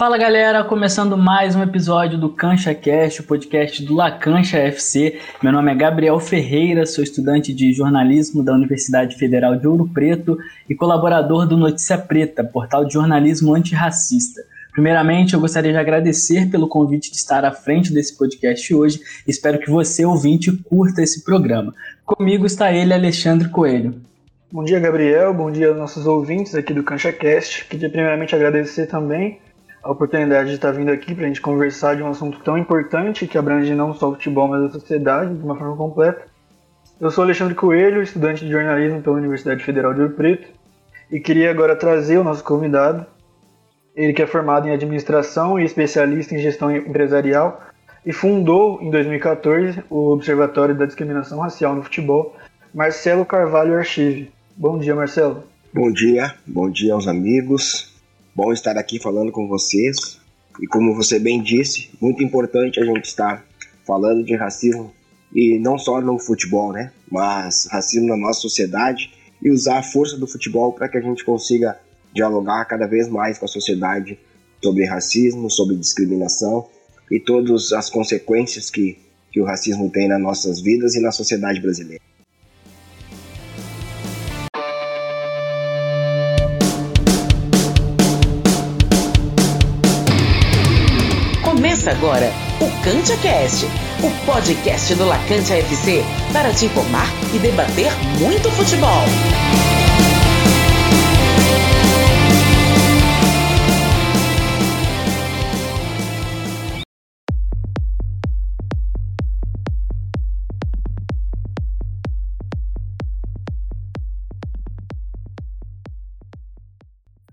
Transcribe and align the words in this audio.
Fala 0.00 0.16
galera, 0.16 0.64
começando 0.64 1.14
mais 1.14 1.54
um 1.54 1.62
episódio 1.62 2.16
do 2.16 2.30
Cancha 2.30 2.74
Cast, 2.74 3.20
o 3.20 3.24
podcast 3.24 3.84
do 3.84 3.94
La 3.94 4.10
Cancha 4.10 4.56
FC. 4.56 5.20
Meu 5.42 5.52
nome 5.52 5.70
é 5.70 5.74
Gabriel 5.74 6.18
Ferreira, 6.18 6.86
sou 6.86 7.04
estudante 7.04 7.52
de 7.52 7.74
jornalismo 7.74 8.42
da 8.42 8.54
Universidade 8.54 9.16
Federal 9.16 9.56
de 9.56 9.68
Ouro 9.68 9.86
Preto 9.92 10.38
e 10.66 10.74
colaborador 10.74 11.46
do 11.46 11.54
Notícia 11.54 11.98
Preta, 11.98 12.42
portal 12.42 12.86
de 12.86 12.94
jornalismo 12.94 13.54
antirracista. 13.54 14.40
Primeiramente, 14.72 15.34
eu 15.34 15.40
gostaria 15.40 15.70
de 15.70 15.76
agradecer 15.76 16.50
pelo 16.50 16.66
convite 16.66 17.10
de 17.10 17.18
estar 17.18 17.44
à 17.44 17.52
frente 17.52 17.92
desse 17.92 18.16
podcast 18.16 18.74
hoje. 18.74 19.00
Espero 19.28 19.58
que 19.58 19.68
você, 19.68 20.06
ouvinte, 20.06 20.50
curta 20.50 21.02
esse 21.02 21.22
programa. 21.22 21.74
Comigo 22.06 22.46
está 22.46 22.72
ele, 22.72 22.94
Alexandre 22.94 23.50
Coelho. 23.50 24.00
Bom 24.50 24.64
dia, 24.64 24.80
Gabriel. 24.80 25.34
Bom 25.34 25.50
dia 25.50 25.68
aos 25.68 25.76
nossos 25.76 26.06
ouvintes 26.06 26.54
aqui 26.54 26.72
do 26.72 26.82
CanchaCast. 26.82 27.66
Queria 27.66 27.90
primeiramente 27.90 28.34
agradecer 28.34 28.86
também 28.86 29.38
a 29.82 29.90
oportunidade 29.90 30.50
de 30.50 30.56
estar 30.56 30.72
vindo 30.72 30.90
aqui 30.90 31.14
para 31.14 31.24
a 31.24 31.28
gente 31.28 31.40
conversar 31.40 31.96
de 31.96 32.02
um 32.02 32.08
assunto 32.08 32.38
tão 32.40 32.58
importante 32.58 33.26
que 33.26 33.38
abrange 33.38 33.74
não 33.74 33.94
só 33.94 34.10
o 34.10 34.14
futebol, 34.14 34.48
mas 34.48 34.62
a 34.62 34.70
sociedade 34.70 35.34
de 35.34 35.42
uma 35.42 35.56
forma 35.56 35.76
completa. 35.76 36.22
Eu 37.00 37.10
sou 37.10 37.24
Alexandre 37.24 37.54
Coelho, 37.54 38.02
estudante 38.02 38.44
de 38.44 38.50
jornalismo 38.50 39.00
pela 39.00 39.16
Universidade 39.16 39.64
Federal 39.64 39.94
de 39.94 40.02
Ouro 40.02 40.14
Preto, 40.14 40.48
e 41.10 41.18
queria 41.18 41.50
agora 41.50 41.74
trazer 41.74 42.18
o 42.18 42.24
nosso 42.24 42.44
convidado, 42.44 43.06
ele 43.96 44.12
que 44.12 44.22
é 44.22 44.26
formado 44.26 44.68
em 44.68 44.72
administração 44.72 45.58
e 45.58 45.64
especialista 45.64 46.34
em 46.34 46.38
gestão 46.38 46.74
empresarial 46.74 47.60
e 48.04 48.12
fundou 48.12 48.80
em 48.80 48.90
2014 48.90 49.82
o 49.90 50.12
Observatório 50.12 50.74
da 50.74 50.86
Discriminação 50.86 51.40
Racial 51.40 51.74
no 51.74 51.82
Futebol, 51.82 52.36
Marcelo 52.72 53.24
Carvalho 53.24 53.76
Archive. 53.76 54.30
Bom 54.56 54.78
dia, 54.78 54.94
Marcelo. 54.94 55.42
Bom 55.72 55.90
dia, 55.90 56.34
bom 56.46 56.70
dia 56.70 56.94
aos 56.94 57.08
amigos. 57.08 57.89
Bom 58.32 58.52
estar 58.52 58.78
aqui 58.78 59.00
falando 59.00 59.32
com 59.32 59.48
vocês. 59.48 60.18
E 60.60 60.66
como 60.66 60.94
você 60.94 61.18
bem 61.18 61.42
disse, 61.42 61.90
muito 62.00 62.22
importante 62.22 62.78
a 62.78 62.84
gente 62.84 63.04
estar 63.06 63.44
falando 63.84 64.24
de 64.24 64.36
racismo 64.36 64.92
e 65.34 65.58
não 65.58 65.76
só 65.76 66.00
no 66.00 66.18
futebol, 66.18 66.72
né? 66.72 66.92
Mas 67.10 67.66
racismo 67.70 68.06
na 68.06 68.16
nossa 68.16 68.40
sociedade 68.40 69.12
e 69.42 69.50
usar 69.50 69.78
a 69.78 69.82
força 69.82 70.16
do 70.16 70.28
futebol 70.28 70.72
para 70.72 70.88
que 70.88 70.96
a 70.96 71.00
gente 71.00 71.24
consiga 71.24 71.78
dialogar 72.14 72.64
cada 72.66 72.86
vez 72.86 73.08
mais 73.08 73.36
com 73.36 73.46
a 73.46 73.48
sociedade 73.48 74.18
sobre 74.62 74.84
racismo, 74.84 75.50
sobre 75.50 75.76
discriminação 75.76 76.68
e 77.10 77.18
todas 77.18 77.72
as 77.72 77.90
consequências 77.90 78.70
que, 78.70 78.96
que 79.32 79.40
o 79.40 79.44
racismo 79.44 79.90
tem 79.90 80.06
nas 80.06 80.20
nossas 80.20 80.60
vidas 80.60 80.94
e 80.94 81.00
na 81.00 81.10
sociedade 81.10 81.60
brasileira. 81.60 82.02
Agora 91.90 92.32
o 92.60 92.70
Cantia 92.82 93.16
Cast, 93.16 93.66
o 94.00 94.24
podcast 94.24 94.94
do 94.94 95.04
Lacante 95.06 95.52
FC 95.52 96.04
para 96.32 96.52
te 96.52 96.66
informar 96.66 97.08
e 97.34 97.38
debater 97.40 97.90
muito 98.20 98.48
futebol. 98.52 99.02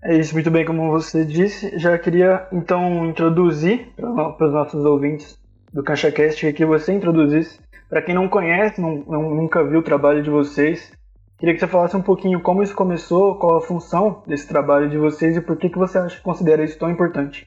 É 0.08 0.16
isso, 0.16 0.32
muito 0.32 0.50
bem, 0.50 0.64
como 0.64 0.90
você 0.90 1.22
disse. 1.22 1.78
Já 1.78 1.98
queria 1.98 2.48
então 2.50 3.06
introduzir 3.06 3.88
para 3.94 4.46
os 4.46 4.52
nossos 4.54 4.82
ouvintes 4.86 5.36
do 5.70 5.82
CanchaCast 5.82 6.50
que 6.54 6.64
você 6.64 6.94
introduzisse. 6.94 7.58
Para 7.90 8.00
quem 8.00 8.14
não 8.14 8.26
conhece, 8.26 8.80
não, 8.80 9.04
não, 9.06 9.34
nunca 9.34 9.62
viu 9.62 9.80
o 9.80 9.82
trabalho 9.82 10.22
de 10.22 10.30
vocês, 10.30 10.90
queria 11.38 11.52
que 11.52 11.60
você 11.60 11.66
falasse 11.66 11.94
um 11.94 12.00
pouquinho 12.00 12.40
como 12.40 12.62
isso 12.62 12.74
começou, 12.74 13.34
qual 13.34 13.58
a 13.58 13.60
função 13.60 14.22
desse 14.26 14.48
trabalho 14.48 14.88
de 14.88 14.96
vocês 14.96 15.36
e 15.36 15.42
por 15.42 15.58
que, 15.58 15.68
que 15.68 15.76
você 15.76 15.98
acha, 15.98 16.18
considera 16.22 16.64
isso 16.64 16.78
tão 16.78 16.90
importante. 16.90 17.46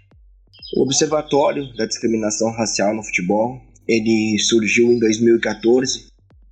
O 0.78 0.84
Observatório 0.84 1.64
da 1.76 1.88
Discriminação 1.88 2.52
Racial 2.52 2.94
no 2.94 3.02
Futebol 3.02 3.60
ele 3.88 4.38
surgiu 4.38 4.92
em 4.92 5.00
2014 5.00 6.11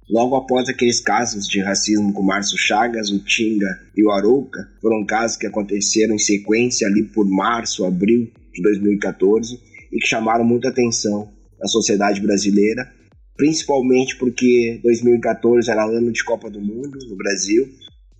Logo 0.10 0.36
após 0.36 0.68
aqueles 0.68 1.00
casos 1.00 1.48
de 1.48 1.62
racismo 1.62 2.12
com 2.12 2.24
Márcio 2.24 2.58
Chagas, 2.58 3.12
o 3.12 3.24
Tinga 3.24 3.80
e 3.96 4.04
o 4.04 4.10
Arouca, 4.10 4.68
foram 4.82 5.06
casos 5.06 5.38
que 5.38 5.46
aconteceram 5.46 6.16
em 6.16 6.20
sequência 6.20 6.88
ali 6.88 7.04
por 7.04 7.30
março, 7.30 7.86
abril 7.86 8.28
de 8.52 8.62
2014 8.64 9.60
e 9.92 10.00
que 10.00 10.08
chamaram 10.08 10.44
muita 10.44 10.70
atenção 10.70 11.32
na 11.60 11.68
sociedade 11.68 12.22
brasileira, 12.22 12.92
principalmente 13.38 14.18
porque 14.18 14.80
2014 14.82 15.70
era 15.70 15.86
ano 15.86 16.12
de 16.12 16.24
Copa 16.24 16.50
do 16.50 16.60
Mundo 16.60 16.98
no 17.08 17.16
Brasil 17.16 17.70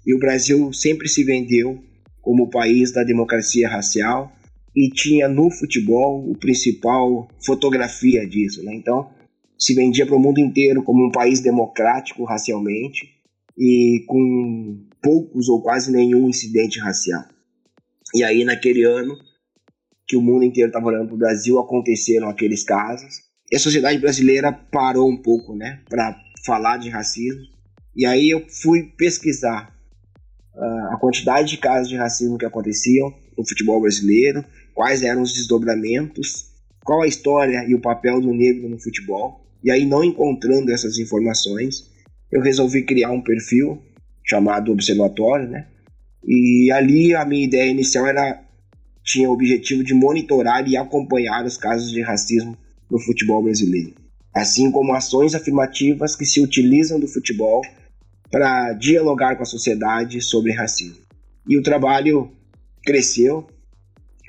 e 0.06 0.14
o 0.14 0.20
Brasil 0.20 0.72
sempre 0.72 1.10
se 1.10 1.24
vendeu 1.24 1.80
como 2.22 2.44
o 2.44 2.50
país 2.50 2.92
da 2.92 3.04
democracia 3.04 3.68
racial 3.68 4.32
e 4.76 4.92
tinha 4.92 5.28
no 5.28 5.50
futebol 5.50 6.30
o 6.30 6.38
principal 6.38 7.28
fotografia 7.44 8.28
disso, 8.28 8.64
né? 8.64 8.76
Então, 8.76 9.10
se 9.60 9.76
vendia 9.76 10.06
para 10.06 10.16
o 10.16 10.20
mundo 10.20 10.40
inteiro 10.40 10.82
como 10.84 11.06
um 11.06 11.12
país 11.12 11.42
democrático 11.42 12.24
racialmente 12.24 13.10
e 13.58 14.06
com 14.08 14.86
poucos 15.02 15.50
ou 15.50 15.62
quase 15.62 15.92
nenhum 15.92 16.30
incidente 16.30 16.80
racial. 16.80 17.26
E 18.16 18.24
aí, 18.24 18.46
naquele 18.46 18.84
ano 18.84 19.16
que 20.08 20.16
o 20.16 20.22
mundo 20.22 20.46
inteiro 20.46 20.70
estava 20.70 20.88
olhando 20.88 21.08
para 21.08 21.16
o 21.16 21.20
Brasil, 21.20 21.60
aconteceram 21.60 22.30
aqueles 22.30 22.64
casos. 22.64 23.22
E 23.52 23.56
a 23.56 23.60
sociedade 23.60 24.00
brasileira 24.00 24.52
parou 24.52 25.10
um 25.10 25.18
pouco, 25.18 25.56
né, 25.56 25.82
para 25.90 26.20
falar 26.46 26.78
de 26.78 26.90
racismo. 26.90 27.42
E 27.96 28.06
aí 28.06 28.30
eu 28.30 28.46
fui 28.48 28.84
pesquisar 28.98 29.76
uh, 30.56 30.94
a 30.94 30.98
quantidade 30.98 31.50
de 31.50 31.58
casos 31.58 31.90
de 31.90 31.98
racismo 31.98 32.38
que 32.38 32.46
aconteciam 32.46 33.14
no 33.38 33.48
futebol 33.48 33.82
brasileiro, 33.82 34.44
quais 34.74 35.04
eram 35.04 35.22
os 35.22 35.34
desdobramentos, 35.34 36.50
qual 36.84 37.02
a 37.02 37.08
história 37.08 37.66
e 37.68 37.76
o 37.76 37.82
papel 37.82 38.22
do 38.22 38.34
negro 38.34 38.70
no 38.70 38.80
futebol. 38.80 39.46
E 39.64 39.72
aí, 39.72 39.86
não 39.86 40.04
encontrando 40.04 40.72
essas 40.72 40.98
informações, 40.98 41.90
eu 42.32 42.42
resolvi 42.42 42.84
criar 42.84 43.12
um 43.12 43.22
perfil 43.22 43.82
chamado 44.26 44.72
Observatório, 44.72 45.50
né? 45.50 45.68
E 46.26 46.72
ali 46.72 47.16
a 47.16 47.26
minha 47.26 47.46
ideia 47.46 47.70
inicial 47.70 48.06
era 48.06 48.44
tinha 49.04 49.30
o 49.30 49.34
objetivo 49.34 49.84
de 49.84 49.94
monitorar 49.94 50.68
e 50.68 50.78
acompanhar 50.78 51.44
os 51.44 51.58
casos 51.58 51.92
de 51.92 52.02
racismo 52.02 52.56
no 52.92 53.00
futebol 53.00 53.42
brasileiro, 53.42 53.96
assim 54.34 54.70
como 54.70 54.94
ações 54.94 55.34
afirmativas 55.34 56.16
que 56.16 56.26
se 56.26 56.40
utilizam 56.40 57.00
do 57.00 57.08
futebol 57.08 57.62
para 58.30 58.74
dialogar 58.74 59.36
com 59.36 59.44
a 59.44 59.48
sociedade 59.48 60.22
sobre 60.22 60.52
racismo. 60.52 61.02
E 61.48 61.58
o 61.58 61.64
trabalho 61.64 62.32
cresceu 62.84 63.48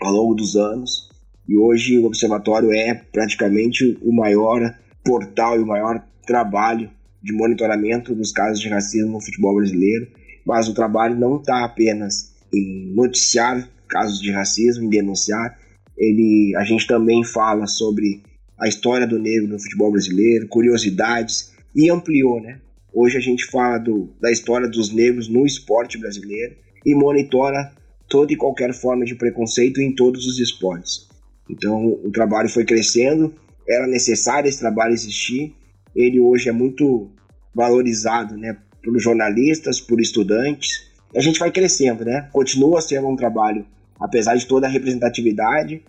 ao 0.01 0.13
longo 0.13 0.35
dos 0.35 0.57
anos 0.57 1.11
e 1.47 1.59
hoje 1.59 1.99
o 1.99 2.07
observatório 2.07 2.73
é 2.73 2.95
praticamente 2.95 3.99
o 4.01 4.13
maior 4.15 4.75
portal 5.05 5.59
e 5.59 5.63
o 5.63 5.67
maior 5.67 6.03
trabalho 6.27 6.91
de 7.23 7.33
monitoramento 7.33 8.15
dos 8.15 8.33
casos 8.33 8.61
de 8.61 8.69
racismo 8.69 9.13
no 9.13 9.21
futebol 9.21 9.57
brasileiro, 9.57 10.09
mas 10.45 10.69
o 10.69 10.75
trabalho 10.75 11.19
não 11.19 11.37
está 11.37 11.65
apenas 11.65 12.33
em 12.53 12.93
noticiar 12.95 13.69
casos 13.89 14.21
de 14.21 14.31
racismo, 14.31 14.85
em 14.85 14.89
denunciar, 14.89 15.59
ele, 15.97 16.55
a 16.57 16.65
gente 16.65 16.87
também 16.87 17.23
fala 17.25 17.67
sobre 17.67 18.23
a 18.59 18.69
história 18.69 19.07
do 19.07 19.19
negro 19.19 19.49
no 19.49 19.59
futebol 19.59 19.91
brasileiro, 19.91 20.49
curiosidades, 20.49 21.53
e 21.75 21.91
ampliou, 21.91 22.41
né? 22.41 22.61
Hoje 22.93 23.17
a 23.17 23.21
gente 23.21 23.45
fala 23.47 23.79
do, 23.79 24.11
da 24.21 24.33
história 24.33 24.69
dos 24.69 24.93
negros 24.93 25.29
no 25.29 25.47
esporte 25.47 25.99
brasileiro 25.99 26.57
e 26.85 26.95
monitora 26.95 27.73
toda 28.09 28.33
e 28.33 28.37
qualquer 28.37 28.75
forma 28.75 29.05
de 29.05 29.15
preconceito 29.15 29.81
em 29.81 29.95
todos 29.95 30.27
os 30.27 30.41
esportes. 30.41 31.09
Então 31.49 31.99
o 32.03 32.11
trabalho 32.11 32.49
foi 32.49 32.65
crescendo 32.65 33.33
era 33.71 33.87
necessário 33.87 34.49
esse 34.49 34.59
trabalho 34.59 34.93
existir. 34.93 35.55
Ele 35.95 36.19
hoje 36.19 36.49
é 36.49 36.53
muito 36.53 37.11
valorizado, 37.55 38.37
né, 38.37 38.57
por 38.83 38.99
jornalistas, 38.99 39.81
por 39.81 40.01
estudantes. 40.01 40.91
A 41.15 41.21
gente 41.21 41.39
vai 41.39 41.51
crescendo, 41.51 42.05
né? 42.05 42.29
Continua 42.33 42.81
sendo 42.81 43.09
um 43.09 43.17
trabalho, 43.17 43.67
apesar 43.99 44.37
de 44.37 44.47
toda 44.47 44.67
a 44.67 44.71
representatividade, 44.71 45.83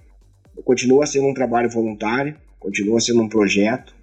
continua 0.64 1.06
sendo 1.06 1.28
um 1.28 1.34
trabalho 1.34 1.70
voluntário, 1.70 2.36
continua 2.60 3.00
sendo 3.00 3.22
um 3.22 3.30
projeto 3.30 3.94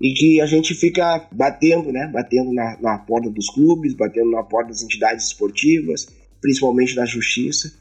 e 0.00 0.12
que 0.12 0.40
a 0.40 0.46
gente 0.46 0.74
fica 0.74 1.26
batendo, 1.32 1.90
né? 1.90 2.06
Batendo 2.12 2.52
na, 2.52 2.78
na 2.80 2.98
porta 2.98 3.30
dos 3.30 3.48
clubes, 3.48 3.94
batendo 3.94 4.30
na 4.30 4.42
porta 4.42 4.68
das 4.68 4.82
entidades 4.82 5.26
esportivas, 5.26 6.06
principalmente 6.40 6.94
da 6.94 7.06
justiça, 7.06 7.72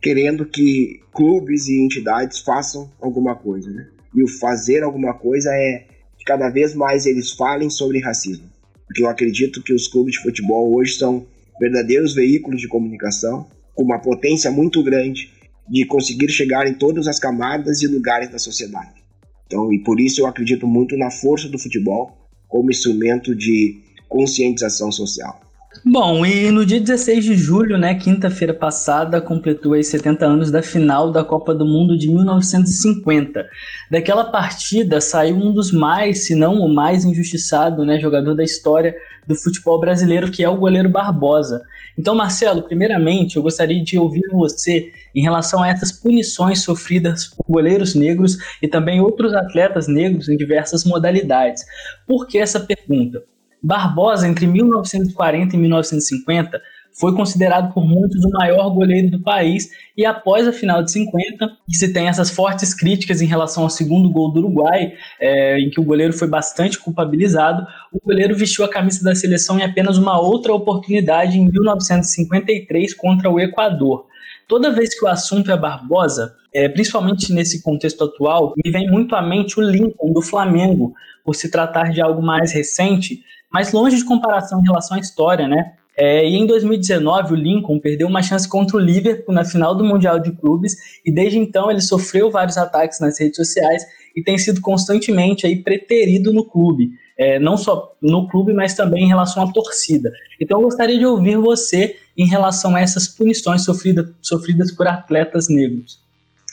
querendo 0.00 0.46
que 0.46 1.00
clubes 1.12 1.68
e 1.68 1.82
entidades 1.82 2.40
façam 2.40 2.90
alguma 3.00 3.36
coisa, 3.36 3.70
né? 3.70 3.88
E 4.14 4.22
o 4.22 4.28
fazer 4.28 4.82
alguma 4.82 5.14
coisa 5.14 5.50
é 5.52 5.86
que 6.18 6.24
cada 6.24 6.48
vez 6.48 6.74
mais 6.74 7.06
eles 7.06 7.32
falem 7.32 7.70
sobre 7.70 8.00
racismo. 8.00 8.48
Porque 8.86 9.02
eu 9.02 9.08
acredito 9.08 9.62
que 9.62 9.72
os 9.72 9.86
clubes 9.86 10.14
de 10.14 10.22
futebol 10.22 10.74
hoje 10.74 10.94
são 10.94 11.26
verdadeiros 11.60 12.14
veículos 12.14 12.60
de 12.60 12.68
comunicação 12.68 13.46
com 13.74 13.84
uma 13.84 14.00
potência 14.00 14.50
muito 14.50 14.82
grande 14.82 15.30
de 15.68 15.84
conseguir 15.84 16.30
chegar 16.30 16.66
em 16.66 16.74
todas 16.74 17.06
as 17.06 17.18
camadas 17.18 17.82
e 17.82 17.86
lugares 17.86 18.30
da 18.30 18.38
sociedade. 18.38 18.98
Então, 19.46 19.72
e 19.72 19.82
por 19.82 20.00
isso 20.00 20.20
eu 20.20 20.26
acredito 20.26 20.66
muito 20.66 20.96
na 20.96 21.10
força 21.10 21.48
do 21.48 21.58
futebol 21.58 22.16
como 22.48 22.70
instrumento 22.70 23.34
de 23.34 23.80
conscientização 24.08 24.90
social. 24.90 25.40
Bom, 25.84 26.24
e 26.24 26.50
no 26.50 26.64
dia 26.64 26.80
16 26.80 27.24
de 27.24 27.36
julho, 27.36 27.76
né, 27.76 27.94
quinta-feira 27.94 28.54
passada, 28.54 29.20
completou 29.20 29.74
aí 29.74 29.84
70 29.84 30.24
anos 30.24 30.50
da 30.50 30.62
final 30.62 31.12
da 31.12 31.22
Copa 31.22 31.54
do 31.54 31.66
Mundo 31.66 31.96
de 31.96 32.08
1950. 32.08 33.46
Daquela 33.90 34.24
partida 34.24 34.98
saiu 34.98 35.36
um 35.36 35.52
dos 35.52 35.70
mais, 35.70 36.24
se 36.24 36.34
não 36.34 36.54
o 36.54 36.74
mais 36.74 37.04
injustiçado, 37.04 37.84
né, 37.84 38.00
jogador 38.00 38.34
da 38.34 38.42
história 38.42 38.96
do 39.26 39.34
futebol 39.34 39.78
brasileiro, 39.78 40.30
que 40.30 40.42
é 40.42 40.48
o 40.48 40.56
goleiro 40.56 40.88
Barbosa. 40.88 41.62
Então, 41.98 42.14
Marcelo, 42.14 42.62
primeiramente, 42.62 43.36
eu 43.36 43.42
gostaria 43.42 43.82
de 43.84 43.98
ouvir 43.98 44.26
você 44.32 44.90
em 45.14 45.22
relação 45.22 45.62
a 45.62 45.68
essas 45.68 45.92
punições 45.92 46.62
sofridas 46.62 47.26
por 47.26 47.44
goleiros 47.46 47.94
negros 47.94 48.38
e 48.62 48.68
também 48.68 49.00
outros 49.00 49.34
atletas 49.34 49.86
negros 49.86 50.30
em 50.30 50.36
diversas 50.36 50.84
modalidades. 50.84 51.62
Por 52.06 52.26
que 52.26 52.38
essa 52.38 52.58
pergunta? 52.58 53.22
Barbosa, 53.62 54.28
entre 54.28 54.46
1940 54.46 55.56
e 55.56 55.58
1950, 55.58 56.60
foi 56.98 57.14
considerado 57.14 57.72
por 57.72 57.86
muitos 57.86 58.24
o 58.24 58.30
maior 58.30 58.70
goleiro 58.70 59.10
do 59.10 59.20
país 59.20 59.70
e 59.96 60.04
após 60.04 60.48
a 60.48 60.52
final 60.52 60.82
de 60.82 60.90
50, 60.90 61.48
que 61.68 61.76
se 61.76 61.92
tem 61.92 62.08
essas 62.08 62.30
fortes 62.30 62.74
críticas 62.74 63.22
em 63.22 63.26
relação 63.26 63.62
ao 63.62 63.70
segundo 63.70 64.10
gol 64.10 64.32
do 64.32 64.40
Uruguai, 64.40 64.94
é, 65.20 65.58
em 65.60 65.70
que 65.70 65.80
o 65.80 65.84
goleiro 65.84 66.12
foi 66.12 66.26
bastante 66.26 66.78
culpabilizado, 66.78 67.64
o 67.92 68.00
goleiro 68.04 68.36
vestiu 68.36 68.64
a 68.64 68.68
camisa 68.68 69.04
da 69.04 69.14
seleção 69.14 69.58
em 69.58 69.62
apenas 69.62 69.96
uma 69.96 70.20
outra 70.20 70.52
oportunidade 70.52 71.38
em 71.38 71.48
1953 71.50 72.94
contra 72.94 73.30
o 73.30 73.38
Equador. 73.38 74.06
Toda 74.48 74.72
vez 74.72 74.98
que 74.98 75.04
o 75.04 75.08
assunto 75.08 75.52
é 75.52 75.56
Barbosa, 75.56 76.34
é, 76.52 76.68
principalmente 76.68 77.32
nesse 77.32 77.62
contexto 77.62 78.02
atual, 78.04 78.54
me 78.56 78.72
vem 78.72 78.90
muito 78.90 79.14
à 79.14 79.22
mente 79.22 79.60
o 79.60 79.62
Lincoln 79.62 80.12
do 80.12 80.22
Flamengo, 80.22 80.94
por 81.22 81.34
se 81.34 81.50
tratar 81.50 81.90
de 81.90 82.00
algo 82.00 82.22
mais 82.22 82.52
recente, 82.52 83.22
mas 83.52 83.72
longe 83.72 83.96
de 83.96 84.04
comparação 84.04 84.60
em 84.60 84.64
relação 84.64 84.96
à 84.96 85.00
história, 85.00 85.46
né? 85.46 85.74
É, 86.00 86.24
e 86.24 86.36
em 86.36 86.46
2019, 86.46 87.32
o 87.32 87.36
Lincoln 87.36 87.80
perdeu 87.80 88.06
uma 88.06 88.22
chance 88.22 88.48
contra 88.48 88.76
o 88.76 88.80
Liverpool 88.80 89.34
na 89.34 89.44
final 89.44 89.74
do 89.74 89.84
Mundial 89.84 90.20
de 90.20 90.30
Clubes, 90.30 90.76
e 91.04 91.12
desde 91.12 91.38
então 91.38 91.68
ele 91.68 91.80
sofreu 91.80 92.30
vários 92.30 92.56
ataques 92.56 93.00
nas 93.00 93.18
redes 93.18 93.34
sociais 93.34 93.84
e 94.14 94.22
tem 94.22 94.38
sido 94.38 94.60
constantemente 94.60 95.44
aí 95.44 95.56
preterido 95.56 96.32
no 96.32 96.44
clube. 96.44 96.90
É, 97.16 97.40
não 97.40 97.56
só 97.56 97.96
no 98.00 98.28
clube, 98.28 98.52
mas 98.52 98.74
também 98.74 99.04
em 99.04 99.08
relação 99.08 99.42
à 99.42 99.52
torcida. 99.52 100.12
Então 100.40 100.60
eu 100.60 100.64
gostaria 100.66 100.96
de 100.96 101.04
ouvir 101.04 101.36
você 101.36 101.96
em 102.16 102.28
relação 102.28 102.76
a 102.76 102.80
essas 102.80 103.08
punições 103.08 103.64
sofrida, 103.64 104.14
sofridas 104.22 104.70
por 104.70 104.86
atletas 104.86 105.48
negros. 105.48 106.00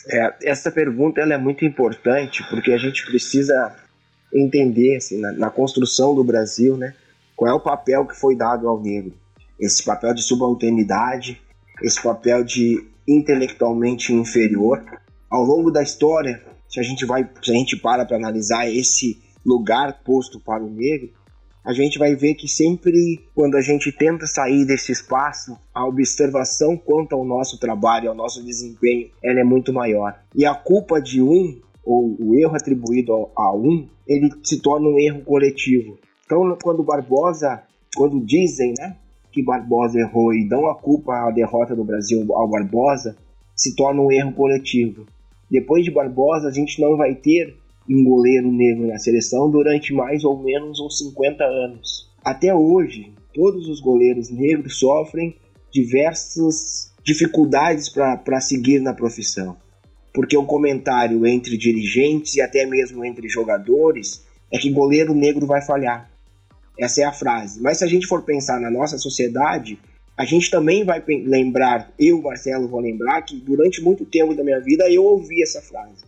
É, 0.09 0.33
essa 0.43 0.71
pergunta 0.71 1.21
ela 1.21 1.35
é 1.35 1.37
muito 1.37 1.63
importante 1.63 2.43
porque 2.49 2.71
a 2.71 2.79
gente 2.79 3.05
precisa 3.05 3.75
entender 4.35 4.97
assim, 4.97 5.19
na, 5.19 5.31
na, 5.31 5.49
construção 5.49 6.13
do 6.13 6.23
Brasil, 6.23 6.75
né, 6.75 6.93
qual 7.35 7.49
é 7.49 7.53
o 7.53 7.59
papel 7.59 8.05
que 8.05 8.15
foi 8.15 8.35
dado 8.35 8.67
ao 8.67 8.81
negro. 8.81 9.13
Esse 9.59 9.83
papel 9.83 10.13
de 10.13 10.21
subalternidade, 10.21 11.41
esse 11.81 12.01
papel 12.01 12.43
de 12.43 12.85
intelectualmente 13.07 14.13
inferior. 14.13 14.83
Ao 15.29 15.43
longo 15.43 15.71
da 15.71 15.81
história, 15.81 16.43
se 16.67 16.79
a 16.79 16.83
gente 16.83 17.05
vai, 17.05 17.27
se 17.41 17.51
a 17.51 17.53
gente 17.53 17.77
para 17.77 18.05
para 18.05 18.17
analisar 18.17 18.69
esse 18.69 19.21
lugar 19.45 20.01
posto 20.03 20.39
para 20.39 20.63
o 20.63 20.69
negro, 20.69 21.09
a 21.63 21.73
gente 21.73 21.97
vai 21.97 22.15
ver 22.15 22.35
que 22.35 22.47
sempre 22.47 23.27
quando 23.33 23.55
a 23.55 23.61
gente 23.61 23.91
tenta 23.91 24.27
sair 24.27 24.65
desse 24.65 24.91
espaço, 24.91 25.57
a 25.73 25.85
observação 25.85 26.77
quanto 26.77 27.15
ao 27.15 27.25
nosso 27.25 27.59
trabalho, 27.59 28.09
ao 28.09 28.15
nosso 28.15 28.43
desempenho, 28.43 29.09
ela 29.23 29.39
é 29.39 29.43
muito 29.43 29.73
maior. 29.73 30.15
E 30.35 30.45
a 30.45 30.53
culpa 30.53 31.01
de 31.01 31.21
um 31.21 31.59
ou 31.85 32.15
o 32.19 32.37
erro 32.37 32.55
atribuído 32.55 33.29
a 33.35 33.55
um, 33.55 33.87
ele 34.07 34.29
se 34.43 34.59
torna 34.59 34.89
um 34.89 34.97
erro 34.97 35.21
coletivo. 35.21 35.97
Então, 36.25 36.57
quando 36.61 36.83
Barbosa, 36.83 37.61
quando 37.95 38.19
dizem, 38.19 38.73
né, 38.79 38.97
que 39.31 39.43
Barbosa 39.43 39.99
errou 39.99 40.33
e 40.33 40.47
dão 40.49 40.67
a 40.67 40.75
culpa 40.75 41.13
à 41.13 41.31
derrota 41.31 41.75
do 41.75 41.83
Brasil 41.83 42.25
ao 42.33 42.49
Barbosa, 42.49 43.15
se 43.55 43.75
torna 43.75 44.01
um 44.01 44.11
erro 44.11 44.33
coletivo. 44.33 45.05
Depois 45.49 45.85
de 45.85 45.91
Barbosa, 45.91 46.47
a 46.47 46.51
gente 46.51 46.81
não 46.81 46.97
vai 46.97 47.13
ter 47.13 47.55
um 47.87 48.03
goleiro 48.03 48.51
negro 48.51 48.87
na 48.87 48.97
seleção 48.97 49.49
durante 49.49 49.93
mais 49.93 50.23
ou 50.23 50.41
menos 50.41 50.79
uns 50.79 50.97
50 50.97 51.43
anos. 51.43 52.09
Até 52.23 52.53
hoje, 52.53 53.13
todos 53.31 53.69
os 53.69 53.79
goleiros 53.79 54.31
negros 54.31 54.79
sofrem 54.79 55.35
diversas 55.71 56.91
dificuldades 57.03 57.89
para 57.89 58.41
seguir 58.41 58.79
na 58.79 58.93
profissão 58.93 59.55
porque 60.15 60.37
o 60.37 60.45
comentário 60.45 61.27
entre 61.27 61.57
dirigentes 61.57 62.35
e 62.35 62.41
até 62.41 62.65
mesmo 62.65 63.03
entre 63.03 63.27
jogadores 63.27 64.25
é 64.49 64.57
que 64.57 64.71
goleiro 64.71 65.13
negro 65.13 65.45
vai 65.45 65.61
falhar. 65.61 66.09
Essa 66.79 67.01
é 67.01 67.03
a 67.03 67.11
frase. 67.11 67.61
Mas 67.61 67.79
se 67.79 67.83
a 67.83 67.87
gente 67.87 68.07
for 68.07 68.23
pensar 68.23 68.59
na 68.61 68.71
nossa 68.71 68.97
sociedade, 68.97 69.77
a 70.17 70.23
gente 70.23 70.49
também 70.49 70.85
vai 70.85 71.03
lembrar, 71.05 71.91
eu, 71.99 72.21
Marcelo, 72.21 72.69
vou 72.69 72.79
lembrar 72.79 73.21
que 73.23 73.35
durante 73.35 73.81
muito 73.81 74.05
tempo 74.05 74.33
da 74.33 74.43
minha 74.43 74.61
vida 74.61 74.89
eu 74.89 75.03
ouvi 75.03 75.43
essa 75.43 75.61
frase. 75.61 76.05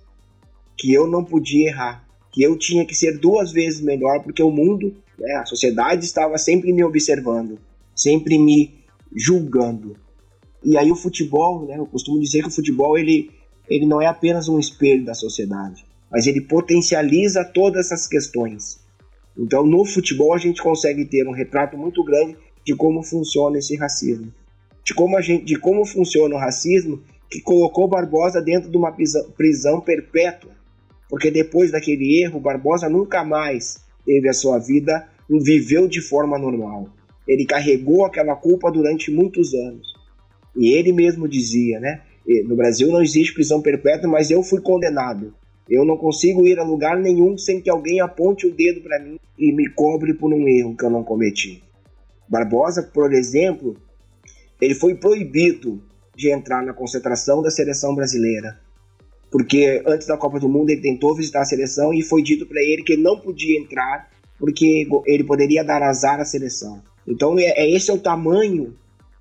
Que 0.78 0.94
eu 0.94 1.06
não 1.06 1.24
podia 1.24 1.68
errar, 1.68 2.08
que 2.32 2.42
eu 2.42 2.58
tinha 2.58 2.86
que 2.86 2.96
ser 2.96 3.20
duas 3.20 3.52
vezes 3.52 3.82
melhor 3.82 4.24
porque 4.24 4.42
o 4.42 4.52
mundo, 4.52 4.96
né, 5.20 5.34
a 5.34 5.46
sociedade 5.46 6.06
estava 6.06 6.38
sempre 6.38 6.72
me 6.72 6.84
observando, 6.84 7.60
sempre 7.94 8.40
me 8.40 8.74
julgando. 9.14 9.98
E 10.64 10.78
aí 10.78 10.92
o 10.92 10.96
futebol, 10.96 11.66
né, 11.66 11.78
eu 11.78 11.86
costumo 11.86 12.20
dizer 12.22 12.42
que 12.42 12.48
o 12.48 12.52
futebol 12.52 12.98
ele 12.98 13.37
ele 13.70 13.86
não 13.86 14.02
é 14.02 14.08
apenas 14.08 14.48
um 14.48 14.60
espelho 14.60 15.06
da 15.06 15.14
sociedade, 15.14 15.86
mas 16.12 16.28
ele 16.28 16.42
potencializa 16.42 17.44
todas 17.44 17.88
essas 17.88 18.08
questões. 18.08 18.80
Então, 19.38 19.66
no 19.66 19.86
futebol, 19.86 20.34
a 20.34 20.38
gente 20.38 20.62
consegue 20.62 21.06
ter 21.06 21.28
um 21.28 21.34
retrato 21.34 21.78
muito 21.78 22.04
grande 22.04 22.38
de 22.66 22.76
como 22.76 23.04
funciona 23.04 23.58
esse 23.58 23.76
racismo, 23.76 24.34
de 24.84 24.94
como, 24.94 25.18
a 25.18 25.22
gente, 25.22 25.46
de 25.46 25.58
como 25.58 25.86
funciona 25.86 26.36
o 26.36 26.40
racismo 26.40 27.02
que 27.30 27.42
colocou 27.42 27.88
Barbosa 27.88 28.42
dentro 28.42 28.70
de 28.70 28.78
uma 28.78 28.96
prisão, 29.36 29.82
perpétua, 29.82 30.52
porque 31.10 31.30
depois 31.30 31.72
daquele 31.72 32.22
erro, 32.24 32.40
Barbosa 32.40 32.90
nunca 32.90 33.24
mais 33.24 33.86
teve 34.06 34.28
a 34.30 34.34
sua 34.34 34.58
vida, 34.58 35.08
viveu 35.30 35.88
de 35.88 36.02
forma 36.02 36.38
normal. 36.38 36.90
Ele 37.28 37.46
carregou 37.46 38.06
aquela 38.06 38.36
culpa 38.36 38.72
durante 38.72 39.12
muitos 39.12 39.54
anos. 39.54 39.94
E 40.56 40.70
ele 40.70 40.94
mesmo 40.94 41.28
dizia, 41.28 41.80
né? 41.80 42.02
No 42.46 42.56
Brasil 42.56 42.90
não 42.90 43.02
existe 43.02 43.34
prisão 43.34 43.62
perpétua, 43.62 44.10
mas 44.10 44.30
eu 44.30 44.44
fui 44.44 44.60
condenado. 44.60 45.34
Eu 45.70 45.86
não 45.86 45.98
consigo 45.98 46.46
ir 46.46 46.60
a 46.60 46.64
lugar 46.64 46.98
nenhum 46.98 47.38
sem 47.38 47.62
que 47.62 47.70
alguém 47.70 48.02
aponte 48.02 48.46
o 48.46 48.54
dedo 48.54 48.82
para 48.82 49.00
mim 49.00 49.18
e 49.38 49.52
me 49.54 49.70
cobre 49.70 50.14
por 50.14 50.34
um 50.34 50.48
erro 50.48 50.76
que 50.76 50.84
eu 50.84 50.90
não 50.90 51.04
cometi. 51.04 51.64
Barbosa, 52.28 52.84
por 52.84 53.14
exemplo, 53.14 53.78
ele 54.60 54.74
foi 54.74 54.96
proibido 54.96 55.82
de 56.16 56.32
entrar 56.32 56.66
na 56.66 56.74
concentração 56.74 57.42
da 57.42 57.52
seleção 57.52 57.94
brasileira. 57.96 58.60
Porque 59.30 59.82
antes 59.86 60.08
da 60.08 60.18
Copa 60.18 60.40
do 60.40 60.50
Mundo 60.50 60.70
ele 60.70 60.82
tentou 60.82 61.16
visitar 61.16 61.42
a 61.42 61.46
seleção 61.46 61.94
e 61.94 62.02
foi 62.02 62.24
dito 62.24 62.46
para 62.46 62.62
ele 62.62 62.84
que 62.84 62.94
ele 62.94 63.04
não 63.04 63.20
podia 63.20 63.60
entrar 63.60 64.10
porque 64.40 64.88
ele 65.06 65.24
poderia 65.24 65.64
dar 65.64 65.82
azar 65.84 66.20
à 66.20 66.26
seleção. 66.26 66.82
Então 67.06 67.38
é, 67.38 67.46
é 67.56 67.70
esse 67.70 67.90
é 67.90 67.94
o 67.94 68.00
tamanho 68.00 68.74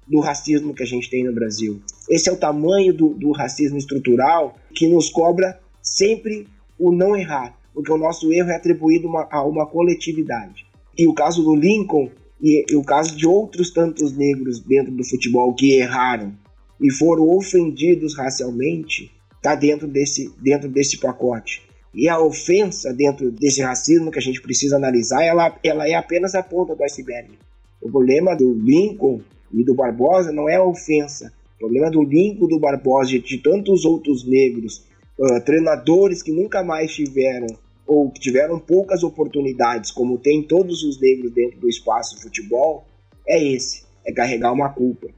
do 0.07 0.21
racismo 0.21 0.75
que 0.75 0.83
a 0.83 0.87
gente 0.87 1.11
tem 1.11 1.25
no 1.25 1.33
Brasil. 1.33 1.81
Esse 2.09 2.29
é 2.29 2.33
o 2.33 2.37
tamanho 2.37 2.95
do, 2.95 3.09
do 3.11 3.33
racismo 3.33 3.77
estrutural 3.77 4.57
que 4.75 4.87
nos 4.87 5.11
cobra 5.11 5.59
sempre 5.83 6.47
o 6.79 6.93
não 6.93 7.17
errar, 7.17 7.57
porque 7.75 7.91
o 7.91 7.99
nosso 7.99 8.33
erro 8.33 8.51
é 8.51 8.57
atribuído 8.57 9.09
uma, 9.09 9.27
a 9.31 9.45
uma 9.45 9.67
coletividade. 9.67 10.67
E 10.97 11.07
o 11.07 11.15
caso 11.15 11.43
do 11.43 11.55
Lincoln 11.55 12.11
e, 12.41 12.65
e 12.71 12.77
o 12.77 12.85
caso 12.85 13.17
de 13.17 13.27
outros 13.27 13.71
tantos 13.71 14.13
negros 14.17 14.61
dentro 14.61 14.93
do 14.93 15.05
futebol 15.05 15.55
que 15.55 15.79
erraram 15.79 16.35
e 16.81 16.91
foram 16.93 17.29
ofendidos 17.29 18.17
racialmente 18.17 19.11
está 19.37 19.55
dentro 19.55 19.87
desse, 19.87 20.31
dentro 20.39 20.69
desse 20.69 20.99
pacote. 20.99 21.63
E 21.95 22.09
a 22.09 22.21
ofensa 22.21 22.93
dentro 22.93 23.31
desse 23.31 23.63
racismo 23.63 24.11
que 24.11 24.19
a 24.19 24.23
gente 24.23 24.43
precisa 24.43 24.77
analisar, 24.77 25.23
ela, 25.23 25.57
ela 25.65 25.89
é 25.89 25.95
apenas 25.95 26.35
a 26.35 26.43
ponta 26.43 26.75
do 26.75 26.83
iceberg. 26.83 27.31
O 27.81 27.91
problema 27.91 28.37
do 28.37 28.53
Lincoln 28.53 29.21
e 29.53 29.65
do 29.65 29.75
Barbosa 29.75 30.33
não 30.33 30.49
é 30.49 30.61
ofensa. 30.61 31.33
O 31.57 31.59
problema 31.59 31.91
do 31.91 32.03
Lincoln, 32.03 32.49
do 32.49 32.59
Barbosa 32.59 33.17
e 33.17 33.21
de 33.21 33.39
tantos 33.39 33.85
outros 33.85 34.25
negros, 34.25 34.85
uh, 35.19 35.41
treinadores 35.45 36.23
que 36.23 36.33
nunca 36.33 36.63
mais 36.63 36.93
tiveram 36.93 37.47
ou 37.87 38.11
que 38.11 38.21
tiveram 38.21 38.59
poucas 38.59 39.03
oportunidades, 39.05 39.91
como 39.91 40.19
tem 40.19 40.43
todos 40.43 40.83
os 40.83 41.01
negros 41.01 41.33
dentro 41.33 41.61
do 41.61 41.69
espaço 41.69 42.17
de 42.17 42.23
futebol, 42.23 42.85
é 43.27 43.43
esse: 43.43 43.85
é 44.05 44.13
carregar 44.13 44.53
uma 44.53 44.71
culpa, 44.71 45.09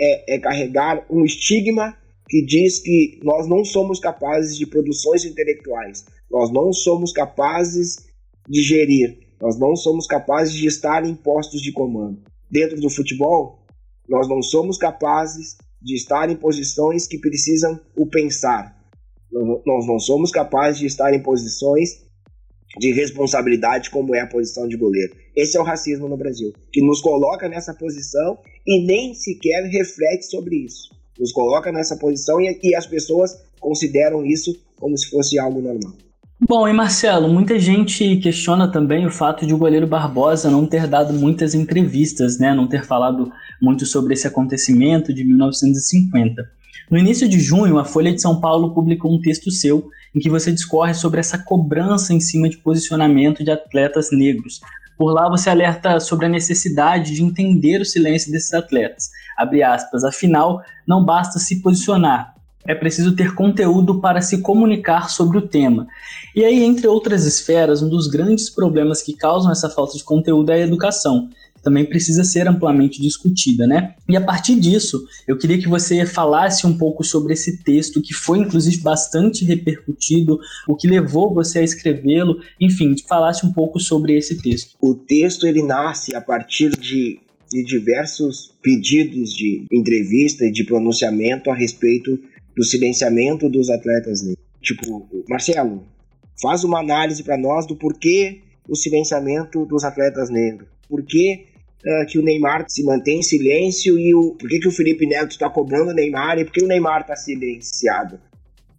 é, 0.00 0.34
é 0.34 0.38
carregar 0.38 1.04
um 1.10 1.24
estigma 1.24 1.96
que 2.28 2.42
diz 2.42 2.78
que 2.78 3.20
nós 3.22 3.46
não 3.46 3.64
somos 3.64 4.00
capazes 4.00 4.56
de 4.56 4.66
produções 4.66 5.24
intelectuais, 5.24 6.06
nós 6.30 6.50
não 6.50 6.72
somos 6.72 7.12
capazes 7.12 8.06
de 8.48 8.62
gerir, 8.62 9.18
nós 9.40 9.58
não 9.58 9.76
somos 9.76 10.06
capazes 10.06 10.54
de 10.54 10.66
estar 10.66 11.04
em 11.06 11.14
postos 11.14 11.60
de 11.60 11.72
comando. 11.72 12.18
Dentro 12.50 12.80
do 12.80 12.88
futebol, 12.88 13.58
nós 14.08 14.28
não 14.28 14.42
somos 14.42 14.76
capazes 14.76 15.56
de 15.80 15.94
estar 15.94 16.30
em 16.30 16.36
posições 16.36 17.06
que 17.06 17.18
precisam 17.18 17.78
o 17.96 18.06
pensar. 18.06 18.74
Nós 19.32 19.86
não 19.86 19.98
somos 19.98 20.30
capazes 20.30 20.78
de 20.78 20.86
estar 20.86 21.12
em 21.12 21.22
posições 21.22 22.04
de 22.78 22.92
responsabilidade 22.92 23.90
como 23.90 24.14
é 24.14 24.20
a 24.20 24.26
posição 24.26 24.66
de 24.66 24.76
goleiro. 24.76 25.14
Esse 25.36 25.56
é 25.56 25.60
o 25.60 25.64
racismo 25.64 26.08
no 26.08 26.16
Brasil, 26.16 26.52
que 26.72 26.80
nos 26.80 27.00
coloca 27.00 27.48
nessa 27.48 27.74
posição 27.74 28.38
e 28.66 28.84
nem 28.84 29.14
sequer 29.14 29.64
reflete 29.64 30.26
sobre 30.26 30.56
isso. 30.56 30.90
Nos 31.18 31.32
coloca 31.32 31.70
nessa 31.70 31.96
posição 31.96 32.40
e, 32.40 32.58
e 32.62 32.74
as 32.74 32.86
pessoas 32.86 33.36
consideram 33.60 34.24
isso 34.24 34.56
como 34.76 34.96
se 34.96 35.08
fosse 35.08 35.38
algo 35.38 35.60
normal. 35.60 35.92
Bom, 36.40 36.68
e 36.68 36.72
Marcelo, 36.72 37.28
muita 37.28 37.58
gente 37.60 38.16
questiona 38.16 38.70
também 38.70 39.06
o 39.06 39.10
fato 39.10 39.46
de 39.46 39.54
o 39.54 39.58
goleiro 39.58 39.86
Barbosa 39.86 40.50
não 40.50 40.66
ter 40.66 40.88
dado 40.88 41.12
muitas 41.12 41.54
entrevistas, 41.54 42.38
né, 42.38 42.52
não 42.52 42.66
ter 42.66 42.84
falado 42.84 43.30
muito 43.62 43.86
sobre 43.86 44.14
esse 44.14 44.26
acontecimento 44.26 45.14
de 45.14 45.24
1950. 45.24 46.42
No 46.90 46.98
início 46.98 47.28
de 47.28 47.40
junho, 47.40 47.78
a 47.78 47.84
Folha 47.84 48.12
de 48.12 48.20
São 48.20 48.40
Paulo 48.40 48.74
publicou 48.74 49.14
um 49.14 49.20
texto 49.20 49.50
seu 49.50 49.88
em 50.14 50.18
que 50.18 50.28
você 50.28 50.50
discorre 50.52 50.92
sobre 50.92 51.20
essa 51.20 51.38
cobrança 51.38 52.12
em 52.12 52.20
cima 52.20 52.48
de 52.48 52.58
posicionamento 52.58 53.44
de 53.44 53.52
atletas 53.52 54.10
negros. 54.10 54.60
Por 54.98 55.12
lá 55.12 55.28
você 55.28 55.48
alerta 55.48 55.98
sobre 56.00 56.26
a 56.26 56.28
necessidade 56.28 57.14
de 57.14 57.22
entender 57.22 57.80
o 57.80 57.86
silêncio 57.86 58.30
desses 58.30 58.52
atletas. 58.52 59.08
Abre 59.36 59.62
aspas, 59.62 60.04
afinal, 60.04 60.60
não 60.86 61.04
basta 61.04 61.38
se 61.38 61.62
posicionar, 61.62 62.34
é 62.66 62.74
preciso 62.74 63.14
ter 63.14 63.34
conteúdo 63.34 64.00
para 64.00 64.20
se 64.20 64.38
comunicar 64.38 65.10
sobre 65.10 65.38
o 65.38 65.42
tema. 65.42 65.86
E 66.34 66.44
aí, 66.44 66.62
entre 66.62 66.86
outras 66.86 67.24
esferas, 67.24 67.82
um 67.82 67.88
dos 67.88 68.06
grandes 68.06 68.48
problemas 68.48 69.02
que 69.02 69.14
causam 69.14 69.52
essa 69.52 69.68
falta 69.68 69.96
de 69.96 70.04
conteúdo 70.04 70.50
é 70.50 70.54
a 70.54 70.66
educação, 70.66 71.28
também 71.64 71.84
precisa 71.86 72.22
ser 72.22 72.46
amplamente 72.46 73.00
discutida, 73.00 73.66
né? 73.66 73.94
E 74.06 74.16
a 74.16 74.20
partir 74.20 74.60
disso, 74.60 75.02
eu 75.26 75.36
queria 75.38 75.58
que 75.58 75.66
você 75.66 76.04
falasse 76.04 76.66
um 76.66 76.76
pouco 76.76 77.02
sobre 77.02 77.32
esse 77.32 77.64
texto, 77.64 78.02
que 78.02 78.12
foi 78.12 78.38
inclusive 78.38 78.76
bastante 78.82 79.44
repercutido, 79.44 80.38
o 80.68 80.76
que 80.76 80.86
levou 80.86 81.32
você 81.32 81.60
a 81.60 81.62
escrevê-lo, 81.62 82.38
enfim, 82.60 82.94
falasse 83.08 83.46
um 83.46 83.52
pouco 83.52 83.80
sobre 83.80 84.16
esse 84.16 84.36
texto. 84.42 84.76
O 84.78 84.94
texto 84.94 85.46
ele 85.46 85.62
nasce 85.62 86.14
a 86.14 86.20
partir 86.20 86.70
de 86.78 87.18
de 87.54 87.62
diversos 87.62 88.52
pedidos 88.60 89.32
de 89.32 89.64
entrevista 89.70 90.44
e 90.44 90.50
de 90.50 90.64
pronunciamento 90.64 91.50
a 91.50 91.54
respeito 91.54 92.18
do 92.56 92.64
silenciamento 92.64 93.48
dos 93.48 93.70
atletas 93.70 94.22
negros. 94.22 94.44
Tipo, 94.60 95.08
Marcelo, 95.28 95.84
faz 96.40 96.64
uma 96.64 96.80
análise 96.80 97.22
para 97.22 97.36
nós 97.36 97.66
do 97.66 97.76
porquê 97.76 98.40
o 98.68 98.74
silenciamento 98.74 99.66
dos 99.66 99.84
atletas 99.84 100.30
negros. 100.30 100.68
Por 100.88 101.02
que, 101.04 101.46
uh, 101.84 102.06
que 102.06 102.18
o 102.18 102.22
Neymar 102.22 102.64
se 102.68 102.82
mantém 102.82 103.18
em 103.18 103.22
silêncio 103.22 103.98
e 103.98 104.14
o, 104.14 104.32
por 104.32 104.48
que, 104.48 104.58
que 104.58 104.68
o 104.68 104.72
Felipe 104.72 105.06
Neto 105.06 105.32
está 105.32 105.50
cobrando 105.50 105.90
o 105.90 105.94
Neymar 105.94 106.38
e 106.38 106.44
por 106.44 106.52
que 106.52 106.64
o 106.64 106.66
Neymar 106.66 107.02
está 107.02 107.16
silenciado? 107.16 108.18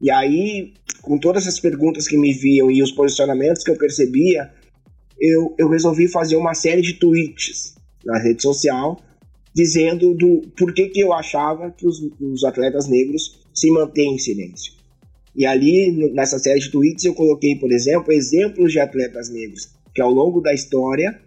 E 0.01 0.09
aí, 0.09 0.73
com 1.01 1.17
todas 1.17 1.43
essas 1.43 1.59
perguntas 1.59 2.07
que 2.07 2.17
me 2.17 2.33
viam 2.33 2.69
e 2.71 2.81
os 2.81 2.91
posicionamentos 2.91 3.63
que 3.63 3.71
eu 3.71 3.77
percebia, 3.77 4.51
eu, 5.19 5.55
eu 5.57 5.69
resolvi 5.69 6.07
fazer 6.07 6.35
uma 6.35 6.53
série 6.53 6.81
de 6.81 6.93
tweets 6.93 7.75
na 8.03 8.19
rede 8.19 8.41
social 8.41 8.99
dizendo 9.53 10.13
do 10.13 10.41
porquê 10.57 10.89
que 10.89 10.99
eu 10.99 11.13
achava 11.13 11.71
que 11.71 11.87
os, 11.87 12.01
os 12.19 12.43
atletas 12.43 12.89
negros 12.89 13.44
se 13.55 13.71
mantêm 13.71 14.15
em 14.15 14.19
silêncio. 14.19 14.73
E 15.35 15.45
ali, 15.45 16.11
nessa 16.13 16.39
série 16.39 16.59
de 16.59 16.71
tweets, 16.71 17.03
eu 17.03 17.13
coloquei, 17.13 17.55
por 17.55 17.71
exemplo, 17.71 18.13
exemplos 18.13 18.71
de 18.71 18.79
atletas 18.79 19.29
negros 19.29 19.69
que 19.93 20.01
ao 20.01 20.11
longo 20.11 20.41
da 20.41 20.53
história 20.53 21.17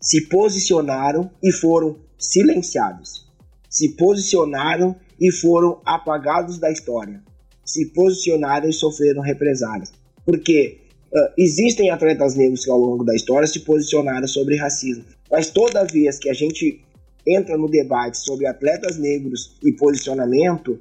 se 0.00 0.22
posicionaram 0.22 1.30
e 1.42 1.52
foram 1.52 1.98
silenciados. 2.18 3.26
Se 3.68 3.90
posicionaram 3.90 4.96
e 5.20 5.30
foram 5.30 5.80
apagados 5.84 6.58
da 6.58 6.70
história. 6.70 7.22
Se 7.64 7.86
posicionaram 7.86 8.68
e 8.68 8.72
sofreram 8.72 9.20
represálias. 9.20 9.92
Porque 10.24 10.78
uh, 11.12 11.32
existem 11.36 11.90
atletas 11.90 12.34
negros 12.34 12.64
que 12.64 12.70
ao 12.70 12.78
longo 12.78 13.04
da 13.04 13.14
história 13.14 13.46
se 13.46 13.60
posicionaram 13.60 14.26
sobre 14.26 14.56
racismo. 14.56 15.04
Mas 15.30 15.50
toda 15.50 15.84
vez 15.84 16.18
que 16.18 16.30
a 16.30 16.34
gente 16.34 16.82
entra 17.26 17.58
no 17.58 17.68
debate 17.68 18.18
sobre 18.18 18.46
atletas 18.46 18.96
negros 18.96 19.56
e 19.62 19.72
posicionamento, 19.72 20.80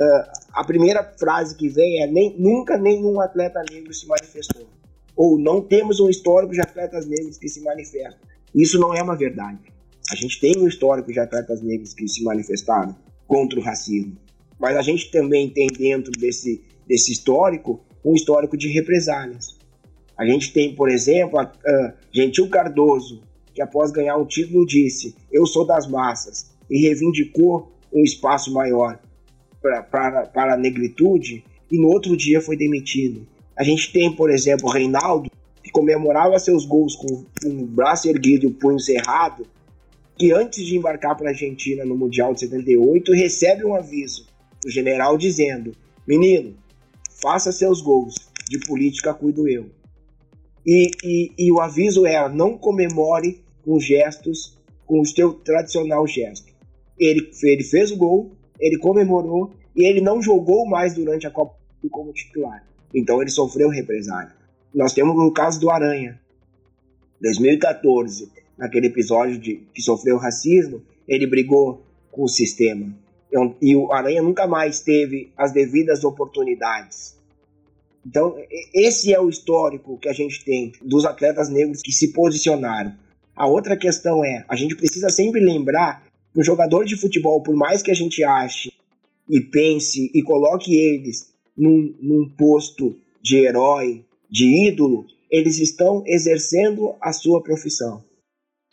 uh, 0.00 0.30
a 0.52 0.64
primeira 0.64 1.02
frase 1.18 1.56
que 1.56 1.68
vem 1.68 2.02
é 2.02 2.06
nem, 2.06 2.34
nunca 2.38 2.76
nenhum 2.78 3.20
atleta 3.20 3.62
negro 3.70 3.92
se 3.92 4.06
manifestou. 4.06 4.66
Ou 5.16 5.38
não 5.38 5.60
temos 5.60 6.00
um 6.00 6.08
histórico 6.08 6.52
de 6.52 6.60
atletas 6.60 7.06
negros 7.06 7.38
que 7.38 7.48
se 7.48 7.60
manifestam. 7.62 8.20
Isso 8.54 8.78
não 8.78 8.94
é 8.94 9.02
uma 9.02 9.16
verdade. 9.16 9.58
A 10.10 10.14
gente 10.14 10.40
tem 10.40 10.56
um 10.56 10.68
histórico 10.68 11.12
de 11.12 11.20
atletas 11.20 11.60
negros 11.60 11.92
que 11.92 12.06
se 12.08 12.22
manifestaram 12.22 12.96
contra 13.26 13.58
o 13.58 13.62
racismo. 13.62 14.16
Mas 14.58 14.76
a 14.76 14.82
gente 14.82 15.10
também 15.10 15.50
tem 15.50 15.66
dentro 15.66 16.10
desse, 16.12 16.62
desse 16.86 17.12
histórico 17.12 17.80
um 18.04 18.14
histórico 18.14 18.56
de 18.56 18.68
represálias. 18.68 19.58
A 20.16 20.24
gente 20.24 20.52
tem, 20.52 20.74
por 20.74 20.88
exemplo, 20.88 21.38
a, 21.38 21.42
a 21.42 21.94
Gentil 22.10 22.48
Cardoso, 22.48 23.22
que 23.54 23.60
após 23.60 23.90
ganhar 23.90 24.16
um 24.16 24.24
título 24.24 24.66
disse: 24.66 25.14
Eu 25.30 25.46
sou 25.46 25.66
das 25.66 25.86
massas, 25.86 26.50
e 26.70 26.80
reivindicou 26.80 27.72
um 27.92 28.02
espaço 28.02 28.52
maior 28.52 28.98
para 29.60 30.54
a 30.54 30.56
negritude, 30.56 31.44
e 31.70 31.78
no 31.78 31.88
outro 31.88 32.16
dia 32.16 32.40
foi 32.40 32.56
demitido. 32.56 33.26
A 33.56 33.62
gente 33.62 33.92
tem, 33.92 34.14
por 34.14 34.30
exemplo, 34.30 34.70
Reinaldo, 34.70 35.30
que 35.62 35.70
comemorava 35.70 36.38
seus 36.38 36.64
gols 36.64 36.94
com, 36.96 37.24
com 37.42 37.48
o 37.48 37.66
braço 37.66 38.08
erguido 38.08 38.46
e 38.46 38.48
o 38.48 38.54
punho 38.54 38.78
cerrado, 38.78 39.46
que 40.16 40.32
antes 40.32 40.64
de 40.64 40.76
embarcar 40.76 41.16
para 41.16 41.28
a 41.28 41.30
Argentina 41.30 41.84
no 41.84 41.96
Mundial 41.96 42.34
de 42.34 42.40
78, 42.40 43.12
recebe 43.12 43.64
um 43.64 43.74
aviso 43.74 44.26
do 44.62 44.70
general 44.70 45.16
dizendo: 45.16 45.72
Menino, 46.06 46.56
faça 47.20 47.52
seus 47.52 47.80
gols, 47.80 48.14
de 48.48 48.58
política 48.60 49.12
cuido 49.12 49.48
eu. 49.48 49.66
E, 50.66 50.90
e, 51.04 51.32
e 51.38 51.52
o 51.52 51.60
aviso 51.60 52.06
era: 52.06 52.28
não 52.28 52.56
comemore 52.56 53.42
com 53.64 53.78
gestos, 53.78 54.58
com 54.86 55.00
o 55.00 55.06
seu 55.06 55.32
tradicional 55.32 56.06
gesto. 56.06 56.52
Ele, 56.98 57.30
ele 57.42 57.62
fez 57.62 57.90
o 57.92 57.96
gol, 57.96 58.32
ele 58.58 58.78
comemorou 58.78 59.52
e 59.74 59.84
ele 59.84 60.00
não 60.00 60.22
jogou 60.22 60.66
mais 60.66 60.94
durante 60.94 61.26
a 61.26 61.30
Copa 61.30 61.56
como 61.90 62.12
titular. 62.12 62.64
Então 62.94 63.20
ele 63.20 63.30
sofreu 63.30 63.68
represália. 63.68 64.32
Nós 64.74 64.92
temos 64.92 65.16
o 65.16 65.32
caso 65.32 65.60
do 65.60 65.70
Aranha. 65.70 66.20
2014, 67.20 68.30
naquele 68.56 68.86
episódio 68.86 69.38
de, 69.38 69.56
que 69.74 69.82
sofreu 69.82 70.16
racismo, 70.16 70.82
ele 71.06 71.26
brigou 71.26 71.82
com 72.10 72.24
o 72.24 72.28
sistema. 72.28 72.94
E 73.60 73.76
o 73.76 73.92
Aranha 73.92 74.22
nunca 74.22 74.46
mais 74.46 74.80
teve 74.80 75.32
as 75.36 75.52
devidas 75.52 76.04
oportunidades. 76.04 77.16
Então, 78.06 78.36
esse 78.72 79.12
é 79.12 79.20
o 79.20 79.28
histórico 79.28 79.98
que 79.98 80.08
a 80.08 80.12
gente 80.12 80.44
tem 80.44 80.72
dos 80.80 81.04
atletas 81.04 81.48
negros 81.48 81.82
que 81.82 81.92
se 81.92 82.12
posicionaram. 82.12 82.94
A 83.36 83.46
outra 83.46 83.76
questão 83.76 84.24
é, 84.24 84.44
a 84.48 84.56
gente 84.56 84.74
precisa 84.74 85.10
sempre 85.10 85.40
lembrar 85.40 86.07
o 86.34 86.42
jogador 86.42 86.84
de 86.84 86.96
futebol, 86.96 87.42
por 87.42 87.54
mais 87.54 87.82
que 87.82 87.90
a 87.90 87.94
gente 87.94 88.22
ache 88.22 88.72
e 89.28 89.40
pense 89.40 90.10
e 90.14 90.22
coloque 90.22 90.74
eles 90.74 91.32
num, 91.56 91.94
num 92.00 92.28
posto 92.28 92.96
de 93.22 93.36
herói, 93.36 94.04
de 94.30 94.68
ídolo, 94.68 95.06
eles 95.30 95.58
estão 95.58 96.02
exercendo 96.06 96.94
a 97.00 97.12
sua 97.12 97.42
profissão. 97.42 98.02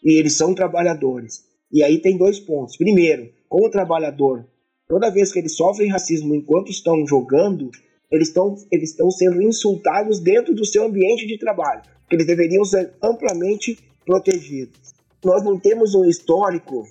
E 0.03 0.19
eles 0.19 0.33
são 0.38 0.53
trabalhadores. 0.53 1.43
E 1.71 1.83
aí 1.83 2.00
tem 2.00 2.17
dois 2.17 2.39
pontos. 2.39 2.77
Primeiro, 2.77 3.29
como 3.50 3.69
trabalhador, 3.69 4.45
toda 4.88 5.12
vez 5.12 5.31
que 5.31 5.39
eles 5.39 5.55
sofrem 5.55 5.89
racismo 5.89 6.35
enquanto 6.35 6.69
estão 6.69 7.05
jogando, 7.05 7.71
eles 8.12 8.27
estão 8.27 8.55
eles 8.71 8.91
estão 8.91 9.09
sendo 9.09 9.41
insultados 9.41 10.19
dentro 10.19 10.53
do 10.53 10.65
seu 10.65 10.85
ambiente 10.85 11.25
de 11.25 11.38
trabalho, 11.38 11.81
eles 12.12 12.27
deveriam 12.27 12.63
ser 12.63 12.93
amplamente 13.01 13.77
protegidos. 14.05 14.93
Nós 15.24 15.43
não 15.43 15.59
temos 15.59 15.95
um 15.95 16.05
histórico 16.05 16.85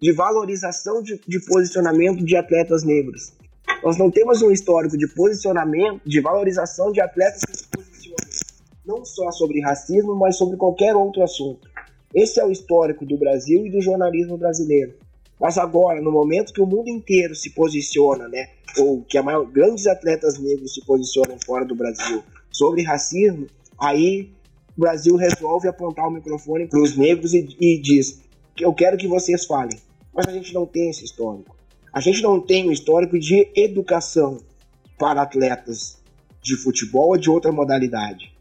de 0.00 0.12
valorização 0.12 1.02
de, 1.02 1.20
de 1.26 1.40
posicionamento 1.40 2.24
de 2.24 2.36
atletas 2.36 2.84
negros. 2.84 3.32
Nós 3.82 3.96
não 3.96 4.10
temos 4.10 4.42
um 4.42 4.50
histórico 4.50 4.96
de 4.96 5.06
posicionamento, 5.08 6.00
de 6.04 6.20
valorização 6.20 6.92
de 6.92 7.00
atletas 7.00 7.42
que 7.44 7.56
se 7.56 7.68
posicionam 7.68 7.96
não 8.86 9.04
só 9.04 9.30
sobre 9.32 9.60
racismo, 9.60 10.14
mas 10.14 10.36
sobre 10.36 10.56
qualquer 10.56 10.94
outro 10.94 11.22
assunto. 11.22 11.68
Esse 12.14 12.40
é 12.40 12.44
o 12.46 12.52
histórico 12.52 13.04
do 13.04 13.18
Brasil 13.18 13.66
e 13.66 13.70
do 13.70 13.80
jornalismo 13.80 14.38
brasileiro. 14.38 14.94
Mas 15.40 15.58
agora, 15.58 16.00
no 16.00 16.10
momento 16.10 16.52
que 16.52 16.62
o 16.62 16.66
mundo 16.66 16.88
inteiro 16.88 17.34
se 17.34 17.50
posiciona, 17.50 18.28
né, 18.28 18.48
ou 18.78 19.02
que 19.02 19.18
a 19.18 19.22
maior, 19.22 19.44
grandes 19.44 19.86
atletas 19.86 20.38
negros 20.38 20.74
se 20.74 20.84
posicionam 20.86 21.36
fora 21.44 21.64
do 21.64 21.74
Brasil 21.74 22.22
sobre 22.50 22.82
racismo, 22.82 23.46
aí 23.78 24.30
o 24.76 24.80
Brasil 24.80 25.16
resolve 25.16 25.68
apontar 25.68 26.08
o 26.08 26.10
microfone 26.10 26.66
para 26.66 26.80
os 26.80 26.96
negros 26.96 27.34
e, 27.34 27.46
e 27.60 27.80
diz: 27.82 28.22
Eu 28.58 28.72
quero 28.72 28.96
que 28.96 29.06
vocês 29.06 29.44
falem. 29.44 29.78
Mas 30.14 30.26
a 30.28 30.32
gente 30.32 30.54
não 30.54 30.64
tem 30.64 30.88
esse 30.88 31.04
histórico. 31.04 31.54
A 31.92 32.00
gente 32.00 32.22
não 32.22 32.40
tem 32.40 32.68
um 32.68 32.72
histórico 32.72 33.18
de 33.18 33.48
educação 33.54 34.38
para 34.98 35.22
atletas 35.22 35.98
de 36.42 36.56
futebol 36.56 37.08
ou 37.08 37.16
de 37.16 37.28
outra 37.28 37.52
modalidade. 37.52 38.32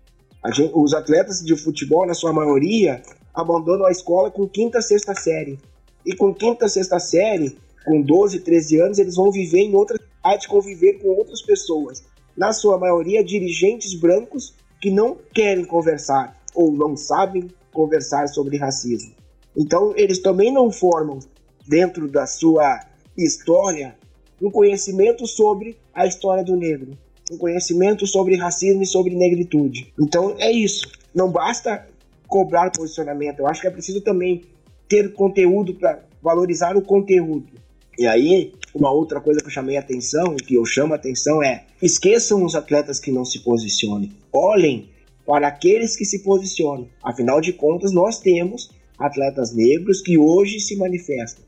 Gente, 0.54 0.72
os 0.76 0.94
atletas 0.94 1.44
de 1.44 1.56
futebol, 1.56 2.06
na 2.06 2.14
sua 2.14 2.32
maioria, 2.32 3.02
abandonam 3.34 3.86
a 3.86 3.92
escola 3.92 4.30
com 4.30 4.48
quinta, 4.48 4.82
sexta 4.82 5.16
série. 5.16 5.60
E 6.06 6.16
com 6.16 6.34
quinta, 6.34 6.70
sexta 6.70 7.00
série, 7.00 7.58
com 7.84 8.02
12, 8.02 8.42
13 8.42 8.80
anos, 8.80 9.00
eles 9.00 9.16
vão 9.16 9.32
viver 9.32 9.62
em 9.62 9.76
outra 9.76 9.98
cidade, 9.98 10.48
conviver 10.48 11.00
com 11.00 11.10
outras 11.10 11.42
pessoas. 11.42 12.04
Na 12.38 12.54
sua 12.54 12.78
maioria, 12.78 13.24
dirigentes 13.24 13.94
brancos 14.00 14.54
que 14.80 14.92
não 14.92 15.18
querem 15.34 15.66
conversar 15.66 16.40
ou 16.54 16.72
não 16.72 16.96
sabem 16.96 17.50
conversar 17.74 18.28
sobre 18.28 18.58
racismo. 18.58 19.15
Então, 19.58 19.94
eles 19.96 20.20
também 20.20 20.52
não 20.52 20.72
formam, 20.72 21.20
dentro 21.68 22.08
da 22.08 22.26
sua 22.28 22.80
história, 23.18 23.96
um 24.42 24.52
conhecimento 24.52 25.26
sobre 25.26 25.78
a 25.94 26.06
história 26.06 26.44
do 26.44 26.56
negro, 26.56 26.92
um 27.32 27.38
conhecimento 27.38 28.06
sobre 28.06 28.36
racismo 28.36 28.84
e 28.84 28.86
sobre 28.86 29.16
negritude. 29.16 29.94
Então, 30.00 30.36
é 30.38 30.52
isso. 30.52 30.92
Não 31.14 31.32
basta 31.32 31.88
cobrar 32.28 32.72
posicionamento, 32.72 33.40
eu 33.40 33.48
acho 33.48 33.62
que 33.62 33.68
é 33.68 33.72
preciso 33.72 34.02
também 34.02 34.44
ter 34.88 35.14
conteúdo 35.14 35.74
para 35.76 36.04
valorizar 36.22 36.76
o 36.76 36.82
conteúdo. 36.82 37.48
E 37.98 38.06
aí, 38.06 38.54
uma 38.74 38.92
outra 38.92 39.22
coisa 39.22 39.40
que 39.40 39.48
eu 39.48 39.52
chamei 39.52 39.78
a 39.78 39.80
atenção, 39.80 40.36
que 40.36 40.56
eu 40.56 40.66
chamo 40.66 40.94
a 40.94 40.98
atenção 40.98 41.42
é: 41.42 41.64
esqueçam 41.82 42.44
os 42.44 42.56
atletas 42.56 43.00
que 43.00 43.12
não 43.12 43.24
se 43.24 43.40
posicionem. 43.40 44.12
Olhem 44.34 44.90
para 45.26 45.48
aqueles 45.48 45.96
que 45.96 46.04
se 46.04 46.22
posicionam. 46.22 46.90
Afinal 47.02 47.40
de 47.40 47.54
contas, 47.54 47.94
nós 47.94 48.20
temos 48.20 48.70
atletas 48.98 49.54
negros 49.54 50.02
que 50.02 50.18
hoje 50.18 50.60
se 50.60 50.76
manifestam. 50.76 51.44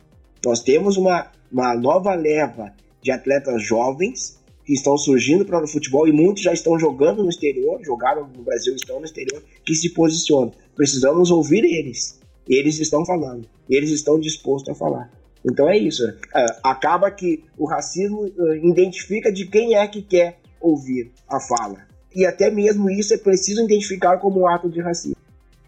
Nós 0.45 0.61
temos 0.61 0.97
uma, 0.97 1.31
uma 1.51 1.75
nova 1.75 2.13
leva 2.13 2.73
de 3.01 3.11
atletas 3.11 3.61
jovens 3.63 4.37
que 4.65 4.73
estão 4.73 4.97
surgindo 4.97 5.45
para 5.45 5.63
o 5.63 5.67
futebol 5.67 6.07
e 6.07 6.11
muitos 6.11 6.43
já 6.43 6.51
estão 6.51 6.77
jogando 6.77 7.23
no 7.23 7.29
exterior, 7.29 7.79
jogaram 7.83 8.27
no 8.27 8.43
Brasil, 8.43 8.75
estão 8.75 8.99
no 8.99 9.05
exterior, 9.05 9.41
que 9.65 9.73
se 9.73 9.93
posicionam. 9.93 10.51
Precisamos 10.75 11.31
ouvir 11.31 11.63
eles. 11.63 12.19
Eles 12.47 12.79
estão 12.79 13.05
falando, 13.05 13.47
eles 13.69 13.91
estão 13.91 14.19
dispostos 14.19 14.69
a 14.69 14.75
falar. 14.75 15.11
Então 15.49 15.69
é 15.69 15.77
isso. 15.77 16.03
É, 16.35 16.45
acaba 16.63 17.09
que 17.11 17.43
o 17.57 17.65
racismo 17.65 18.25
é, 18.25 18.57
identifica 18.57 19.31
de 19.31 19.45
quem 19.45 19.75
é 19.75 19.87
que 19.87 20.01
quer 20.01 20.39
ouvir 20.59 21.11
a 21.29 21.39
fala. 21.39 21.85
E 22.15 22.25
até 22.25 22.49
mesmo 22.49 22.89
isso 22.89 23.13
é 23.13 23.17
preciso 23.17 23.63
identificar 23.63 24.17
como 24.17 24.41
um 24.41 24.47
ato 24.47 24.69
de 24.69 24.81
racismo. 24.81 25.16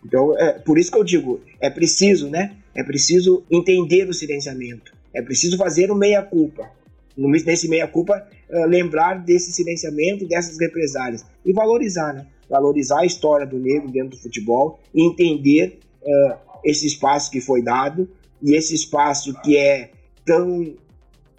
Então, 0.09 0.35
é 0.39 0.53
por 0.53 0.79
isso 0.79 0.91
que 0.91 0.97
eu 0.97 1.03
digo, 1.03 1.39
é 1.61 1.69
preciso, 1.69 2.29
né? 2.29 2.55
É 2.73 2.83
preciso 2.83 3.43
entender 3.49 4.09
o 4.09 4.13
silenciamento. 4.13 4.91
É 5.13 5.21
preciso 5.21 5.55
fazer 5.55 5.91
o 5.91 5.95
meia-culpa. 5.95 6.67
Nesse 7.15 7.67
meia-culpa, 7.67 8.27
é, 8.49 8.65
lembrar 8.65 9.23
desse 9.23 9.51
silenciamento, 9.51 10.27
dessas 10.27 10.59
represálias. 10.59 11.23
E 11.45 11.53
valorizar, 11.53 12.13
né? 12.13 12.25
Valorizar 12.49 13.01
a 13.01 13.05
história 13.05 13.45
do 13.45 13.59
negro 13.59 13.91
dentro 13.91 14.17
do 14.17 14.17
futebol 14.17 14.79
e 14.95 15.05
entender 15.05 15.77
uh, 16.01 16.37
esse 16.65 16.87
espaço 16.87 17.29
que 17.29 17.39
foi 17.39 17.61
dado 17.61 18.09
e 18.41 18.55
esse 18.55 18.73
espaço 18.73 19.39
que 19.43 19.55
é 19.55 19.91
tão 20.25 20.73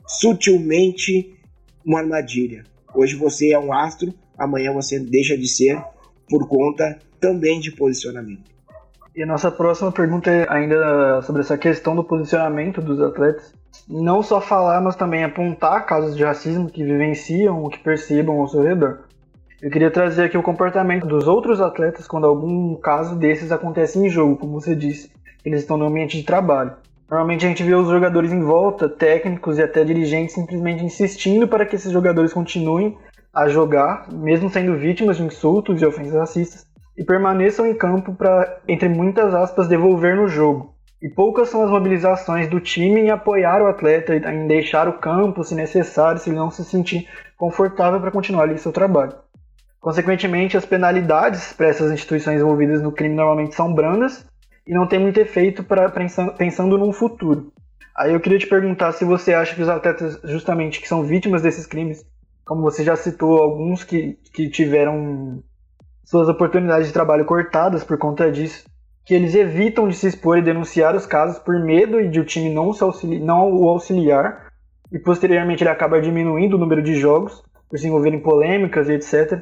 sutilmente 0.06 1.34
uma 1.84 1.98
armadilha. 1.98 2.62
Hoje 2.94 3.16
você 3.16 3.50
é 3.50 3.58
um 3.58 3.72
astro, 3.72 4.14
amanhã 4.38 4.72
você 4.72 5.00
deixa 5.00 5.36
de 5.36 5.48
ser 5.48 5.82
por 6.28 6.46
conta 6.46 7.00
também 7.18 7.58
de 7.58 7.72
posicionamento. 7.72 8.50
E 9.14 9.22
a 9.22 9.26
nossa 9.26 9.50
próxima 9.50 9.90
pergunta 9.90 10.30
é 10.30 10.46
ainda 10.48 11.20
sobre 11.22 11.42
essa 11.42 11.58
questão 11.58 11.96
do 11.96 12.04
posicionamento 12.04 12.80
dos 12.80 13.00
atletas. 13.00 13.52
Não 13.88 14.22
só 14.22 14.40
falar, 14.40 14.80
mas 14.80 14.94
também 14.94 15.24
apontar 15.24 15.84
casos 15.84 16.16
de 16.16 16.22
racismo 16.22 16.70
que 16.70 16.84
vivenciam 16.84 17.60
ou 17.60 17.68
que 17.68 17.78
percebam 17.78 18.38
ao 18.38 18.46
seu 18.46 18.62
redor. 18.62 19.00
Eu 19.60 19.70
queria 19.70 19.90
trazer 19.90 20.24
aqui 20.24 20.38
o 20.38 20.42
comportamento 20.42 21.06
dos 21.06 21.26
outros 21.26 21.60
atletas 21.60 22.06
quando 22.06 22.26
algum 22.26 22.76
caso 22.76 23.16
desses 23.16 23.52
acontece 23.52 23.98
em 23.98 24.08
jogo, 24.08 24.36
como 24.36 24.60
você 24.60 24.74
disse, 24.74 25.10
eles 25.44 25.60
estão 25.60 25.76
no 25.76 25.86
ambiente 25.86 26.16
de 26.16 26.22
trabalho. 26.22 26.72
Normalmente 27.10 27.44
a 27.44 27.48
gente 27.48 27.64
vê 27.64 27.74
os 27.74 27.88
jogadores 27.88 28.32
em 28.32 28.40
volta, 28.40 28.88
técnicos 28.88 29.58
e 29.58 29.62
até 29.62 29.84
dirigentes 29.84 30.34
simplesmente 30.34 30.84
insistindo 30.84 31.48
para 31.48 31.66
que 31.66 31.74
esses 31.74 31.90
jogadores 31.90 32.32
continuem 32.32 32.96
a 33.34 33.48
jogar, 33.48 34.06
mesmo 34.12 34.48
sendo 34.48 34.78
vítimas 34.78 35.16
de 35.16 35.24
insultos 35.24 35.82
e 35.82 35.86
ofensas 35.86 36.14
racistas, 36.14 36.69
e 37.00 37.04
permaneçam 37.04 37.66
em 37.66 37.72
campo 37.72 38.14
para, 38.14 38.60
entre 38.68 38.86
muitas 38.86 39.34
aspas, 39.34 39.66
devolver 39.66 40.14
no 40.14 40.28
jogo. 40.28 40.74
E 41.00 41.08
poucas 41.08 41.48
são 41.48 41.64
as 41.64 41.70
mobilizações 41.70 42.46
do 42.46 42.60
time 42.60 43.00
em 43.00 43.08
apoiar 43.08 43.62
o 43.62 43.68
atleta, 43.68 44.14
em 44.14 44.46
deixar 44.46 44.86
o 44.86 44.98
campo 44.98 45.42
se 45.42 45.54
necessário, 45.54 46.20
se 46.20 46.28
ele 46.28 46.36
não 46.36 46.50
se 46.50 46.62
sentir 46.62 47.08
confortável 47.38 47.98
para 47.98 48.10
continuar 48.10 48.42
ali 48.42 48.58
seu 48.58 48.70
trabalho. 48.70 49.14
Consequentemente, 49.80 50.58
as 50.58 50.66
penalidades 50.66 51.54
para 51.54 51.68
essas 51.68 51.90
instituições 51.90 52.38
envolvidas 52.38 52.82
no 52.82 52.92
crime 52.92 53.14
normalmente 53.14 53.54
são 53.54 53.72
brandas 53.72 54.26
e 54.66 54.74
não 54.74 54.86
tem 54.86 54.98
muito 54.98 55.18
efeito 55.18 55.64
para 55.64 55.88
pensando 56.36 56.76
num 56.76 56.92
futuro. 56.92 57.50
Aí 57.96 58.12
eu 58.12 58.20
queria 58.20 58.38
te 58.38 58.46
perguntar 58.46 58.92
se 58.92 59.06
você 59.06 59.32
acha 59.32 59.54
que 59.54 59.62
os 59.62 59.70
atletas, 59.70 60.20
justamente 60.24 60.82
que 60.82 60.88
são 60.88 61.02
vítimas 61.02 61.40
desses 61.40 61.64
crimes, 61.64 62.04
como 62.44 62.60
você 62.60 62.84
já 62.84 62.94
citou 62.94 63.42
alguns 63.42 63.84
que, 63.84 64.18
que 64.34 64.50
tiveram 64.50 65.42
suas 66.10 66.28
oportunidades 66.28 66.88
de 66.88 66.92
trabalho 66.92 67.24
cortadas 67.24 67.84
por 67.84 67.96
conta 67.96 68.32
disso, 68.32 68.64
que 69.04 69.14
eles 69.14 69.32
evitam 69.36 69.88
de 69.88 69.94
se 69.94 70.08
expor 70.08 70.38
e 70.38 70.42
denunciar 70.42 70.96
os 70.96 71.06
casos 71.06 71.38
por 71.38 71.58
medo 71.60 72.06
de 72.08 72.18
o 72.18 72.24
time 72.24 72.52
não, 72.52 72.72
auxili 72.80 73.20
não 73.20 73.52
o 73.52 73.68
auxiliar, 73.68 74.48
e 74.90 74.98
posteriormente 74.98 75.62
ele 75.62 75.70
acaba 75.70 76.00
diminuindo 76.00 76.56
o 76.56 76.58
número 76.58 76.82
de 76.82 76.96
jogos 76.96 77.40
por 77.68 77.78
se 77.78 77.86
envolver 77.86 78.12
em 78.12 78.20
polêmicas 78.20 78.88
e 78.88 78.94
etc. 78.94 79.40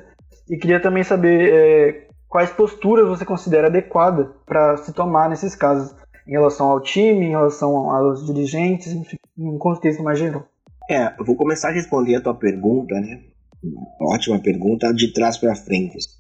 E 0.51 0.59
queria 0.59 0.79
também 0.79 1.03
saber 1.03 1.55
é, 1.55 2.07
quais 2.29 2.51
posturas 2.51 3.09
você 3.09 3.25
considera 3.25 3.69
adequada 3.69 4.31
para 4.45 4.77
se 4.77 4.93
tomar 4.93 5.31
nesses 5.31 5.55
casos, 5.55 5.97
em 6.27 6.33
relação 6.33 6.67
ao 6.71 6.83
time, 6.83 7.25
em 7.25 7.31
relação 7.31 7.91
aos 7.91 8.27
dirigentes, 8.27 8.93
enfim, 8.93 9.17
em 9.39 9.49
um 9.49 9.57
contexto 9.57 10.03
mais 10.03 10.19
geral. 10.19 10.47
É, 10.91 11.15
eu 11.19 11.25
vou 11.25 11.35
começar 11.35 11.71
a 11.71 11.73
responder 11.73 12.17
a 12.17 12.21
tua 12.21 12.35
pergunta, 12.35 12.95
né? 12.95 13.23
Ótima 13.99 14.39
pergunta, 14.39 14.93
de 14.93 15.15
trás 15.15 15.39
para 15.39 15.55
frente. 15.55 16.18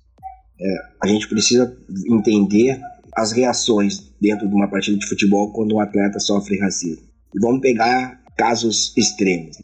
É, 0.60 0.76
a 1.02 1.06
gente 1.06 1.28
precisa 1.28 1.76
entender 2.10 2.80
as 3.14 3.32
reações 3.32 4.12
dentro 4.20 4.48
de 4.48 4.54
uma 4.54 4.68
partida 4.68 4.98
de 4.98 5.06
futebol 5.06 5.52
quando 5.52 5.74
um 5.74 5.80
atleta 5.80 6.18
sofre 6.18 6.58
racismo. 6.58 7.06
E 7.34 7.40
vamos 7.40 7.60
pegar 7.60 8.22
casos 8.36 8.92
extremos. 8.96 9.56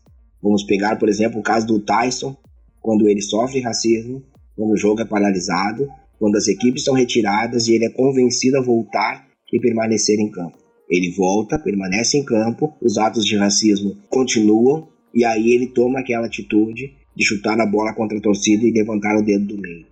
Vamos 0.43 0.65
pegar, 0.65 0.97
por 0.97 1.09
exemplo, 1.09 1.41
o 1.41 1.43
caso 1.43 1.67
do 1.67 1.81
Tyson, 1.81 2.37
quando 2.81 3.09
ele 3.09 3.23
sofre 3.23 3.61
racismo, 3.61 4.23
quando 4.57 4.73
o 4.73 4.77
jogo 4.77 5.01
é 5.01 5.05
paralisado 5.05 5.89
quando 6.19 6.37
as 6.37 6.49
equipes 6.49 6.85
são 6.85 6.95
retiradas 6.95 7.69
e 7.69 7.75
ele 7.75 7.85
é 7.85 7.91
convencido 7.91 8.57
a 8.59 8.63
voltar 8.63 9.27
e 9.53 9.61
permanecer 9.61 10.19
em 10.19 10.31
campo. 10.31 10.57
Ele 10.89 11.11
volta, 11.11 11.59
permanece 11.59 12.19
em 12.19 12.25
campo, 12.25 12.73
os 12.81 12.99
atos 12.99 13.25
de 13.25 13.37
racismo 13.37 13.97
continuam 14.09 14.89
e 15.15 15.25
aí 15.25 15.51
ele 15.51 15.67
toma 15.69 16.01
aquela 16.01 16.27
atitude 16.27 16.93
de 17.15 17.25
chutar 17.25 17.61
a 17.61 17.67
bola 17.67 17.95
contra 17.95 18.19
a 18.19 18.21
torcida 18.21 18.65
e 18.65 18.73
levantar 18.73 19.17
o 19.17 19.23
dedo 19.23 19.47
do 19.47 19.61
meio. 19.61 19.87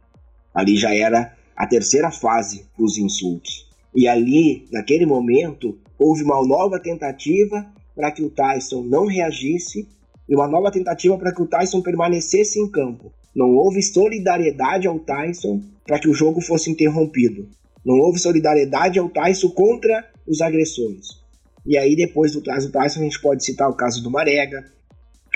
Ali 0.55 0.77
já 0.77 0.95
era 0.95 1.35
a 1.57 1.67
terceira 1.67 2.11
fase 2.11 2.67
dos 2.79 2.99
insultos. 2.99 3.71
E 3.95 4.09
ali, 4.09 4.67
naquele 4.73 5.07
momento, 5.07 5.79
houve 5.99 6.23
uma 6.23 6.45
nova 6.47 6.79
tentativa 6.81 7.67
para 7.95 8.11
que 8.11 8.23
o 8.23 8.31
Tyson 8.31 8.83
não 8.83 9.07
reagisse 9.07 9.87
e 10.29 10.35
uma 10.35 10.49
nova 10.49 10.71
tentativa 10.71 11.17
para 11.19 11.35
que 11.35 11.43
o 11.43 11.47
Tyson 11.47 11.83
permanecesse 11.83 12.59
em 12.59 12.71
campo. 12.71 13.13
Não 13.35 13.55
houve 13.55 13.83
solidariedade 13.83 14.87
ao 14.87 14.99
Tyson 14.99 15.63
para 15.87 15.99
que 15.99 16.09
o 16.09 16.15
jogo 16.15 16.41
fosse 16.41 16.71
interrompido. 16.71 17.49
Não 17.85 17.99
houve 17.99 18.19
solidariedade 18.19 18.99
ao 18.99 19.09
Tyson 19.09 19.51
contra 19.51 20.09
os 20.27 20.41
agressores. 20.41 21.21
E 21.67 21.77
aí, 21.77 21.95
depois 21.95 22.33
do 22.33 22.43
caso 22.43 22.71
Tyson, 22.71 23.01
a 23.01 23.05
gente 23.05 23.21
pode 23.21 23.45
citar 23.45 23.69
o 23.69 23.75
caso 23.75 24.03
do 24.03 24.11
Marega, 24.11 24.65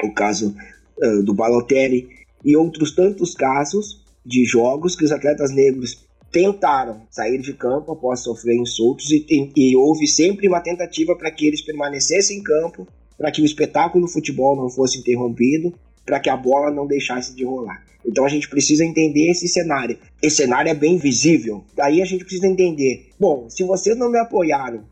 o 0.02 0.12
caso 0.12 0.54
uh, 0.98 1.22
do 1.22 1.34
Balotelli 1.34 2.08
e 2.44 2.56
outros 2.56 2.94
tantos 2.94 3.34
casos 3.34 4.04
de 4.26 4.44
jogos 4.44 4.96
que 4.96 5.04
os 5.04 5.12
atletas 5.12 5.52
negros 5.52 6.04
tentaram 6.32 7.02
sair 7.10 7.40
de 7.40 7.54
campo 7.54 7.92
após 7.92 8.20
sofrer 8.20 8.56
insultos 8.56 9.10
e, 9.10 9.24
e, 9.30 9.52
e 9.56 9.76
houve 9.76 10.06
sempre 10.06 10.48
uma 10.48 10.60
tentativa 10.60 11.16
para 11.16 11.30
que 11.30 11.46
eles 11.46 11.62
permanecessem 11.62 12.38
em 12.38 12.42
campo, 12.42 12.86
para 13.16 13.30
que 13.30 13.40
o 13.40 13.44
espetáculo 13.44 14.04
do 14.04 14.12
futebol 14.12 14.56
não 14.56 14.68
fosse 14.68 14.98
interrompido, 14.98 15.72
para 16.04 16.20
que 16.20 16.28
a 16.28 16.36
bola 16.36 16.70
não 16.70 16.86
deixasse 16.86 17.34
de 17.34 17.44
rolar. 17.44 17.82
Então 18.04 18.24
a 18.24 18.28
gente 18.28 18.48
precisa 18.48 18.84
entender 18.84 19.30
esse 19.30 19.48
cenário. 19.48 19.98
Esse 20.22 20.36
cenário 20.36 20.70
é 20.70 20.74
bem 20.74 20.96
visível. 20.96 21.64
Daí 21.74 22.02
a 22.02 22.04
gente 22.04 22.24
precisa 22.24 22.46
entender: 22.46 23.10
bom, 23.18 23.48
se 23.48 23.64
vocês 23.64 23.96
não 23.96 24.10
me 24.10 24.18
apoiaram 24.18 24.84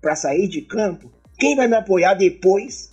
para 0.00 0.14
sair 0.14 0.46
de 0.48 0.62
campo, 0.62 1.10
quem 1.38 1.56
vai 1.56 1.66
me 1.66 1.74
apoiar 1.74 2.14
depois, 2.14 2.92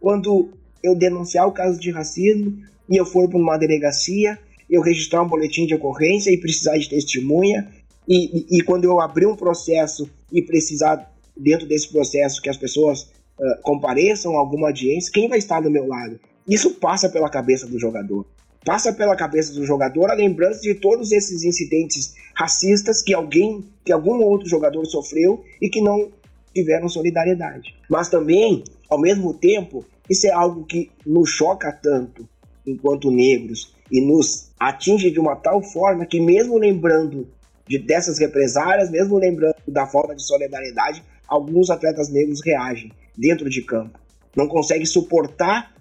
quando 0.00 0.50
eu 0.82 0.94
denunciar 0.94 1.46
o 1.46 1.52
caso 1.52 1.78
de 1.78 1.90
racismo 1.90 2.58
e 2.88 2.96
eu 2.96 3.04
for 3.04 3.28
para 3.28 3.38
uma 3.38 3.58
delegacia, 3.58 4.38
eu 4.68 4.82
registrar 4.82 5.22
um 5.22 5.28
boletim 5.28 5.66
de 5.66 5.74
ocorrência 5.74 6.30
e 6.30 6.38
precisar 6.38 6.76
de 6.78 6.88
testemunha, 6.88 7.68
e, 8.08 8.38
e, 8.38 8.58
e 8.58 8.62
quando 8.62 8.84
eu 8.84 9.00
abrir 9.00 9.26
um 9.26 9.36
processo 9.36 10.08
e 10.32 10.42
precisar, 10.42 11.10
dentro 11.36 11.66
desse 11.66 11.90
processo, 11.90 12.40
que 12.40 12.50
as 12.50 12.56
pessoas 12.56 13.02
uh, 13.02 13.62
compareçam 13.62 14.36
a 14.36 14.38
alguma 14.38 14.68
audiência, 14.68 15.12
quem 15.12 15.28
vai 15.28 15.38
estar 15.38 15.60
do 15.60 15.70
meu 15.70 15.86
lado? 15.86 16.18
Isso 16.46 16.72
passa 16.72 17.08
pela 17.08 17.30
cabeça 17.30 17.66
do 17.66 17.78
jogador 17.78 18.26
passa 18.64 18.92
pela 18.92 19.14
cabeça 19.14 19.52
do 19.52 19.64
jogador 19.64 20.10
a 20.10 20.14
lembrança 20.14 20.60
de 20.60 20.74
todos 20.74 21.12
esses 21.12 21.44
incidentes 21.44 22.14
racistas 22.34 23.02
que 23.02 23.14
alguém, 23.14 23.64
que 23.84 23.92
algum 23.92 24.22
outro 24.22 24.48
jogador 24.48 24.84
sofreu 24.86 25.44
e 25.60 25.68
que 25.68 25.80
não 25.80 26.10
tiveram 26.54 26.88
solidariedade. 26.88 27.74
Mas 27.88 28.08
também, 28.08 28.64
ao 28.88 28.98
mesmo 28.98 29.34
tempo, 29.34 29.84
isso 30.08 30.26
é 30.26 30.30
algo 30.30 30.64
que 30.64 30.90
nos 31.06 31.30
choca 31.30 31.70
tanto 31.70 32.26
enquanto 32.66 33.10
negros 33.10 33.73
e 33.90 34.00
nos 34.00 34.50
atinge 34.58 35.10
de 35.10 35.20
uma 35.20 35.36
tal 35.36 35.62
forma 35.62 36.06
que 36.06 36.20
mesmo 36.20 36.58
lembrando 36.58 37.28
de 37.66 37.78
dessas 37.78 38.18
represárias, 38.18 38.90
mesmo 38.90 39.16
lembrando 39.16 39.56
da 39.66 39.86
falta 39.86 40.14
de 40.14 40.22
solidariedade, 40.22 41.02
alguns 41.26 41.70
atletas 41.70 42.08
negros 42.08 42.44
reagem 42.44 42.92
dentro 43.16 43.48
de 43.48 43.62
campo. 43.62 43.98
Não 44.36 44.46
conseguem 44.48 44.84
suportar 44.84 45.74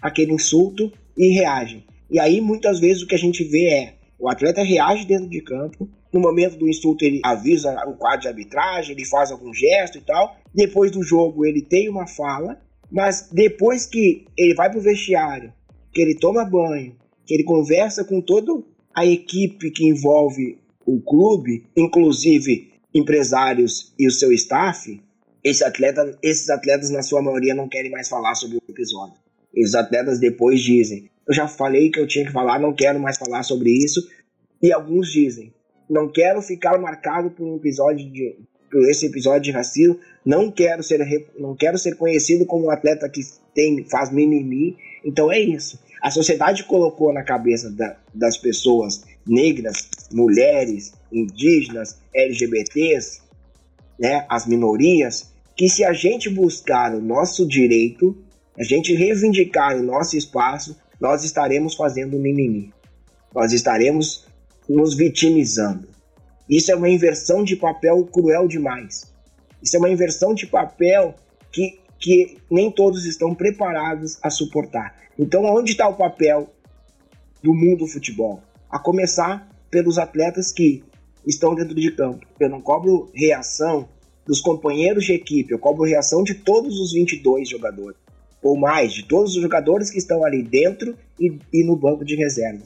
aquele 0.00 0.32
insulto 0.32 0.92
e 1.16 1.28
reagem. 1.28 1.84
E 2.10 2.18
aí 2.18 2.40
muitas 2.40 2.80
vezes 2.80 3.02
o 3.02 3.06
que 3.06 3.14
a 3.14 3.18
gente 3.18 3.44
vê 3.44 3.68
é 3.68 3.94
o 4.18 4.28
atleta 4.28 4.62
reage 4.62 5.06
dentro 5.06 5.28
de 5.28 5.40
campo, 5.40 5.88
no 6.12 6.20
momento 6.20 6.56
do 6.56 6.68
insulto 6.68 7.04
ele 7.04 7.20
avisa 7.22 7.72
o 7.86 7.92
quadro 7.94 8.22
de 8.22 8.28
arbitragem, 8.28 8.92
ele 8.92 9.04
faz 9.04 9.30
algum 9.30 9.52
gesto 9.52 9.98
e 9.98 10.00
tal. 10.00 10.36
Depois 10.54 10.90
do 10.90 11.02
jogo 11.02 11.44
ele 11.44 11.62
tem 11.62 11.88
uma 11.88 12.06
fala, 12.06 12.58
mas 12.90 13.28
depois 13.30 13.86
que 13.86 14.26
ele 14.36 14.54
vai 14.54 14.70
pro 14.70 14.80
vestiário, 14.80 15.52
que 15.92 16.00
ele 16.00 16.14
toma 16.14 16.44
banho, 16.44 16.96
que 17.28 17.34
ele 17.34 17.44
conversa 17.44 18.02
com 18.04 18.22
toda 18.22 18.64
a 18.96 19.04
equipe 19.04 19.70
que 19.70 19.86
envolve 19.86 20.58
o 20.86 20.98
clube, 20.98 21.66
inclusive 21.76 22.72
empresários 22.94 23.92
e 23.98 24.08
o 24.08 24.10
seu 24.10 24.32
staff, 24.32 24.98
esse 25.44 25.62
atleta, 25.62 26.18
esses 26.22 26.48
atletas, 26.48 26.88
na 26.88 27.02
sua 27.02 27.20
maioria, 27.20 27.54
não 27.54 27.68
querem 27.68 27.90
mais 27.90 28.08
falar 28.08 28.34
sobre 28.34 28.56
o 28.56 28.62
episódio. 28.66 29.14
Esses 29.54 29.74
atletas 29.74 30.18
depois 30.18 30.62
dizem: 30.62 31.10
Eu 31.28 31.34
já 31.34 31.46
falei 31.46 31.90
que 31.90 32.00
eu 32.00 32.06
tinha 32.06 32.24
que 32.24 32.32
falar, 32.32 32.58
não 32.58 32.72
quero 32.72 32.98
mais 32.98 33.18
falar 33.18 33.42
sobre 33.42 33.70
isso. 33.70 34.08
E 34.62 34.72
alguns 34.72 35.12
dizem: 35.12 35.52
Não 35.88 36.10
quero 36.10 36.40
ficar 36.40 36.78
marcado 36.78 37.30
por 37.30 37.46
um 37.46 37.56
episódio 37.56 38.10
de. 38.10 38.36
Por 38.70 38.86
esse 38.88 39.06
episódio 39.06 39.42
de 39.42 39.50
racismo, 39.50 39.98
não 40.24 40.50
quero 40.50 40.82
ser, 40.82 41.30
não 41.38 41.56
quero 41.56 41.78
ser 41.78 41.96
conhecido 41.96 42.44
como 42.44 42.66
um 42.66 42.70
atleta 42.70 43.08
que 43.08 43.20
tem, 43.54 43.82
faz 43.84 44.10
mimimi. 44.10 44.76
Então 45.04 45.30
é 45.32 45.40
isso. 45.40 45.78
A 46.02 46.10
sociedade 46.10 46.64
colocou 46.64 47.12
na 47.12 47.22
cabeça 47.22 47.70
da, 47.70 47.96
das 48.14 48.36
pessoas 48.36 49.04
negras, 49.26 49.88
mulheres, 50.12 50.92
indígenas, 51.12 51.98
LGBTs, 52.14 53.20
né, 53.98 54.24
as 54.28 54.46
minorias, 54.46 55.32
que 55.56 55.68
se 55.68 55.84
a 55.84 55.92
gente 55.92 56.30
buscar 56.30 56.94
o 56.94 57.00
nosso 57.00 57.46
direito, 57.46 58.16
a 58.56 58.62
gente 58.62 58.94
reivindicar 58.94 59.76
o 59.76 59.82
nosso 59.82 60.16
espaço, 60.16 60.76
nós 61.00 61.24
estaremos 61.24 61.74
fazendo 61.74 62.18
mimimi. 62.18 62.72
Nós 63.34 63.52
estaremos 63.52 64.26
nos 64.68 64.96
vitimizando. 64.96 65.88
Isso 66.48 66.70
é 66.70 66.76
uma 66.76 66.88
inversão 66.88 67.44
de 67.44 67.56
papel 67.56 68.04
cruel 68.06 68.46
demais. 68.46 69.12
Isso 69.62 69.76
é 69.76 69.78
uma 69.78 69.90
inversão 69.90 70.32
de 70.32 70.46
papel 70.46 71.14
que, 71.52 71.80
que 71.98 72.38
nem 72.50 72.70
todos 72.70 73.04
estão 73.04 73.34
preparados 73.34 74.18
a 74.22 74.30
suportar. 74.30 74.94
Então, 75.18 75.44
onde 75.44 75.72
está 75.72 75.88
o 75.88 75.96
papel 75.96 76.48
do 77.42 77.52
mundo 77.52 77.78
do 77.78 77.86
futebol? 77.86 78.40
A 78.70 78.78
começar 78.78 79.48
pelos 79.70 79.98
atletas 79.98 80.52
que 80.52 80.84
estão 81.26 81.54
dentro 81.54 81.74
de 81.74 81.90
campo. 81.90 82.26
Eu 82.38 82.48
não 82.48 82.60
cobro 82.60 83.10
reação 83.14 83.88
dos 84.24 84.40
companheiros 84.40 85.04
de 85.04 85.14
equipe, 85.14 85.52
eu 85.52 85.58
cobro 85.58 85.84
reação 85.84 86.22
de 86.22 86.34
todos 86.34 86.78
os 86.78 86.92
22 86.92 87.48
jogadores, 87.48 87.96
ou 88.42 88.58
mais, 88.58 88.92
de 88.92 89.02
todos 89.02 89.34
os 89.34 89.40
jogadores 89.40 89.90
que 89.90 89.96
estão 89.96 90.22
ali 90.22 90.42
dentro 90.42 90.94
e, 91.18 91.38
e 91.50 91.64
no 91.64 91.74
banco 91.74 92.04
de 92.04 92.14
reserva. 92.14 92.62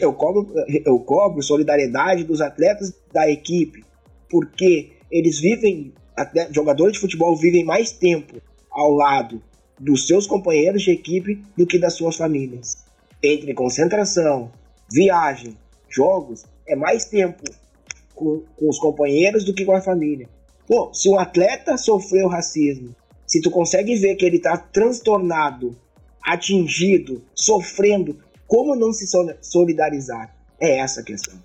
Eu 0.00 0.12
cobro, 0.14 0.52
eu 0.84 0.98
cobro 0.98 1.42
solidariedade 1.42 2.24
dos 2.24 2.40
atletas 2.40 2.92
da 3.12 3.30
equipe, 3.30 3.84
porque 4.28 4.92
eles 5.10 5.38
vivem, 5.40 5.92
jogadores 6.50 6.94
de 6.94 7.00
futebol 7.00 7.36
vivem 7.36 7.64
mais 7.64 7.92
tempo 7.92 8.42
ao 8.70 8.90
lado 8.90 9.40
dos 9.78 10.06
seus 10.06 10.26
companheiros 10.26 10.82
de 10.82 10.90
equipe 10.90 11.42
do 11.56 11.66
que 11.66 11.78
das 11.78 11.94
suas 11.94 12.16
famílias. 12.16 12.84
Entre 13.22 13.54
concentração, 13.54 14.50
viagem, 14.92 15.56
jogos, 15.88 16.44
é 16.66 16.76
mais 16.76 17.04
tempo 17.04 17.42
com, 18.14 18.42
com 18.56 18.68
os 18.68 18.78
companheiros 18.78 19.44
do 19.44 19.54
que 19.54 19.64
com 19.64 19.74
a 19.74 19.80
família. 19.80 20.28
Pô, 20.66 20.92
se 20.94 21.08
um 21.08 21.18
atleta 21.18 21.76
sofreu 21.76 22.28
racismo, 22.28 22.94
se 23.26 23.40
tu 23.40 23.50
consegue 23.50 23.96
ver 23.96 24.16
que 24.16 24.24
ele 24.24 24.36
está 24.36 24.56
transtornado, 24.56 25.76
atingido, 26.22 27.22
sofrendo, 27.34 28.18
como 28.46 28.76
não 28.76 28.92
se 28.92 29.06
solidarizar? 29.42 30.34
É 30.60 30.78
essa 30.78 31.00
a 31.00 31.04
questão. 31.04 31.38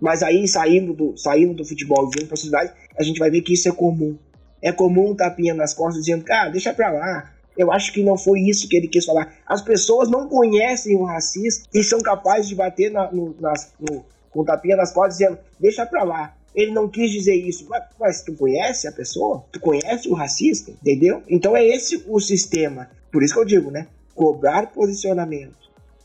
Mas 0.00 0.22
aí, 0.22 0.46
saindo 0.46 0.92
do, 0.92 1.16
saindo 1.16 1.54
do 1.54 1.64
futebol 1.64 2.06
e 2.06 2.18
vindo 2.18 2.26
para 2.26 2.34
a 2.34 2.36
sociedade, 2.36 2.72
a 2.96 3.02
gente 3.02 3.18
vai 3.18 3.30
ver 3.30 3.40
que 3.40 3.54
isso 3.54 3.68
é 3.68 3.72
comum. 3.72 4.18
É 4.60 4.72
comum 4.72 5.10
um 5.10 5.16
tapinha 5.16 5.54
nas 5.54 5.74
costas 5.74 6.04
dizendo, 6.04 6.24
cara, 6.24 6.50
deixa 6.50 6.72
pra 6.72 6.90
lá. 6.90 7.33
Eu 7.56 7.72
acho 7.72 7.92
que 7.92 8.02
não 8.02 8.18
foi 8.18 8.40
isso 8.40 8.68
que 8.68 8.76
ele 8.76 8.88
quis 8.88 9.04
falar. 9.04 9.32
As 9.46 9.62
pessoas 9.62 10.10
não 10.10 10.28
conhecem 10.28 10.96
o 10.96 11.04
racista 11.04 11.68
e 11.72 11.82
são 11.82 12.00
capazes 12.00 12.48
de 12.48 12.54
bater 12.54 12.90
na, 12.90 13.10
no, 13.12 13.34
nas, 13.40 13.72
no, 13.78 14.04
com 14.30 14.44
tapinha 14.44 14.76
nas 14.76 14.92
costas 14.92 15.18
dizendo, 15.18 15.38
deixa 15.58 15.86
pra 15.86 16.02
lá. 16.02 16.36
Ele 16.54 16.72
não 16.72 16.88
quis 16.88 17.10
dizer 17.10 17.34
isso, 17.34 17.66
mas, 17.68 17.84
mas 17.98 18.22
tu 18.22 18.34
conhece 18.34 18.86
a 18.86 18.92
pessoa? 18.92 19.44
Tu 19.50 19.60
conhece 19.60 20.08
o 20.08 20.14
racista? 20.14 20.70
Entendeu? 20.70 21.22
Então 21.28 21.56
é 21.56 21.64
esse 21.64 22.04
o 22.06 22.20
sistema. 22.20 22.88
Por 23.10 23.22
isso 23.22 23.34
que 23.34 23.40
eu 23.40 23.44
digo, 23.44 23.70
né? 23.70 23.86
Cobrar 24.14 24.72
posicionamento, 24.72 25.56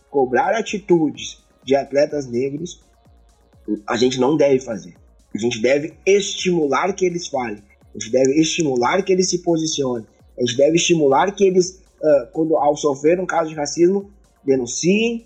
cobrar 0.09 0.55
atitudes 0.55 1.43
de 1.63 1.75
atletas 1.75 2.27
negros, 2.27 2.83
a 3.87 3.95
gente 3.95 4.19
não 4.19 4.35
deve 4.35 4.59
fazer. 4.59 4.95
A 5.33 5.37
gente 5.37 5.61
deve 5.61 5.93
estimular 6.05 6.91
que 6.93 7.05
eles 7.05 7.27
falem. 7.27 7.61
A 7.95 7.99
gente 7.99 8.11
deve 8.11 8.39
estimular 8.39 9.03
que 9.03 9.13
eles 9.13 9.29
se 9.29 9.39
posicionem. 9.39 10.07
A 10.39 10.45
gente 10.45 10.57
deve 10.57 10.77
estimular 10.77 11.31
que 11.33 11.43
eles, 11.43 11.81
uh, 12.01 12.31
quando 12.31 12.55
ao 12.57 12.75
sofrer 12.77 13.19
um 13.19 13.25
caso 13.25 13.49
de 13.49 13.55
racismo, 13.55 14.09
denunciem, 14.43 15.25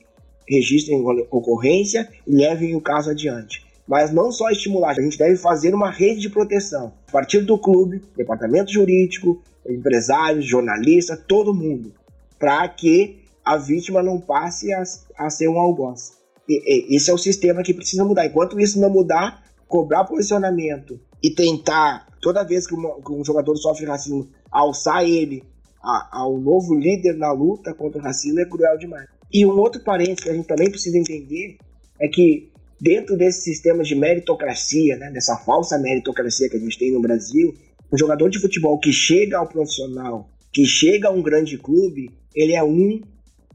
registrem 0.49 1.01
ocorrência 1.29 2.09
e 2.25 2.35
levem 2.35 2.75
o 2.75 2.81
caso 2.81 3.11
adiante. 3.11 3.63
Mas 3.87 4.11
não 4.11 4.31
só 4.31 4.49
estimular, 4.49 4.91
a 4.91 5.01
gente 5.01 5.17
deve 5.17 5.37
fazer 5.37 5.73
uma 5.73 5.91
rede 5.91 6.21
de 6.21 6.29
proteção. 6.29 6.93
A 7.07 7.11
partir 7.11 7.41
do 7.41 7.57
clube, 7.57 8.01
departamento 8.15 8.71
jurídico, 8.71 9.41
empresários, 9.67 10.45
jornalistas, 10.45 11.19
todo 11.27 11.53
mundo. 11.53 11.93
Para 12.39 12.67
que 12.67 13.19
a 13.43 13.57
vítima 13.57 14.01
não 14.01 14.19
passe 14.19 14.73
a, 14.73 14.83
a 15.17 15.29
ser 15.29 15.49
um 15.49 15.59
algoz. 15.59 16.13
E, 16.47 16.93
e, 16.93 16.95
esse 16.95 17.11
é 17.11 17.13
o 17.13 17.17
sistema 17.17 17.61
que 17.61 17.73
precisa 17.73 18.05
mudar. 18.05 18.25
Enquanto 18.25 18.59
isso 18.59 18.79
não 18.79 18.89
mudar, 18.89 19.43
cobrar 19.67 20.05
posicionamento 20.05 20.99
e 21.21 21.29
tentar, 21.29 22.07
toda 22.21 22.43
vez 22.43 22.65
que, 22.65 22.73
uma, 22.73 23.01
que 23.01 23.11
um 23.11 23.23
jogador 23.23 23.55
sofre 23.57 23.85
racismo, 23.85 24.27
alçar 24.53 25.03
ele 25.03 25.43
ao 25.81 26.39
novo 26.39 26.73
líder 26.75 27.17
na 27.17 27.31
luta 27.33 27.73
contra 27.73 27.99
o 27.99 28.03
racismo 28.03 28.39
é 28.39 28.45
cruel 28.45 28.77
demais. 28.77 29.07
E 29.33 29.45
um 29.45 29.57
outro 29.57 29.83
parênteses 29.83 30.23
que 30.23 30.29
a 30.29 30.33
gente 30.33 30.47
também 30.47 30.69
precisa 30.69 30.97
entender 30.97 31.57
é 31.99 32.07
que 32.07 32.49
dentro 32.79 33.17
desse 33.17 33.41
sistema 33.41 33.83
de 33.83 33.95
meritocracia, 33.95 34.95
né, 34.97 35.11
dessa 35.11 35.35
falsa 35.37 35.77
meritocracia 35.77 36.49
que 36.49 36.55
a 36.55 36.59
gente 36.59 36.77
tem 36.77 36.91
no 36.91 37.01
Brasil, 37.01 37.53
um 37.91 37.97
jogador 37.97 38.29
de 38.29 38.39
futebol 38.39 38.79
que 38.79 38.93
chega 38.93 39.37
ao 39.37 39.47
profissional, 39.47 40.29
que 40.51 40.65
chega 40.65 41.07
a 41.07 41.11
um 41.11 41.21
grande 41.21 41.57
clube, 41.57 42.11
ele 42.35 42.53
é 42.53 42.63
um 42.63 43.01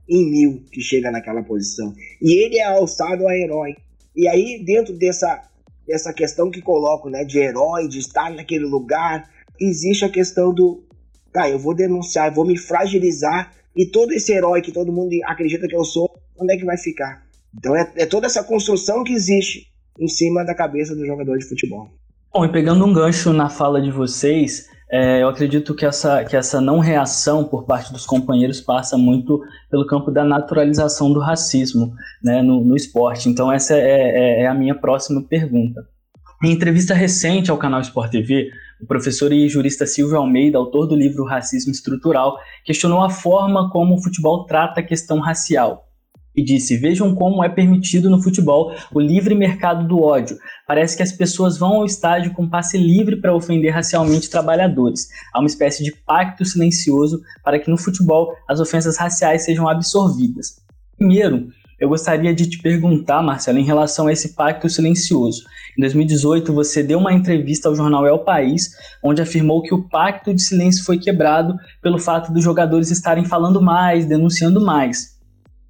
em 0.08 0.30
mil 0.30 0.62
que 0.72 0.80
chega 0.80 1.10
naquela 1.10 1.42
posição. 1.42 1.94
E 2.20 2.44
ele 2.44 2.58
é 2.58 2.64
alçado 2.64 3.26
a 3.26 3.36
herói. 3.36 3.76
E 4.16 4.26
aí, 4.26 4.62
dentro 4.64 4.96
dessa, 4.96 5.42
dessa 5.86 6.12
questão 6.12 6.50
que 6.50 6.62
coloco, 6.62 7.08
né, 7.08 7.24
de 7.24 7.38
herói, 7.38 7.86
de 7.86 7.98
estar 7.98 8.30
naquele 8.34 8.64
lugar, 8.64 9.28
existe 9.60 10.04
a 10.04 10.08
questão 10.08 10.52
do, 10.52 10.82
tá, 11.32 11.48
eu 11.48 11.58
vou 11.58 11.74
denunciar, 11.74 12.28
eu 12.28 12.34
vou 12.34 12.46
me 12.46 12.58
fragilizar, 12.58 13.52
e 13.76 13.86
todo 13.86 14.12
esse 14.12 14.32
herói 14.32 14.60
que 14.60 14.72
todo 14.72 14.92
mundo 14.92 15.10
acredita 15.24 15.68
que 15.68 15.76
eu 15.76 15.84
sou, 15.84 16.10
onde 16.38 16.54
é 16.54 16.56
que 16.56 16.64
vai 16.64 16.76
ficar? 16.76 17.22
Então 17.56 17.76
é, 17.76 17.90
é 17.96 18.06
toda 18.06 18.26
essa 18.26 18.42
construção 18.42 19.04
que 19.04 19.12
existe 19.12 19.66
em 19.98 20.08
cima 20.08 20.44
da 20.44 20.54
cabeça 20.54 20.94
do 20.94 21.06
jogador 21.06 21.38
de 21.38 21.44
futebol. 21.44 21.90
Bom, 22.32 22.44
e 22.44 22.52
pegando 22.52 22.84
um 22.84 22.92
gancho 22.92 23.32
na 23.32 23.48
fala 23.48 23.80
de 23.80 23.90
vocês, 23.90 24.68
é, 24.90 25.22
eu 25.22 25.28
acredito 25.28 25.74
que 25.74 25.84
essa, 25.84 26.24
que 26.24 26.36
essa 26.36 26.60
não 26.60 26.78
reação 26.78 27.44
por 27.44 27.64
parte 27.64 27.92
dos 27.92 28.06
companheiros 28.06 28.60
passa 28.60 28.96
muito 28.96 29.40
pelo 29.70 29.86
campo 29.86 30.10
da 30.10 30.24
naturalização 30.24 31.12
do 31.12 31.20
racismo 31.20 31.94
né, 32.22 32.42
no, 32.42 32.64
no 32.64 32.76
esporte. 32.76 33.28
Então, 33.28 33.52
essa 33.52 33.74
é, 33.74 33.80
é, 33.80 34.42
é 34.42 34.46
a 34.46 34.54
minha 34.54 34.74
próxima 34.74 35.22
pergunta. 35.22 35.86
Em 36.40 36.52
entrevista 36.52 36.94
recente 36.94 37.50
ao 37.50 37.58
canal 37.58 37.80
Sport 37.80 38.12
TV, 38.12 38.52
o 38.80 38.86
professor 38.86 39.32
e 39.32 39.48
jurista 39.48 39.84
Silvio 39.84 40.18
Almeida, 40.18 40.56
autor 40.56 40.86
do 40.86 40.94
livro 40.94 41.24
Racismo 41.24 41.72
Estrutural, 41.72 42.38
questionou 42.64 43.02
a 43.02 43.10
forma 43.10 43.68
como 43.70 43.96
o 43.96 44.00
futebol 44.00 44.44
trata 44.44 44.78
a 44.78 44.84
questão 44.84 45.18
racial 45.18 45.88
e 46.36 46.44
disse: 46.44 46.76
Vejam 46.76 47.12
como 47.12 47.42
é 47.42 47.48
permitido 47.48 48.08
no 48.08 48.22
futebol 48.22 48.72
o 48.94 49.00
livre 49.00 49.34
mercado 49.34 49.88
do 49.88 50.00
ódio. 50.00 50.38
Parece 50.64 50.96
que 50.96 51.02
as 51.02 51.10
pessoas 51.10 51.58
vão 51.58 51.78
ao 51.78 51.84
estádio 51.84 52.32
com 52.32 52.48
passe 52.48 52.78
livre 52.78 53.20
para 53.20 53.34
ofender 53.34 53.74
racialmente 53.74 54.30
trabalhadores. 54.30 55.08
Há 55.34 55.40
uma 55.40 55.48
espécie 55.48 55.82
de 55.82 55.90
pacto 55.90 56.44
silencioso 56.44 57.20
para 57.42 57.58
que 57.58 57.68
no 57.68 57.76
futebol 57.76 58.32
as 58.48 58.60
ofensas 58.60 58.96
raciais 58.96 59.44
sejam 59.44 59.68
absorvidas. 59.68 60.62
Primeiro, 60.96 61.48
eu 61.78 61.88
gostaria 61.88 62.34
de 62.34 62.48
te 62.48 62.58
perguntar, 62.58 63.22
Marcelo, 63.22 63.58
em 63.58 63.64
relação 63.64 64.06
a 64.06 64.12
esse 64.12 64.34
pacto 64.34 64.68
silencioso. 64.68 65.44
Em 65.76 65.80
2018, 65.80 66.52
você 66.52 66.82
deu 66.82 66.98
uma 66.98 67.12
entrevista 67.12 67.68
ao 67.68 67.76
jornal 67.76 68.06
El 68.06 68.18
País, 68.20 68.70
onde 69.02 69.22
afirmou 69.22 69.62
que 69.62 69.72
o 69.72 69.82
pacto 69.82 70.34
de 70.34 70.42
silêncio 70.42 70.84
foi 70.84 70.98
quebrado 70.98 71.56
pelo 71.80 71.98
fato 71.98 72.32
dos 72.32 72.42
jogadores 72.42 72.90
estarem 72.90 73.24
falando 73.24 73.62
mais, 73.62 74.06
denunciando 74.06 74.60
mais. 74.60 75.17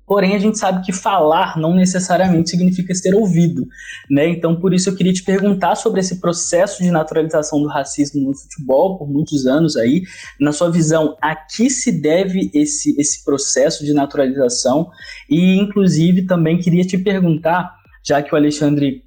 Porém, 0.09 0.35
a 0.35 0.39
gente 0.39 0.59
sabe 0.59 0.83
que 0.85 0.91
falar 0.91 1.59
não 1.59 1.75
necessariamente 1.75 2.49
significa 2.49 2.95
ser 2.95 3.15
ouvido, 3.15 3.69
né? 4.09 4.27
Então, 4.27 4.59
por 4.59 4.73
isso 4.73 4.89
eu 4.89 4.97
queria 4.97 5.13
te 5.13 5.23
perguntar 5.23 5.77
sobre 5.77 6.01
esse 6.01 6.19
processo 6.19 6.83
de 6.83 6.91
naturalização 6.91 7.61
do 7.61 7.69
racismo 7.69 8.27
no 8.27 8.35
futebol 8.35 8.97
por 8.97 9.07
muitos 9.07 9.47
anos 9.47 9.77
aí. 9.77 10.03
Na 10.41 10.51
sua 10.51 10.71
visão, 10.71 11.15
a 11.21 11.37
que 11.37 11.69
se 11.69 12.01
deve 12.01 12.51
esse, 12.55 12.99
esse 12.99 13.23
processo 13.23 13.85
de 13.85 13.93
naturalização? 13.93 14.89
E, 15.29 15.59
inclusive, 15.59 16.27
também 16.27 16.59
queria 16.59 16.85
te 16.85 16.97
perguntar, 16.97 17.71
já 18.03 18.23
que 18.23 18.33
o 18.33 18.37
Alexandre 18.37 19.03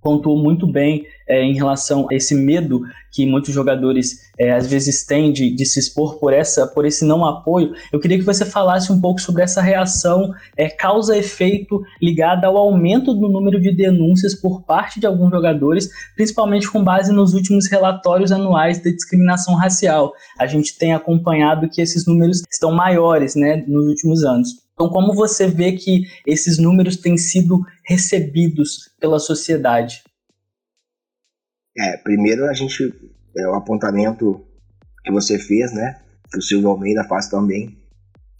pontuou 0.00 0.40
muito 0.40 0.70
bem 0.70 1.04
é, 1.28 1.42
em 1.42 1.54
relação 1.54 2.06
a 2.10 2.14
esse 2.14 2.34
medo 2.34 2.80
que 3.12 3.26
muitos 3.26 3.52
jogadores 3.52 4.18
é, 4.38 4.52
às 4.52 4.66
vezes 4.66 5.04
têm 5.04 5.32
de, 5.32 5.50
de, 5.54 5.66
se 5.66 5.80
expor 5.80 6.18
por 6.18 6.32
essa 6.32 6.66
por 6.66 6.84
esse 6.84 7.04
não 7.04 7.24
apoio. 7.24 7.72
Eu 7.92 8.00
queria 8.00 8.18
que 8.18 8.24
você 8.24 8.44
falasse 8.44 8.92
um 8.92 9.00
pouco 9.00 9.20
sobre 9.20 9.42
essa 9.42 9.60
reação 9.60 10.32
é, 10.56 10.68
causa-efeito 10.68 11.82
ligada 12.00 12.46
ao 12.46 12.56
aumento 12.56 13.14
do 13.14 13.28
número 13.28 13.60
de 13.60 13.74
denúncias 13.74 14.34
por 14.34 14.62
parte 14.62 15.00
de 15.00 15.06
alguns 15.06 15.30
jogadores, 15.30 15.88
principalmente 16.14 16.70
com 16.70 16.82
base 16.82 17.12
nos 17.12 17.34
últimos 17.34 17.68
relatórios 17.68 18.30
anuais 18.30 18.78
de 18.78 18.92
discriminação 18.92 19.54
racial. 19.54 20.12
A 20.38 20.46
gente 20.46 20.76
tem 20.78 20.94
acompanhado 20.94 21.68
que 21.68 21.80
esses 21.80 22.06
números 22.06 22.42
estão 22.50 22.72
maiores 22.72 23.34
né, 23.34 23.64
nos 23.66 23.86
últimos 23.86 24.24
anos. 24.24 24.68
Então, 24.78 24.88
como 24.90 25.12
você 25.12 25.48
vê 25.48 25.72
que 25.72 26.04
esses 26.24 26.56
números 26.56 26.96
têm 26.96 27.16
sido 27.16 27.60
recebidos 27.84 28.88
pela 29.00 29.18
sociedade? 29.18 30.04
É, 31.78 31.96
primeiro 31.96 32.46
a 32.46 32.52
gente 32.52 32.92
é 33.36 33.46
o 33.46 33.54
apontamento 33.54 34.44
que 35.04 35.12
você 35.12 35.38
fez, 35.38 35.72
né? 35.72 36.00
Que 36.30 36.38
o 36.38 36.42
Silvio 36.42 36.70
Almeida 36.70 37.04
faz 37.04 37.28
também 37.28 37.78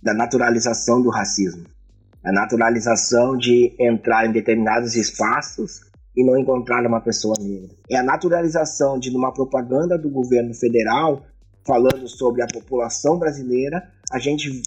da 0.03 0.12
naturalização 0.12 1.01
do 1.01 1.09
racismo, 1.09 1.64
a 2.24 2.33
naturalização 2.33 3.37
de 3.37 3.74
entrar 3.79 4.27
em 4.27 4.33
determinados 4.33 4.94
espaços 4.96 5.81
e 6.16 6.24
não 6.24 6.38
encontrar 6.38 6.85
uma 6.87 7.01
pessoa 7.01 7.35
negra. 7.40 7.77
É 7.90 7.96
a 7.96 8.03
naturalização 8.03 8.98
de 8.98 9.11
numa 9.11 9.33
propaganda 9.33 9.96
do 9.96 10.11
governo 10.11 10.53
federal 10.55 11.24
falando 11.66 12.09
sobre 12.09 12.42
a 12.42 12.46
população 12.46 13.18
brasileira, 13.18 13.88
a 14.11 14.18
gente 14.18 14.62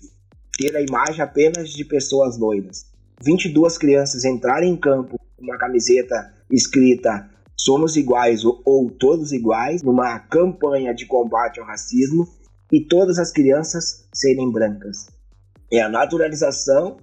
ter 0.57 0.75
a 0.75 0.81
imagem 0.81 1.21
apenas 1.21 1.69
de 1.71 1.83
pessoas 1.83 2.37
loiras. 2.37 2.85
22 3.23 3.77
crianças 3.77 4.23
entrarem 4.23 4.71
em 4.71 4.77
campo 4.77 5.17
com 5.35 5.43
uma 5.43 5.57
camiseta 5.57 6.31
escrita 6.51 7.27
Somos 7.63 7.95
iguais 7.95 8.43
ou, 8.43 8.59
ou 8.65 8.89
todos 8.89 9.31
iguais, 9.31 9.83
numa 9.83 10.17
campanha 10.17 10.95
de 10.95 11.05
combate 11.05 11.59
ao 11.59 11.65
racismo, 11.67 12.27
e 12.71 12.81
todas 12.81 13.19
as 13.19 13.31
crianças 13.31 14.07
serem 14.11 14.51
brancas. 14.51 15.07
É 15.71 15.79
a 15.79 15.89
naturalização 15.89 16.97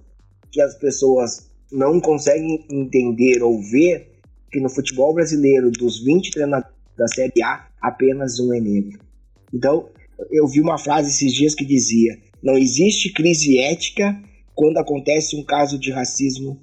que 0.51 0.61
as 0.61 0.75
pessoas 0.77 1.49
não 1.71 2.01
conseguem 2.01 2.67
entender 2.73 3.41
ou 3.41 3.63
ver 3.63 4.19
que 4.51 4.59
no 4.59 4.69
futebol 4.69 5.15
brasileiro, 5.15 5.71
dos 5.71 6.03
20 6.03 6.33
treinadores 6.33 6.75
da 6.97 7.07
Série 7.07 7.41
A, 7.41 7.69
apenas 7.81 8.41
um 8.41 8.53
é 8.53 8.61
negro. 8.61 8.99
Então, 9.55 9.89
eu 10.29 10.49
vi 10.49 10.61
uma 10.61 10.77
frase 10.77 11.11
esses 11.11 11.33
dias 11.33 11.55
que 11.55 11.65
dizia: 11.65 12.19
não 12.43 12.59
existe 12.59 13.13
crise 13.13 13.59
ética 13.59 14.21
quando 14.57 14.79
acontece 14.79 15.37
um 15.37 15.45
caso 15.45 15.79
de 15.79 15.93
racismo 15.93 16.59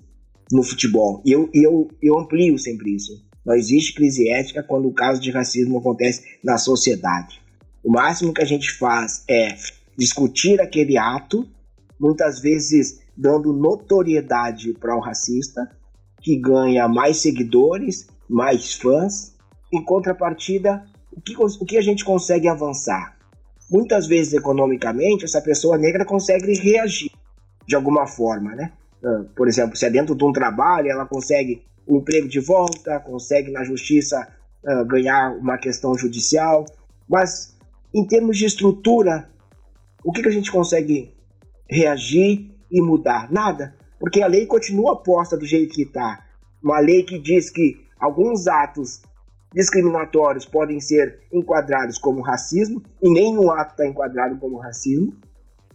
no 0.52 0.64
futebol. 0.64 1.22
E 1.26 1.32
eu, 1.32 1.50
eu, 1.54 1.88
eu 2.02 2.20
amplio 2.20 2.58
sempre 2.58 2.94
isso. 2.94 3.25
Não 3.46 3.54
existe 3.54 3.94
crise 3.94 4.30
ética 4.30 4.64
quando 4.64 4.88
o 4.88 4.94
caso 4.94 5.22
de 5.22 5.32
racismo 5.32 5.78
acontece 5.78 6.24
na 6.44 6.58
sociedade. 6.58 7.40
O 7.84 7.92
máximo 7.92 8.34
que 8.34 8.42
a 8.42 8.46
gente 8.46 8.72
faz 8.72 9.24
é 9.30 9.56
discutir 9.98 10.60
aquele 10.60 10.98
ato, 10.98 11.48
muitas 12.00 12.40
vezes 12.40 13.00
dando 13.16 13.54
notoriedade 13.54 14.74
para 14.74 14.96
o 14.96 15.00
racista, 15.00 15.70
que 16.22 16.36
ganha 16.36 16.88
mais 16.88 17.18
seguidores, 17.18 18.08
mais 18.28 18.74
fãs. 18.74 19.36
Em 19.72 19.84
contrapartida, 19.84 20.84
o 21.12 21.22
que, 21.22 21.36
o 21.38 21.66
que 21.66 21.78
a 21.78 21.82
gente 21.82 22.04
consegue 22.04 22.48
avançar? 22.48 23.16
muitas 23.70 24.08
vezes 24.08 24.34
economicamente 24.34 25.26
essa 25.26 25.42
pessoa 25.42 25.78
negra 25.78 26.06
consegue 26.06 26.54
reagir 26.54 27.12
de 27.68 27.76
alguma 27.76 28.06
forma, 28.06 28.56
né? 28.56 28.72
Ah, 29.04 29.24
por 29.36 29.48
exemplo, 29.48 29.76
se 29.76 29.86
é 29.86 29.90
dentro 29.90 30.16
de 30.16 30.24
um 30.24 30.32
trabalho, 30.32 30.90
ela 30.90 31.06
consegue 31.06 31.64
o 31.88 31.98
emprego 31.98 32.28
de 32.28 32.40
volta, 32.40 33.00
consegue 33.00 33.52
na 33.52 33.64
justiça 33.64 34.28
uh, 34.64 34.86
ganhar 34.86 35.36
uma 35.38 35.58
questão 35.58 35.96
judicial, 35.98 36.66
mas 37.08 37.56
em 37.94 38.06
termos 38.06 38.38
de 38.38 38.46
estrutura, 38.46 39.30
o 40.04 40.12
que, 40.12 40.22
que 40.22 40.28
a 40.28 40.32
gente 40.32 40.52
consegue 40.52 41.14
reagir 41.70 42.52
e 42.70 42.82
mudar? 42.82 43.32
Nada, 43.32 43.76
porque 44.00 44.22
a 44.22 44.28
lei 44.28 44.46
continua 44.46 45.02
posta 45.02 45.38
do 45.38 45.46
jeito 45.46 45.74
que 45.74 45.84
está. 45.84 46.26
Uma 46.62 46.80
lei 46.80 47.04
que 47.04 47.18
diz 47.20 47.50
que 47.50 47.80
alguns 48.00 48.48
atos 48.48 49.02
discriminatórios 49.54 50.46
podem 50.46 50.82
ser 50.82 51.22
enquadrados 51.32 51.98
como 51.98 52.22
racismo, 52.22 52.84
e 53.02 53.10
nenhum 53.10 53.50
ato 53.50 53.72
está 53.72 53.88
enquadrado 53.88 54.38
como 54.38 54.58
racismo. 54.58 55.16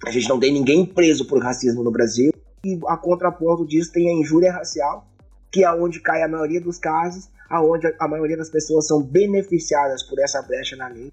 A 0.05 0.11
gente 0.11 0.29
não 0.29 0.39
tem 0.39 0.53
ninguém 0.53 0.85
preso 0.85 1.27
por 1.27 1.43
racismo 1.43 1.83
no 1.83 1.91
Brasil. 1.91 2.31
E 2.65 2.79
a 2.87 2.97
contraponto 2.97 3.67
disso 3.67 3.91
tem 3.91 4.09
a 4.09 4.13
injúria 4.13 4.53
racial, 4.53 5.10
que 5.51 5.65
é 5.65 5.73
onde 5.73 6.01
cai 6.01 6.23
a 6.23 6.29
maioria 6.29 6.61
dos 6.61 6.79
casos, 6.79 7.29
aonde 7.49 7.93
a 7.99 8.09
maioria 8.09 8.37
das 8.37 8.49
pessoas 8.49 8.87
são 8.87 9.03
beneficiadas 9.03 10.03
por 10.03 10.19
essa 10.21 10.41
brecha 10.43 10.77
na 10.77 10.89
lei. 10.89 11.13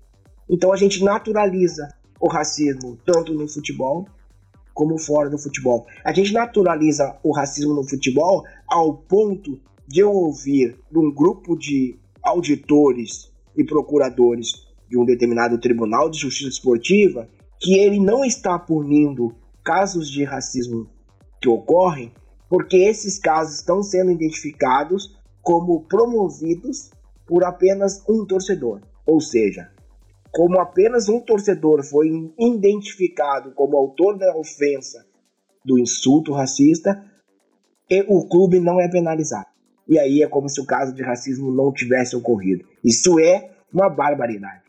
Então 0.49 0.71
a 0.71 0.77
gente 0.77 1.03
naturaliza 1.03 1.87
o 2.19 2.27
racismo 2.27 2.97
tanto 3.05 3.33
no 3.33 3.47
futebol 3.47 4.07
como 4.73 4.97
fora 4.99 5.29
do 5.29 5.39
futebol. 5.39 5.87
A 6.03 6.13
gente 6.13 6.31
naturaliza 6.31 7.17
o 7.23 7.35
racismo 7.35 7.73
no 7.73 7.83
futebol 7.83 8.43
ao 8.67 8.93
ponto 8.93 9.59
de 9.87 10.01
eu 10.01 10.11
ouvir 10.11 10.77
de 10.91 10.99
um 10.99 11.11
grupo 11.11 11.57
de 11.57 11.97
auditores 12.21 13.31
e 13.55 13.63
procuradores 13.63 14.67
de 14.87 14.97
um 14.97 15.05
determinado 15.05 15.57
tribunal 15.59 16.09
de 16.09 16.19
justiça 16.19 16.49
esportiva 16.49 17.27
que 17.59 17.77
ele 17.79 17.99
não 17.99 18.23
está 18.23 18.59
punindo 18.59 19.35
casos 19.63 20.09
de 20.09 20.23
racismo 20.23 20.87
que 21.41 21.49
ocorrem, 21.49 22.11
porque 22.49 22.77
esses 22.77 23.19
casos 23.19 23.55
estão 23.55 23.81
sendo 23.83 24.11
identificados 24.11 25.17
como 25.41 25.85
promovidos 25.87 26.91
por 27.25 27.43
apenas 27.43 28.03
um 28.07 28.25
torcedor. 28.25 28.81
Ou 29.05 29.19
seja, 29.19 29.71
como 30.31 30.59
apenas 30.59 31.09
um 31.09 31.19
torcedor 31.19 31.83
foi 31.83 32.09
identificado 32.39 33.51
como 33.51 33.77
autor 33.77 34.17
da 34.17 34.35
ofensa 34.35 35.05
do 35.63 35.77
insulto 35.77 36.33
racista, 36.33 37.03
o 38.07 38.27
clube 38.27 38.59
não 38.59 38.79
é 38.79 38.87
penalizado 38.89 39.57
e 39.87 39.97
aí 39.97 40.21
é 40.21 40.27
como 40.27 40.49
se 40.49 40.59
o 40.59 40.65
caso 40.65 40.93
de 40.93 41.01
racismo 41.01 41.51
não 41.51 41.71
tivesse 41.71 42.15
ocorrido. 42.15 42.65
Isso 42.83 43.19
é 43.19 43.51
uma 43.73 43.89
barbaridade. 43.89 44.63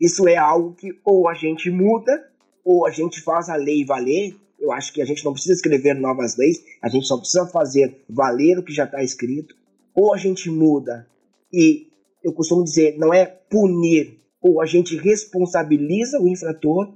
Isso 0.00 0.28
é 0.28 0.36
algo 0.36 0.74
que 0.74 0.90
ou 1.04 1.28
a 1.28 1.34
gente 1.34 1.70
muda, 1.70 2.28
ou 2.64 2.86
a 2.86 2.90
gente 2.90 3.20
faz 3.22 3.48
a 3.48 3.56
lei 3.56 3.84
valer. 3.84 4.36
Eu 4.62 4.70
acho 4.70 4.92
que 4.92 5.02
a 5.02 5.04
gente 5.04 5.24
não 5.24 5.32
precisa 5.32 5.54
escrever 5.54 5.94
novas 5.94 6.36
leis, 6.36 6.62
a 6.80 6.88
gente 6.88 7.04
só 7.04 7.18
precisa 7.18 7.44
fazer 7.48 8.04
valer 8.08 8.60
o 8.60 8.62
que 8.62 8.72
já 8.72 8.84
está 8.84 9.02
escrito. 9.02 9.56
Ou 9.92 10.14
a 10.14 10.16
gente 10.16 10.48
muda 10.48 11.04
e 11.52 11.88
eu 12.22 12.32
costumo 12.32 12.62
dizer, 12.62 12.96
não 12.96 13.12
é 13.12 13.26
punir, 13.26 14.20
ou 14.40 14.62
a 14.62 14.66
gente 14.66 14.96
responsabiliza 14.96 16.20
o 16.20 16.28
infrator 16.28 16.94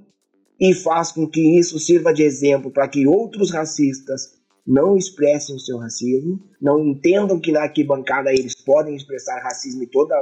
e 0.57 0.73
faz 0.73 1.11
com 1.11 1.27
que 1.27 1.59
isso 1.59 1.77
sirva 1.77 2.13
de 2.13 2.23
exemplo 2.23 2.71
para 2.71 2.87
que 2.87 3.05
outros 3.05 3.51
racistas 3.51 4.37
não 4.65 4.95
expressem 4.95 5.55
o 5.55 5.59
seu 5.59 5.77
racismo, 5.77 6.41
não 6.61 6.79
entendam 6.79 7.39
que 7.39 7.51
na 7.51 7.63
arquibancada 7.63 8.31
eles 8.31 8.55
podem 8.55 8.95
expressar 8.95 9.41
racismo 9.41 9.83
e 9.83 9.87
toda, 9.87 10.15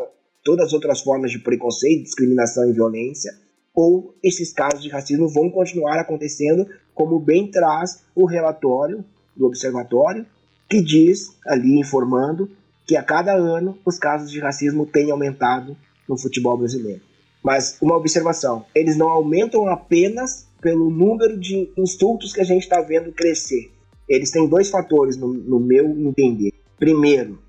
todas 0.43 0.67
as 0.67 0.73
outras 0.73 1.01
formas 1.01 1.31
de 1.31 1.39
preconceito, 1.39 2.03
discriminação 2.03 2.67
e 2.67 2.73
violência, 2.73 3.31
ou 3.76 4.16
esses 4.24 4.54
casos 4.54 4.82
de 4.82 4.90
racismo 4.90 5.28
vão 5.28 5.50
continuar 5.50 6.00
acontecendo, 6.00 6.68
como 6.94 7.20
bem 7.20 7.50
traz 7.52 8.04
o 8.16 8.26
relatório 8.26 9.04
do 9.36 9.46
observatório, 9.46 10.26
que 10.70 10.82
diz 10.82 11.36
ali 11.46 11.78
informando 11.78 12.50
que 12.88 12.96
a 12.96 13.04
cada 13.04 13.34
ano 13.34 13.78
os 13.86 14.00
casos 14.00 14.32
de 14.32 14.40
racismo 14.40 14.86
têm 14.86 15.12
aumentado 15.12 15.76
no 16.08 16.18
futebol 16.18 16.58
brasileiro. 16.58 17.02
Mas 17.44 17.78
uma 17.82 17.98
observação: 17.98 18.66
eles 18.74 18.96
não 18.96 19.10
aumentam 19.10 19.68
apenas 19.68 20.48
pelo 20.62 20.90
número 20.90 21.38
de 21.38 21.70
insultos 21.78 22.34
que 22.34 22.42
a 22.42 22.46
gente 22.46 22.64
está 22.64 22.82
vendo 22.82 23.12
crescer 23.12 23.76
eles 24.08 24.32
têm 24.32 24.48
dois 24.48 24.70
fatores, 24.70 25.18
no, 25.18 25.34
no 25.34 25.60
meu 25.60 25.90
entender. 26.08 26.54
Primeiro, 26.78 27.40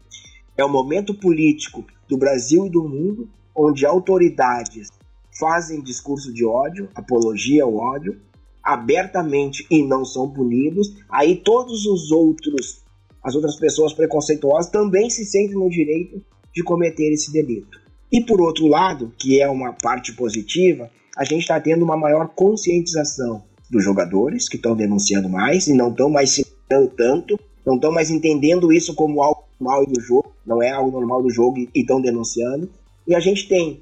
é 0.57 0.65
o 0.65 0.69
momento 0.69 1.15
político 1.15 1.85
do 2.09 2.17
Brasil 2.17 2.67
e 2.67 2.71
do 2.71 2.83
mundo 2.83 3.29
onde 3.55 3.85
autoridades 3.85 4.89
fazem 5.39 5.83
discurso 5.83 6.33
de 6.33 6.45
ódio, 6.45 6.89
apologia 6.95 7.65
ao 7.65 7.75
ódio, 7.75 8.21
abertamente 8.63 9.67
e 9.71 9.83
não 9.83 10.05
são 10.05 10.29
punidos, 10.29 10.97
aí 11.09 11.37
todos 11.37 11.87
os 11.87 12.11
outros, 12.11 12.83
as 13.23 13.35
outras 13.35 13.57
pessoas 13.57 13.93
preconceituosas 13.93 14.71
também 14.71 15.09
se 15.09 15.25
sentem 15.25 15.55
no 15.55 15.71
direito 15.71 16.21
de 16.53 16.63
cometer 16.65 17.13
esse 17.13 17.33
delito. 17.33 17.79
E 18.11 18.25
por 18.25 18.41
outro 18.41 18.67
lado, 18.67 19.13
que 19.19 19.41
é 19.41 19.49
uma 19.49 19.73
parte 19.73 20.13
positiva, 20.15 20.91
a 21.17 21.25
gente 21.25 21.43
está 21.43 21.61
tendo 21.61 21.85
uma 21.85 21.97
maior 21.97 22.29
conscientização 22.29 23.43
dos 23.71 23.83
jogadores 23.83 24.49
que 24.49 24.57
estão 24.57 24.77
denunciando 24.77 25.29
mais 25.29 25.67
e 25.67 25.75
não 25.75 25.91
estão 25.91 26.09
mais 26.11 26.31
se 26.31 26.47
tanto, 26.69 27.39
não 27.65 27.77
estão 27.77 27.93
mais 27.93 28.11
entendendo 28.11 28.73
isso 28.73 28.95
como 28.95 29.23
algo 29.23 29.45
normal 29.61 29.87
do 29.87 30.01
jogo, 30.01 30.33
não 30.45 30.63
é 30.63 30.71
algo 30.71 30.91
normal 30.91 31.23
do 31.23 31.31
jogo 31.31 31.59
e 31.59 31.71
estão 31.75 32.01
denunciando. 32.01 32.71
E 33.07 33.15
a 33.15 33.21
gente 33.21 33.49
tem 33.49 33.81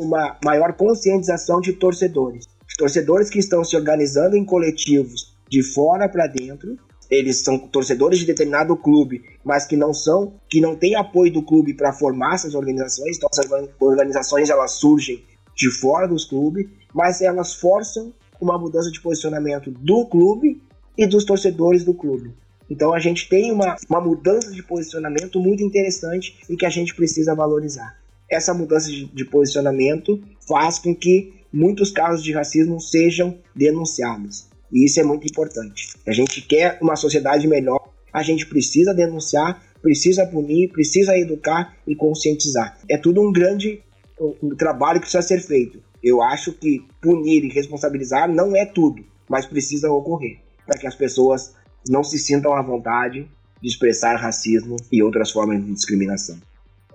uma 0.00 0.36
maior 0.44 0.72
conscientização 0.72 1.60
de 1.60 1.72
torcedores. 1.72 2.46
Torcedores 2.78 3.30
que 3.30 3.38
estão 3.38 3.64
se 3.64 3.76
organizando 3.76 4.36
em 4.36 4.44
coletivos 4.44 5.34
de 5.48 5.62
fora 5.62 6.08
para 6.08 6.26
dentro. 6.26 6.76
Eles 7.10 7.42
são 7.42 7.58
torcedores 7.58 8.18
de 8.18 8.26
determinado 8.26 8.76
clube, 8.76 9.22
mas 9.44 9.64
que 9.64 9.76
não 9.76 9.94
são, 9.94 10.34
que 10.50 10.60
não 10.60 10.74
têm 10.74 10.96
apoio 10.96 11.32
do 11.32 11.42
clube 11.42 11.72
para 11.72 11.92
formar 11.92 12.34
essas 12.34 12.54
organizações. 12.54 13.16
Então, 13.16 13.28
essas 13.32 13.50
organizações 13.80 14.50
elas 14.50 14.72
surgem 14.72 15.24
de 15.54 15.70
fora 15.70 16.06
dos 16.06 16.24
clubes, 16.24 16.66
mas 16.92 17.22
elas 17.22 17.54
forçam 17.54 18.12
uma 18.40 18.58
mudança 18.58 18.90
de 18.90 19.00
posicionamento 19.00 19.70
do 19.70 20.04
clube 20.06 20.60
e 20.98 21.06
dos 21.06 21.24
torcedores 21.24 21.84
do 21.84 21.94
clube. 21.94 22.34
Então 22.68 22.92
a 22.92 22.98
gente 22.98 23.28
tem 23.28 23.52
uma, 23.52 23.76
uma 23.88 24.00
mudança 24.00 24.50
de 24.50 24.62
posicionamento 24.62 25.40
muito 25.40 25.62
interessante 25.62 26.36
e 26.48 26.56
que 26.56 26.66
a 26.66 26.70
gente 26.70 26.94
precisa 26.94 27.34
valorizar. 27.34 27.96
Essa 28.28 28.52
mudança 28.52 28.90
de, 28.90 29.06
de 29.06 29.24
posicionamento 29.24 30.22
faz 30.46 30.78
com 30.78 30.94
que 30.94 31.34
muitos 31.52 31.90
casos 31.90 32.22
de 32.22 32.32
racismo 32.32 32.80
sejam 32.80 33.38
denunciados. 33.54 34.48
E 34.72 34.84
isso 34.84 35.00
é 35.00 35.04
muito 35.04 35.26
importante. 35.26 35.94
A 36.06 36.12
gente 36.12 36.42
quer 36.42 36.78
uma 36.82 36.96
sociedade 36.96 37.46
melhor, 37.46 37.88
a 38.12 38.22
gente 38.22 38.46
precisa 38.46 38.92
denunciar, 38.92 39.62
precisa 39.80 40.26
punir, 40.26 40.70
precisa 40.72 41.16
educar 41.16 41.76
e 41.86 41.94
conscientizar. 41.94 42.78
É 42.90 42.98
tudo 42.98 43.20
um 43.20 43.32
grande 43.32 43.80
um 44.20 44.54
trabalho 44.56 44.98
que 44.98 45.06
precisa 45.06 45.22
ser 45.22 45.40
feito. 45.40 45.82
Eu 46.02 46.22
acho 46.22 46.52
que 46.52 46.84
punir 47.00 47.44
e 47.44 47.48
responsabilizar 47.48 48.28
não 48.28 48.56
é 48.56 48.64
tudo, 48.64 49.04
mas 49.28 49.46
precisa 49.46 49.90
ocorrer 49.90 50.38
para 50.64 50.78
que 50.78 50.86
as 50.86 50.94
pessoas 50.94 51.54
não 51.88 52.02
se 52.02 52.18
sintam 52.18 52.54
à 52.54 52.62
vontade 52.62 53.28
de 53.60 53.68
expressar 53.68 54.16
racismo 54.16 54.76
e 54.90 55.02
outras 55.02 55.30
formas 55.30 55.64
de 55.64 55.72
discriminação. 55.72 56.38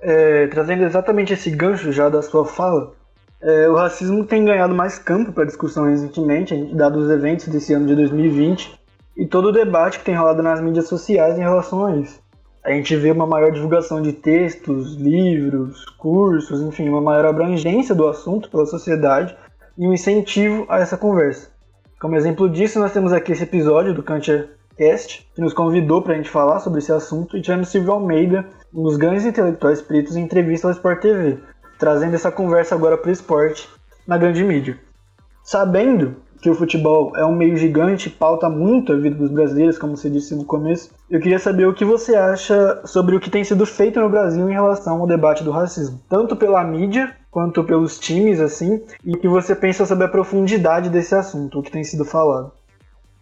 É, 0.02 0.48
trazendo 0.48 0.84
exatamente 0.84 1.34
esse 1.34 1.52
gancho 1.52 1.92
já 1.92 2.10
da 2.10 2.22
sua 2.22 2.46
fala, 2.46 2.94
é, 3.42 3.70
o 3.70 3.76
racismo 3.76 4.26
tem 4.26 4.46
ganhado 4.46 4.74
mais 4.74 5.00
campo 5.00 5.32
para 5.32 5.46
discussão 5.46 5.86
recentemente, 5.86 6.56
dados 6.76 7.06
os 7.06 7.12
eventos 7.12 7.48
desse 7.48 7.74
ano 7.74 7.88
de 7.88 7.96
2020 7.96 8.80
e 9.18 9.26
todo 9.26 9.50
o 9.50 9.52
debate 9.52 10.00
que 10.00 10.06
tem 10.06 10.16
rolado 10.16 10.44
nas 10.44 10.62
mídias 10.62 10.88
sociais 10.88 11.38
em 11.38 11.42
relação 11.42 11.86
a 11.86 11.96
isso. 11.96 12.20
A 12.64 12.72
gente 12.72 12.96
vê 12.96 13.10
uma 13.10 13.26
maior 13.26 13.52
divulgação 13.52 14.02
de 14.02 14.14
textos, 14.14 14.96
livros, 14.96 15.84
cursos, 15.98 16.62
enfim, 16.62 16.88
uma 16.90 17.02
maior 17.02 17.26
abrangência 17.26 17.96
do 17.96 18.08
assunto 18.08 18.50
pela 18.52 18.68
sociedade 18.68 19.36
e 19.76 19.88
um 19.88 19.94
incentivo 19.94 20.66
a 20.70 20.80
essa 20.80 20.96
conversa. 20.96 21.50
Como 22.00 22.16
exemplo 22.16 22.48
disso, 22.48 22.80
nós 22.80 22.94
temos 22.94 23.12
aqui 23.14 23.32
esse 23.32 23.44
episódio 23.44 23.94
do 23.94 24.04
Kantia 24.04 24.50
Cast, 24.78 25.28
que 25.34 25.42
nos 25.42 25.54
convidou 25.54 26.04
para 26.04 26.14
a 26.14 26.18
gente 26.18 26.30
falar 26.30 26.60
sobre 26.60 26.80
esse 26.80 26.92
assunto, 26.92 27.36
e 27.36 27.42
tivemos 27.42 27.70
Silvio 27.70 27.94
Almeida, 27.94 28.46
um 28.74 28.84
dos 28.84 28.98
grandes 28.98 29.26
intelectuais 29.26 29.82
pretos, 29.82 30.16
em 30.16 30.24
entrevista 30.24 30.68
ao 30.68 30.74
Sport 30.74 31.02
TV, 31.02 31.40
trazendo 31.78 32.16
essa 32.16 32.32
conversa 32.32 32.76
agora 32.76 32.98
para 32.98 33.10
o 33.10 33.14
esporte 33.14 33.68
na 34.08 34.18
grande 34.18 34.44
mídia. 34.44 34.78
Sabendo 35.44 36.16
que 36.42 36.50
o 36.50 36.56
futebol 36.56 37.16
é 37.16 37.24
um 37.24 37.36
meio 37.36 37.56
gigante, 37.56 38.10
pauta 38.10 38.50
muito 38.50 38.92
a 38.92 38.98
vida 38.98 39.16
dos 39.16 39.30
brasileiros, 39.30 39.78
como 39.78 39.96
você 39.96 40.10
disse 40.10 40.36
no 40.36 40.44
começo, 40.44 40.90
eu 41.10 41.20
queria 41.20 41.38
saber 41.38 41.68
o 41.68 41.74
que 41.74 41.86
você 41.86 42.16
acha 42.16 42.82
sobre 42.84 43.16
o 43.16 43.20
que 43.20 43.30
tem 43.30 43.44
sido 43.44 43.66
feito 43.66 44.00
no 44.00 44.10
Brasil 44.10 44.50
em 44.50 44.54
relação 44.54 45.00
ao 45.02 45.08
debate 45.08 45.44
do 45.44 45.52
racismo, 45.52 46.02
tanto 46.10 46.36
pela 46.36 46.64
mídia 46.64 47.16
quanto 47.30 47.64
pelos 47.64 48.00
times, 48.00 48.40
assim, 48.40 48.84
e 49.06 49.16
o 49.16 49.20
que 49.20 49.28
você 49.28 49.56
pensa 49.56 49.86
sobre 49.86 50.06
a 50.06 50.10
profundidade 50.10 50.90
desse 50.90 51.14
assunto, 51.14 51.60
o 51.60 51.64
que 51.64 51.72
tem 51.72 51.84
sido 51.84 52.04
falado. 52.04 52.52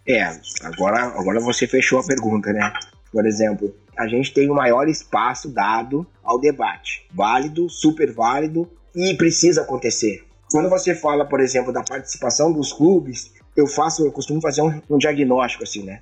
É, 0.08 0.24
agora, 0.64 1.12
agora 1.16 1.40
você 1.40 1.66
fechou 1.66 2.00
a 2.00 2.04
pergunta, 2.04 2.52
né? 2.52 2.72
Por 3.12 3.26
exemplo, 3.26 3.74
a 3.96 4.06
gente 4.06 4.32
tem 4.32 4.50
o 4.50 4.54
maior 4.54 4.88
espaço 4.88 5.48
dado 5.48 6.06
ao 6.22 6.40
debate. 6.40 7.06
Válido, 7.12 7.68
super 7.68 8.12
válido 8.12 8.68
e 8.94 9.14
precisa 9.14 9.62
acontecer. 9.62 10.24
Quando 10.50 10.68
você 10.68 10.94
fala, 10.94 11.24
por 11.24 11.40
exemplo, 11.40 11.72
da 11.72 11.82
participação 11.82 12.52
dos 12.52 12.72
clubes, 12.72 13.32
eu 13.56 13.66
faço, 13.66 14.04
eu 14.04 14.12
costumo 14.12 14.40
fazer 14.40 14.62
um, 14.62 14.80
um 14.90 14.98
diagnóstico 14.98 15.64
assim, 15.64 15.82
né? 15.82 16.00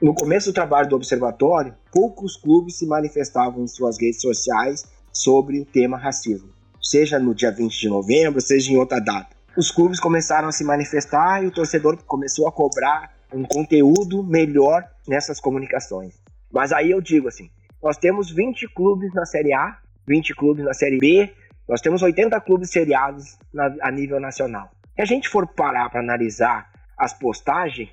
No 0.00 0.14
começo 0.14 0.50
do 0.50 0.54
trabalho 0.54 0.88
do 0.88 0.96
observatório, 0.96 1.74
poucos 1.90 2.36
clubes 2.36 2.78
se 2.78 2.86
manifestavam 2.86 3.64
em 3.64 3.66
suas 3.66 4.00
redes 4.00 4.20
sociais 4.20 4.84
sobre 5.12 5.60
o 5.60 5.64
tema 5.64 5.98
racismo, 5.98 6.48
seja 6.80 7.18
no 7.18 7.34
dia 7.34 7.50
20 7.50 7.78
de 7.78 7.88
novembro, 7.88 8.40
seja 8.40 8.70
em 8.70 8.76
outra 8.76 9.00
data. 9.00 9.34
Os 9.56 9.70
clubes 9.70 9.98
começaram 9.98 10.48
a 10.48 10.52
se 10.52 10.64
manifestar 10.64 11.42
e 11.42 11.46
o 11.46 11.50
torcedor 11.50 11.98
começou 12.04 12.46
a 12.46 12.52
cobrar 12.52 13.12
um 13.32 13.44
conteúdo 13.44 14.22
melhor 14.22 14.84
nessas 15.08 15.40
comunicações. 15.40 16.23
Mas 16.54 16.72
aí 16.72 16.92
eu 16.92 17.00
digo 17.00 17.26
assim, 17.26 17.50
nós 17.82 17.98
temos 17.98 18.30
20 18.30 18.68
clubes 18.68 19.12
na 19.12 19.26
Série 19.26 19.52
A, 19.52 19.76
20 20.06 20.34
clubes 20.34 20.64
na 20.64 20.72
Série 20.72 20.98
B, 20.98 21.30
nós 21.68 21.80
temos 21.80 22.00
80 22.00 22.40
clubes 22.42 22.70
seriados 22.70 23.36
na, 23.52 23.74
a 23.82 23.90
nível 23.90 24.20
nacional. 24.20 24.70
Se 24.94 25.02
a 25.02 25.04
gente 25.04 25.28
for 25.28 25.46
parar 25.48 25.90
para 25.90 26.00
analisar 26.00 26.70
as 26.96 27.12
postagens, 27.12 27.90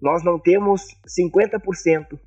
nós 0.00 0.22
não 0.22 0.38
temos 0.38 0.82
50% 1.08 2.18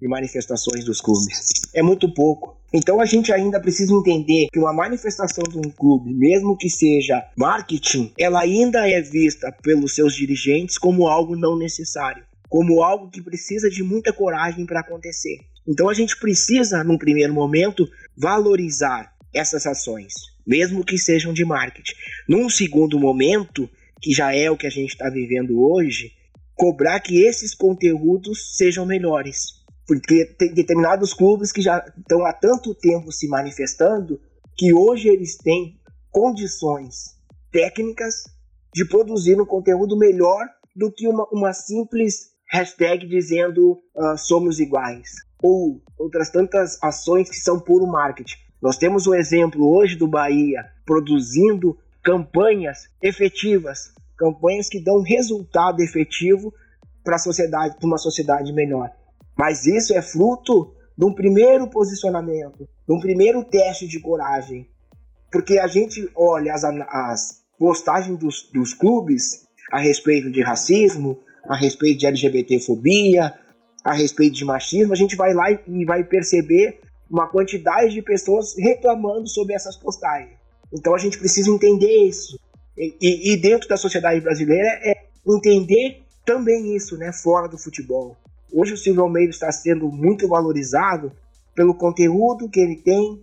de 0.00 0.08
manifestações 0.08 0.84
dos 0.84 1.00
clubes. 1.00 1.50
É 1.74 1.82
muito 1.82 2.12
pouco. 2.14 2.56
Então 2.72 3.00
a 3.00 3.04
gente 3.04 3.32
ainda 3.32 3.58
precisa 3.60 3.92
entender 3.92 4.46
que 4.52 4.58
uma 4.60 4.72
manifestação 4.72 5.42
de 5.42 5.58
um 5.58 5.70
clube, 5.72 6.14
mesmo 6.14 6.56
que 6.56 6.70
seja 6.70 7.26
marketing, 7.36 8.12
ela 8.16 8.40
ainda 8.40 8.88
é 8.88 9.02
vista 9.02 9.52
pelos 9.60 9.94
seus 9.96 10.14
dirigentes 10.14 10.78
como 10.78 11.08
algo 11.08 11.34
não 11.34 11.58
necessário, 11.58 12.24
como 12.50 12.82
algo 12.82 13.08
que 13.08 13.22
precisa 13.22 13.70
de 13.70 13.80
muita 13.80 14.12
coragem 14.12 14.66
para 14.66 14.80
acontecer. 14.80 15.38
Então 15.66 15.88
a 15.88 15.94
gente 15.94 16.18
precisa, 16.18 16.82
num 16.82 16.98
primeiro 16.98 17.32
momento, 17.32 17.88
valorizar 18.16 19.14
essas 19.32 19.66
ações, 19.66 20.12
mesmo 20.44 20.84
que 20.84 20.98
sejam 20.98 21.32
de 21.32 21.44
marketing. 21.44 21.94
Num 22.28 22.50
segundo 22.50 22.98
momento, 22.98 23.70
que 24.02 24.12
já 24.12 24.34
é 24.34 24.50
o 24.50 24.56
que 24.56 24.66
a 24.66 24.70
gente 24.70 24.90
está 24.90 25.08
vivendo 25.08 25.62
hoje, 25.62 26.10
cobrar 26.56 26.98
que 26.98 27.22
esses 27.22 27.54
conteúdos 27.54 28.56
sejam 28.56 28.84
melhores. 28.84 29.60
Porque 29.86 30.24
tem 30.24 30.52
determinados 30.52 31.14
clubes 31.14 31.52
que 31.52 31.62
já 31.62 31.84
estão 31.96 32.26
há 32.26 32.32
tanto 32.32 32.74
tempo 32.74 33.12
se 33.12 33.28
manifestando 33.28 34.20
que 34.56 34.74
hoje 34.74 35.08
eles 35.08 35.36
têm 35.36 35.78
condições 36.10 37.16
técnicas 37.52 38.24
de 38.74 38.84
produzir 38.84 39.40
um 39.40 39.46
conteúdo 39.46 39.96
melhor 39.96 40.44
do 40.74 40.90
que 40.90 41.06
uma, 41.06 41.28
uma 41.32 41.52
simples 41.52 42.29
hashtag 42.50 43.06
dizendo 43.06 43.78
uh, 43.94 44.18
somos 44.18 44.58
iguais. 44.58 45.10
Ou 45.42 45.80
outras 45.96 46.30
tantas 46.30 46.82
ações 46.82 47.30
que 47.30 47.36
são 47.36 47.58
puro 47.58 47.86
marketing. 47.86 48.36
Nós 48.60 48.76
temos 48.76 49.06
o 49.06 49.14
exemplo 49.14 49.66
hoje 49.70 49.96
do 49.96 50.06
Bahia 50.06 50.64
produzindo 50.84 51.78
campanhas 52.02 52.88
efetivas, 53.00 53.92
campanhas 54.18 54.68
que 54.68 54.82
dão 54.82 55.02
resultado 55.02 55.80
efetivo 55.80 56.52
para 57.02 57.16
a 57.16 57.18
sociedade, 57.18 57.76
para 57.78 57.86
uma 57.86 57.96
sociedade 57.96 58.52
melhor. 58.52 58.90
Mas 59.38 59.66
isso 59.66 59.94
é 59.94 60.02
fruto 60.02 60.74
de 60.98 61.06
um 61.06 61.14
primeiro 61.14 61.68
posicionamento, 61.68 62.68
de 62.86 62.94
um 62.94 63.00
primeiro 63.00 63.42
teste 63.44 63.86
de 63.86 64.00
coragem. 64.00 64.68
Porque 65.32 65.58
a 65.58 65.66
gente 65.66 66.10
olha 66.14 66.52
as, 66.52 66.64
as 66.64 67.42
postagens 67.58 68.18
dos, 68.18 68.50
dos 68.52 68.74
clubes 68.74 69.46
a 69.72 69.78
respeito 69.78 70.30
de 70.30 70.42
racismo, 70.42 71.20
a 71.48 71.56
respeito 71.56 72.00
de 72.00 72.06
LGBTfobia, 72.06 73.34
a 73.84 73.92
respeito 73.92 74.36
de 74.36 74.44
machismo, 74.44 74.92
a 74.92 74.96
gente 74.96 75.16
vai 75.16 75.32
lá 75.32 75.50
e 75.50 75.84
vai 75.84 76.04
perceber 76.04 76.80
uma 77.10 77.26
quantidade 77.28 77.92
de 77.92 78.02
pessoas 78.02 78.54
reclamando 78.56 79.28
sobre 79.28 79.54
essas 79.54 79.76
postagens. 79.76 80.38
Então 80.72 80.94
a 80.94 80.98
gente 80.98 81.18
precisa 81.18 81.50
entender 81.50 82.06
isso. 82.06 82.38
E, 82.76 82.96
e, 83.00 83.32
e 83.32 83.36
dentro 83.36 83.68
da 83.68 83.76
sociedade 83.76 84.20
brasileira 84.20 84.68
é 84.82 84.94
entender 85.26 86.02
também 86.24 86.76
isso, 86.76 86.96
né, 86.96 87.12
fora 87.12 87.48
do 87.48 87.58
futebol. 87.58 88.16
Hoje 88.52 88.74
o 88.74 88.76
Silvio 88.76 89.02
Almeida 89.02 89.30
está 89.30 89.50
sendo 89.50 89.90
muito 89.90 90.28
valorizado 90.28 91.12
pelo 91.54 91.74
conteúdo 91.74 92.48
que 92.48 92.60
ele 92.60 92.76
tem, 92.76 93.22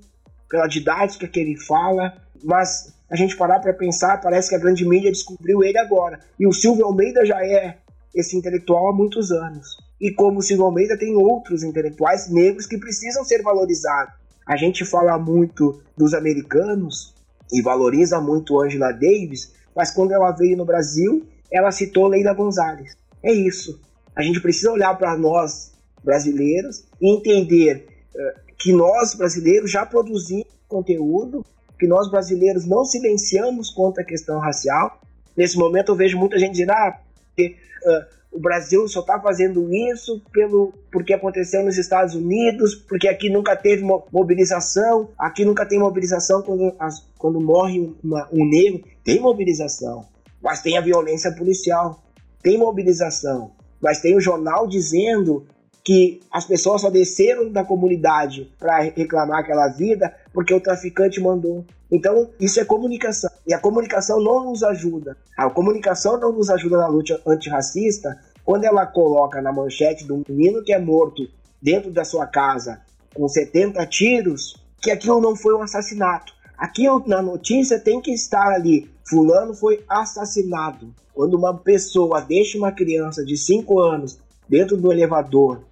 pela 0.50 0.68
didática 0.68 1.28
que 1.28 1.40
ele 1.40 1.58
fala, 1.58 2.14
mas 2.44 2.94
a 3.10 3.16
gente 3.16 3.38
parar 3.38 3.60
para 3.60 3.74
pensar, 3.74 4.22
parece 4.22 4.50
que 4.50 4.56
a 4.56 4.60
grande 4.60 4.86
mídia 4.86 5.12
descobriu 5.12 5.64
ele 5.64 5.78
agora. 5.78 6.20
E 6.40 6.46
o 6.46 6.52
Silvio 6.52 6.86
Almeida 6.86 7.26
já 7.26 7.44
é 7.44 7.78
esse 8.20 8.38
intelectual 8.38 8.90
há 8.90 8.94
muitos 8.94 9.32
anos. 9.32 9.78
E 10.00 10.12
como 10.12 10.40
o 10.40 10.42
Silvio 10.42 10.66
Almeida, 10.66 10.98
tem 10.98 11.16
outros 11.16 11.64
intelectuais 11.64 12.30
negros 12.30 12.66
que 12.66 12.78
precisam 12.78 13.24
ser 13.24 13.42
valorizados. 13.42 14.14
A 14.46 14.56
gente 14.56 14.86
fala 14.86 15.18
muito 15.18 15.82
dos 15.98 16.14
americanos 16.14 17.14
e 17.52 17.62
valoriza 17.62 18.20
muito 18.22 18.62
Angela 18.62 18.92
Davis, 18.92 19.54
mas 19.76 19.92
quando 19.92 20.12
ela 20.12 20.32
veio 20.32 20.58
no 20.58 20.66
Brasil, 20.66 21.26
ela 21.52 21.72
citou 21.72 22.08
Leila 22.08 22.34
Gonzalez. 22.34 22.96
É 23.24 23.32
isso. 23.32 23.80
A 24.16 24.22
gente 24.22 24.42
precisa 24.42 24.72
olhar 24.72 24.98
para 24.98 25.18
nós 25.18 25.72
brasileiros 26.04 26.86
e 27.02 27.14
entender 27.14 27.88
uh, 28.16 28.42
que 28.58 28.72
nós 28.74 29.14
brasileiros 29.16 29.72
já 29.72 29.86
produzimos 29.86 30.48
conteúdo, 30.68 31.46
que 31.80 31.88
nós 31.88 32.10
brasileiros 32.10 32.66
não 32.66 32.84
silenciamos 32.84 33.70
contra 33.70 34.04
a 34.04 34.06
questão 34.06 34.40
racial. 34.40 35.00
Nesse 35.36 35.58
momento 35.58 35.92
eu 35.92 35.96
vejo 35.96 36.18
muita 36.18 36.40
gente 36.40 36.52
dizendo, 36.52 36.72
ah, 36.72 37.00
uh, 37.46 38.18
o 38.32 38.40
Brasil 38.40 38.88
só 38.88 39.00
está 39.00 39.20
fazendo 39.20 39.74
isso 39.74 40.22
pelo 40.32 40.74
porque 40.92 41.14
aconteceu 41.14 41.64
nos 41.64 41.78
Estados 41.78 42.14
Unidos, 42.14 42.76
porque 42.76 43.08
aqui 43.08 43.30
nunca 43.30 43.56
teve 43.56 43.84
mobilização, 44.12 45.10
aqui 45.18 45.46
nunca 45.46 45.66
tem 45.66 45.80
mobilização 45.80 46.42
quando, 46.42 46.74
as, 46.80 47.06
quando 47.18 47.40
morre 47.40 47.96
uma, 48.04 48.28
um 48.32 48.46
negro. 48.46 48.84
Tem 49.04 49.20
mobilização, 49.20 50.06
mas 50.42 50.62
tem 50.62 50.78
a 50.78 50.82
violência 50.82 51.32
policial, 51.32 52.04
tem 52.42 52.58
mobilização, 52.58 53.52
mas 53.82 54.02
tem 54.02 54.16
o 54.16 54.22
jornal 54.22 54.68
dizendo 54.68 55.46
que 55.84 56.20
as 56.30 56.46
pessoas 56.46 56.82
só 56.82 56.90
desceram 56.90 57.50
da 57.50 57.64
comunidade 57.64 58.52
para 58.60 58.82
reclamar 58.82 59.40
aquela 59.40 59.70
vida 59.70 60.14
porque 60.34 60.54
o 60.54 60.60
traficante 60.60 61.22
mandou. 61.22 61.66
Então, 61.92 62.30
isso 62.40 62.60
é 62.60 62.66
comunicação. 62.66 63.30
E 63.46 63.54
a 63.54 63.60
comunicação 63.60 64.22
não 64.22 64.46
nos 64.46 64.64
ajuda. 64.64 65.18
A 65.38 65.50
comunicação 65.50 66.20
não 66.20 66.32
nos 66.34 66.50
ajuda 66.50 66.78
na 66.78 66.88
luta 66.88 67.22
antirracista 67.26 68.20
quando 68.44 68.66
ela 68.66 68.86
coloca 68.86 69.42
na 69.42 69.52
manchete 69.52 70.10
um 70.12 70.24
menino 70.28 70.64
que 70.64 70.74
é 70.74 70.80
morto 70.80 71.28
dentro 71.62 71.92
da 71.92 72.06
sua 72.06 72.26
casa 72.26 72.82
com 73.14 73.28
70 73.28 73.86
tiros, 73.88 74.56
que 74.82 74.92
aquilo 74.92 75.20
não 75.20 75.36
foi 75.36 75.56
um 75.56 75.62
assassinato. 75.62 76.34
Aquilo 76.58 77.04
na 77.08 77.22
notícia 77.22 77.80
tem 77.80 78.00
que 78.00 78.12
estar 78.12 78.48
ali. 78.48 78.90
Fulano 79.10 79.54
foi 79.54 79.84
assassinado. 79.90 80.94
Quando 81.14 81.36
uma 81.36 81.58
pessoa 81.58 82.22
deixa 82.22 82.58
uma 82.58 82.72
criança 82.72 83.26
de 83.26 83.36
5 83.38 83.80
anos 83.80 84.20
dentro 84.48 84.78
do 84.78 84.92
elevador 84.92 85.64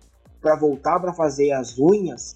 para 0.42 0.56
voltar 0.56 1.00
para 1.00 1.14
fazer 1.14 1.52
as 1.52 1.78
unhas, 1.78 2.36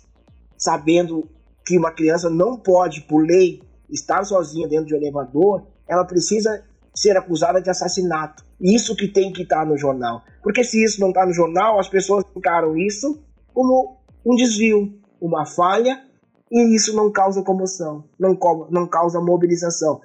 sabendo 0.57 1.27
que 1.65 1.77
uma 1.77 1.91
criança 1.91 2.29
não 2.29 2.57
pode, 2.57 3.01
por 3.01 3.25
lei, 3.25 3.61
estar 3.89 4.23
sozinha 4.23 4.67
dentro 4.67 4.85
de 4.85 4.93
um 4.93 4.97
elevador, 4.97 5.67
ela 5.87 6.05
precisa 6.05 6.63
ser 6.95 7.17
acusada 7.17 7.61
de 7.61 7.69
assassinato. 7.69 8.43
Isso 8.59 8.95
que 8.95 9.07
tem 9.07 9.31
que 9.31 9.43
estar 9.43 9.65
no 9.65 9.77
jornal. 9.77 10.21
Porque 10.43 10.63
se 10.63 10.83
isso 10.83 10.99
não 10.99 11.09
está 11.09 11.25
no 11.25 11.33
jornal, 11.33 11.79
as 11.79 11.87
pessoas 11.87 12.25
encaram 12.35 12.77
isso 12.77 13.23
como 13.53 13.97
um 14.25 14.35
desvio, 14.35 14.99
uma 15.21 15.45
falha, 15.45 16.03
e 16.51 16.75
isso 16.75 16.95
não 16.95 17.11
causa 17.11 17.43
comoção, 17.43 18.03
não, 18.19 18.37
não 18.69 18.87
causa 18.87 19.21
mobilização. 19.21 20.01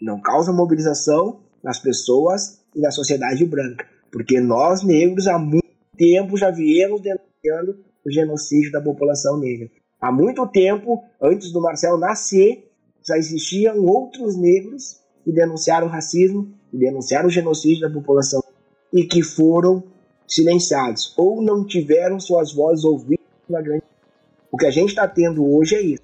Não 0.00 0.20
causa 0.20 0.52
mobilização 0.52 1.40
nas 1.62 1.78
pessoas 1.78 2.60
e 2.74 2.80
na 2.80 2.90
sociedade 2.90 3.44
branca. 3.44 3.86
Porque 4.10 4.40
nós, 4.40 4.82
negros, 4.82 5.26
há 5.26 5.38
muito 5.38 5.68
tempo 5.96 6.36
já 6.36 6.50
viemos 6.50 7.02
denunciando 7.02 7.84
o 8.04 8.10
genocídio 8.10 8.72
da 8.72 8.80
população 8.80 9.38
negra. 9.38 9.68
Há 10.00 10.10
muito 10.10 10.46
tempo, 10.48 11.04
antes 11.20 11.52
do 11.52 11.60
Marcel 11.60 11.98
nascer, 11.98 12.69
já 13.06 13.16
existiam 13.16 13.84
outros 13.84 14.36
negros 14.36 15.00
que 15.24 15.32
denunciaram 15.32 15.86
o 15.86 15.90
racismo, 15.90 16.52
que 16.70 16.78
denunciaram 16.78 17.28
o 17.28 17.30
genocídio 17.30 17.88
da 17.88 17.90
população 17.92 18.42
e 18.92 19.04
que 19.04 19.22
foram 19.22 19.82
silenciados 20.26 21.12
ou 21.16 21.42
não 21.42 21.64
tiveram 21.64 22.20
suas 22.20 22.52
vozes 22.52 22.84
ouvidas 22.84 23.24
na 23.48 23.60
grande. 23.60 23.82
O 24.50 24.56
que 24.56 24.66
a 24.66 24.70
gente 24.70 24.90
está 24.90 25.06
tendo 25.06 25.44
hoje 25.44 25.74
é 25.74 25.82
isso. 25.82 26.02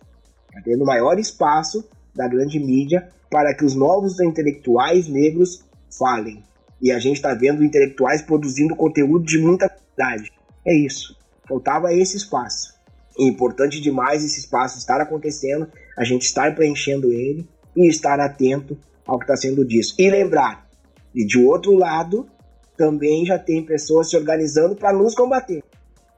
Está 0.49 0.62
tendo 0.62 0.84
maior 0.84 1.18
espaço 1.18 1.88
da 2.14 2.26
grande 2.28 2.59
mídia 2.59 3.09
para 3.30 3.55
que 3.55 3.64
os 3.64 3.74
novos 3.74 4.20
intelectuais 4.20 5.09
negros 5.09 5.64
falem. 5.97 6.42
E 6.80 6.92
a 6.92 6.99
gente 6.99 7.16
está 7.16 7.34
vendo 7.34 7.64
intelectuais 7.64 8.22
produzindo 8.22 8.76
conteúdo 8.76 9.24
de 9.24 9.38
muita 9.38 9.68
qualidade. 9.68 10.30
É 10.64 10.74
isso. 10.74 11.16
Faltava 11.49 11.92
esse 11.92 12.16
espaço. 12.16 12.75
Importante 13.18 13.80
demais 13.80 14.24
esse 14.24 14.40
espaço 14.40 14.78
estar 14.78 15.00
acontecendo, 15.00 15.66
a 15.96 16.04
gente 16.04 16.22
estar 16.22 16.54
preenchendo 16.54 17.12
ele 17.12 17.48
e 17.74 17.88
estar 17.88 18.20
atento 18.20 18.78
ao 19.06 19.18
que 19.18 19.24
está 19.24 19.36
sendo 19.36 19.64
dito. 19.64 19.94
E 19.98 20.10
lembrar, 20.10 20.66
e 21.14 21.24
de 21.24 21.38
outro 21.38 21.72
lado, 21.74 22.28
também 22.76 23.24
já 23.24 23.38
tem 23.38 23.64
pessoas 23.64 24.10
se 24.10 24.16
organizando 24.16 24.76
para 24.76 24.92
nos 24.92 25.14
combater, 25.14 25.62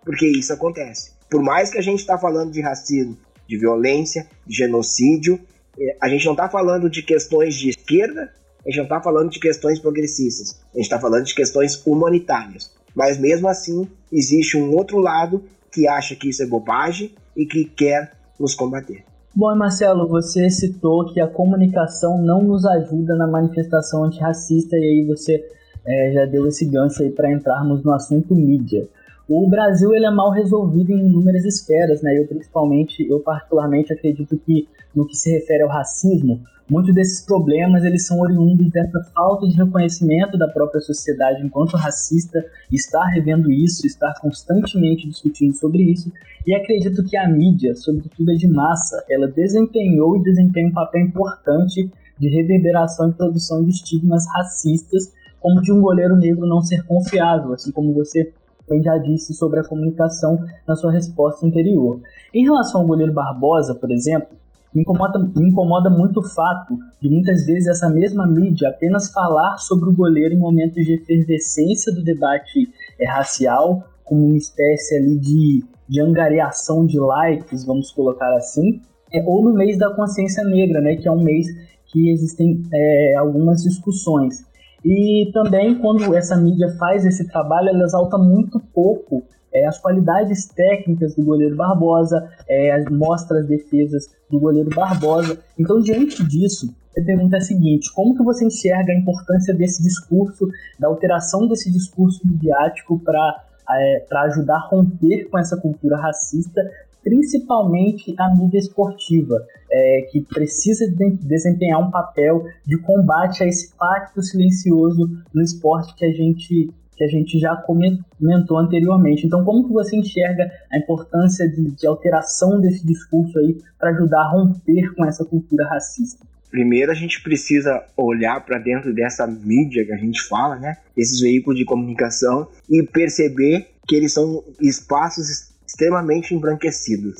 porque 0.04 0.26
isso 0.26 0.52
acontece. 0.52 1.12
Por 1.30 1.42
mais 1.42 1.70
que 1.70 1.78
a 1.78 1.82
gente 1.82 2.00
está 2.00 2.18
falando 2.18 2.50
de 2.50 2.60
racismo, 2.60 3.16
de 3.46 3.56
violência, 3.56 4.26
de 4.46 4.56
genocídio, 4.56 5.40
é, 5.78 5.96
a 6.00 6.08
gente 6.08 6.24
não 6.24 6.32
está 6.32 6.48
falando 6.48 6.90
de 6.90 7.02
questões 7.02 7.54
de 7.54 7.70
esquerda, 7.70 8.32
a 8.64 8.68
gente 8.68 8.78
não 8.78 8.84
está 8.84 9.00
falando 9.00 9.30
de 9.30 9.38
questões 9.38 9.78
progressistas, 9.78 10.60
a 10.74 10.76
gente 10.76 10.84
está 10.84 10.98
falando 10.98 11.24
de 11.24 11.34
questões 11.34 11.80
humanitárias. 11.86 12.72
Mas 12.94 13.18
mesmo 13.18 13.48
assim, 13.48 13.88
existe 14.10 14.56
um 14.56 14.74
outro 14.74 14.98
lado 14.98 15.44
que 15.72 15.86
acha 15.86 16.14
que 16.14 16.28
isso 16.28 16.42
é 16.42 16.46
bobagem 16.46 17.12
e 17.36 17.46
que 17.46 17.64
quer 17.64 18.12
nos 18.38 18.54
combater. 18.54 19.04
Bom, 19.34 19.54
Marcelo, 19.54 20.08
você 20.08 20.50
citou 20.50 21.06
que 21.12 21.20
a 21.20 21.26
comunicação 21.26 22.20
não 22.20 22.42
nos 22.42 22.64
ajuda 22.66 23.14
na 23.14 23.26
manifestação 23.26 24.04
antirracista 24.04 24.76
e 24.76 24.80
aí 24.80 25.06
você 25.06 25.44
é, 25.86 26.12
já 26.12 26.24
deu 26.26 26.46
esse 26.46 26.64
gancho 26.64 27.02
aí 27.02 27.10
para 27.10 27.30
entrarmos 27.30 27.84
no 27.84 27.92
assunto 27.92 28.34
mídia. 28.34 28.88
O 29.28 29.48
Brasil 29.48 29.94
ele 29.94 30.06
é 30.06 30.10
mal 30.10 30.30
resolvido 30.30 30.90
em 30.90 31.00
inúmeras 31.00 31.44
esferas, 31.44 32.00
né? 32.02 32.18
Eu 32.18 32.26
principalmente, 32.26 33.06
eu 33.08 33.20
particularmente 33.20 33.92
acredito 33.92 34.38
que 34.38 34.66
no 34.98 35.06
que 35.06 35.16
se 35.16 35.30
refere 35.30 35.62
ao 35.62 35.68
racismo, 35.68 36.40
muitos 36.68 36.92
desses 36.92 37.24
problemas 37.24 37.84
eles 37.84 38.04
são 38.04 38.18
oriundos 38.18 38.68
dessa 38.68 39.00
falta 39.14 39.46
de 39.46 39.54
reconhecimento 39.54 40.36
da 40.36 40.48
própria 40.48 40.80
sociedade 40.80 41.40
enquanto 41.40 41.76
racista, 41.76 42.44
estar 42.72 43.04
revendo 43.04 43.52
isso, 43.52 43.86
estar 43.86 44.12
constantemente 44.20 45.08
discutindo 45.08 45.54
sobre 45.54 45.84
isso, 45.84 46.10
e 46.44 46.52
acredito 46.52 47.04
que 47.04 47.16
a 47.16 47.28
mídia, 47.28 47.76
sobretudo 47.76 48.32
a 48.32 48.34
de 48.34 48.48
massa, 48.48 49.04
ela 49.08 49.28
desempenhou 49.28 50.16
e 50.16 50.22
desempenha 50.24 50.66
um 50.66 50.72
papel 50.72 51.02
importante 51.02 51.88
de 52.18 52.28
reverberação 52.28 53.08
e 53.08 53.14
produção 53.14 53.62
de 53.62 53.70
estigmas 53.70 54.26
racistas, 54.34 55.12
como 55.38 55.62
de 55.62 55.70
um 55.70 55.80
goleiro 55.80 56.16
negro 56.16 56.44
não 56.44 56.60
ser 56.60 56.84
confiável, 56.84 57.52
assim 57.52 57.70
como 57.70 57.94
você 57.94 58.32
também 58.66 58.82
já 58.82 58.98
disse 58.98 59.32
sobre 59.32 59.60
a 59.60 59.64
comunicação 59.64 60.44
na 60.66 60.74
sua 60.74 60.90
resposta 60.90 61.46
anterior. 61.46 62.00
Em 62.34 62.42
relação 62.42 62.80
ao 62.80 62.86
goleiro 62.88 63.12
Barbosa, 63.12 63.76
por 63.76 63.92
exemplo, 63.92 64.36
me 64.74 64.82
incomoda, 64.82 65.18
me 65.18 65.48
incomoda 65.48 65.90
muito 65.90 66.20
o 66.20 66.28
fato 66.28 66.78
de 67.00 67.08
muitas 67.08 67.44
vezes 67.46 67.66
essa 67.68 67.88
mesma 67.88 68.26
mídia 68.26 68.68
apenas 68.68 69.10
falar 69.10 69.58
sobre 69.58 69.88
o 69.88 69.94
goleiro 69.94 70.34
em 70.34 70.38
momentos 70.38 70.84
de 70.84 70.94
efervescência 70.94 71.92
do 71.92 72.02
debate 72.02 72.68
é, 73.00 73.08
racial, 73.08 73.84
como 74.04 74.26
uma 74.26 74.36
espécie 74.36 74.96
ali 74.96 75.18
de, 75.18 75.64
de 75.88 76.00
angariação 76.00 76.86
de 76.86 76.98
likes, 76.98 77.64
vamos 77.64 77.90
colocar 77.92 78.34
assim, 78.36 78.80
é, 79.12 79.22
ou 79.24 79.42
no 79.42 79.54
mês 79.54 79.78
da 79.78 79.90
consciência 79.94 80.44
negra, 80.44 80.80
né, 80.80 80.96
que 80.96 81.08
é 81.08 81.10
um 81.10 81.22
mês 81.22 81.46
que 81.86 82.10
existem 82.10 82.62
é, 82.72 83.16
algumas 83.16 83.62
discussões. 83.62 84.46
E 84.84 85.30
também, 85.32 85.78
quando 85.78 86.14
essa 86.14 86.36
mídia 86.36 86.68
faz 86.78 87.04
esse 87.04 87.26
trabalho, 87.28 87.70
ela 87.70 87.84
exalta 87.84 88.16
muito 88.16 88.60
pouco 88.72 89.24
é, 89.58 89.66
as 89.66 89.78
qualidades 89.78 90.46
técnicas 90.46 91.14
do 91.14 91.24
goleiro 91.24 91.56
Barbosa, 91.56 92.30
é, 92.48 92.88
mostra 92.90 93.40
as 93.40 93.46
defesas 93.46 94.08
do 94.30 94.38
goleiro 94.38 94.70
Barbosa. 94.74 95.38
Então, 95.58 95.80
diante 95.80 96.22
disso, 96.26 96.74
a 96.96 97.04
pergunta 97.04 97.36
é 97.36 97.38
a 97.38 97.42
seguinte: 97.42 97.92
como 97.92 98.16
que 98.16 98.22
você 98.22 98.44
enxerga 98.44 98.92
a 98.92 98.96
importância 98.96 99.54
desse 99.54 99.82
discurso, 99.82 100.48
da 100.78 100.88
alteração 100.88 101.46
desse 101.46 101.70
discurso 101.70 102.20
midiático 102.26 102.98
para 102.98 103.44
é, 103.70 104.06
ajudar 104.24 104.56
a 104.56 104.68
romper 104.68 105.28
com 105.30 105.38
essa 105.38 105.56
cultura 105.56 105.96
racista, 105.96 106.60
principalmente 107.02 108.14
a 108.18 108.34
mídia 108.34 108.58
esportiva, 108.58 109.44
é, 109.70 110.08
que 110.10 110.22
precisa 110.22 110.86
de 110.90 111.10
desempenhar 111.16 111.80
um 111.80 111.90
papel 111.90 112.44
de 112.66 112.78
combate 112.78 113.42
a 113.42 113.46
esse 113.46 113.72
pacto 113.76 114.22
silencioso 114.22 115.08
no 115.32 115.42
esporte 115.42 115.94
que 115.94 116.04
a 116.04 116.12
gente 116.12 116.70
que 116.98 117.04
a 117.04 117.08
gente 117.08 117.38
já 117.38 117.54
comentou 117.56 118.58
anteriormente. 118.58 119.24
Então, 119.24 119.44
como 119.44 119.66
que 119.66 119.72
você 119.72 119.96
enxerga 119.96 120.50
a 120.70 120.78
importância 120.78 121.48
de, 121.48 121.70
de 121.70 121.86
alteração 121.86 122.60
desse 122.60 122.84
discurso 122.84 123.38
aí 123.38 123.56
para 123.78 123.90
ajudar 123.90 124.20
a 124.20 124.30
romper 124.30 124.92
com 124.94 125.04
essa 125.06 125.24
cultura 125.24 125.66
racista? 125.68 126.26
Primeiro, 126.50 126.90
a 126.90 126.94
gente 126.94 127.22
precisa 127.22 127.84
olhar 127.96 128.44
para 128.44 128.58
dentro 128.58 128.92
dessa 128.92 129.26
mídia 129.26 129.84
que 129.84 129.92
a 129.92 129.96
gente 129.96 130.20
fala, 130.22 130.56
né? 130.56 130.76
Esses 130.96 131.20
veículos 131.20 131.58
de 131.58 131.64
comunicação 131.64 132.48
e 132.68 132.82
perceber 132.82 133.68
que 133.86 133.94
eles 133.94 134.12
são 134.12 134.42
espaços 134.60 135.52
extremamente 135.66 136.34
embranquecidos. 136.34 137.16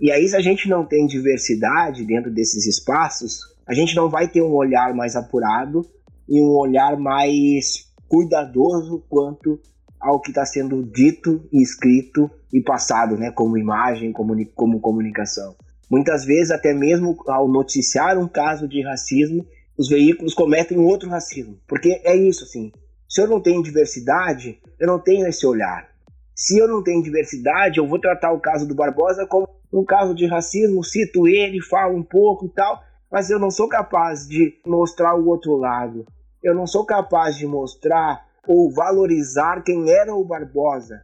E 0.00 0.10
aí, 0.10 0.26
se 0.26 0.34
a 0.34 0.40
gente 0.40 0.68
não 0.68 0.84
tem 0.84 1.06
diversidade 1.06 2.04
dentro 2.04 2.30
desses 2.30 2.66
espaços, 2.66 3.40
a 3.66 3.72
gente 3.72 3.94
não 3.94 4.08
vai 4.08 4.26
ter 4.26 4.42
um 4.42 4.52
olhar 4.52 4.92
mais 4.94 5.14
apurado 5.14 5.86
e 6.28 6.40
um 6.40 6.56
olhar 6.56 6.96
mais 6.96 7.91
cuidadoso 8.12 9.02
quanto 9.08 9.58
ao 9.98 10.20
que 10.20 10.28
está 10.28 10.44
sendo 10.44 10.82
dito 10.82 11.48
escrito 11.50 12.30
e 12.52 12.60
passado, 12.60 13.16
né, 13.16 13.30
como 13.30 13.56
imagem, 13.56 14.12
como, 14.12 14.34
como 14.54 14.80
comunicação. 14.80 15.56
Muitas 15.90 16.22
vezes, 16.22 16.50
até 16.50 16.74
mesmo 16.74 17.16
ao 17.26 17.48
noticiar 17.48 18.18
um 18.18 18.28
caso 18.28 18.68
de 18.68 18.82
racismo, 18.82 19.46
os 19.78 19.88
veículos 19.88 20.34
cometem 20.34 20.78
outro 20.78 21.08
racismo. 21.08 21.58
Porque 21.66 22.02
é 22.04 22.14
isso, 22.14 22.44
assim. 22.44 22.70
Se 23.08 23.22
eu 23.22 23.26
não 23.26 23.40
tenho 23.40 23.62
diversidade, 23.62 24.60
eu 24.78 24.86
não 24.86 24.98
tenho 24.98 25.26
esse 25.26 25.46
olhar. 25.46 25.88
Se 26.34 26.58
eu 26.58 26.68
não 26.68 26.82
tenho 26.82 27.02
diversidade, 27.02 27.78
eu 27.78 27.88
vou 27.88 27.98
tratar 27.98 28.32
o 28.32 28.40
caso 28.40 28.68
do 28.68 28.74
Barbosa 28.74 29.26
como 29.26 29.48
um 29.72 29.84
caso 29.84 30.14
de 30.14 30.26
racismo, 30.26 30.84
cito 30.84 31.26
ele, 31.26 31.62
falo 31.62 31.96
um 31.96 32.02
pouco 32.02 32.44
e 32.44 32.50
tal, 32.50 32.82
mas 33.10 33.30
eu 33.30 33.38
não 33.38 33.50
sou 33.50 33.68
capaz 33.68 34.28
de 34.28 34.60
mostrar 34.66 35.14
o 35.14 35.26
outro 35.28 35.56
lado. 35.56 36.04
Eu 36.42 36.54
não 36.54 36.66
sou 36.66 36.84
capaz 36.84 37.36
de 37.36 37.46
mostrar 37.46 38.26
ou 38.46 38.72
valorizar 38.72 39.62
quem 39.62 39.90
era 39.90 40.14
o 40.14 40.24
Barbosa 40.24 41.02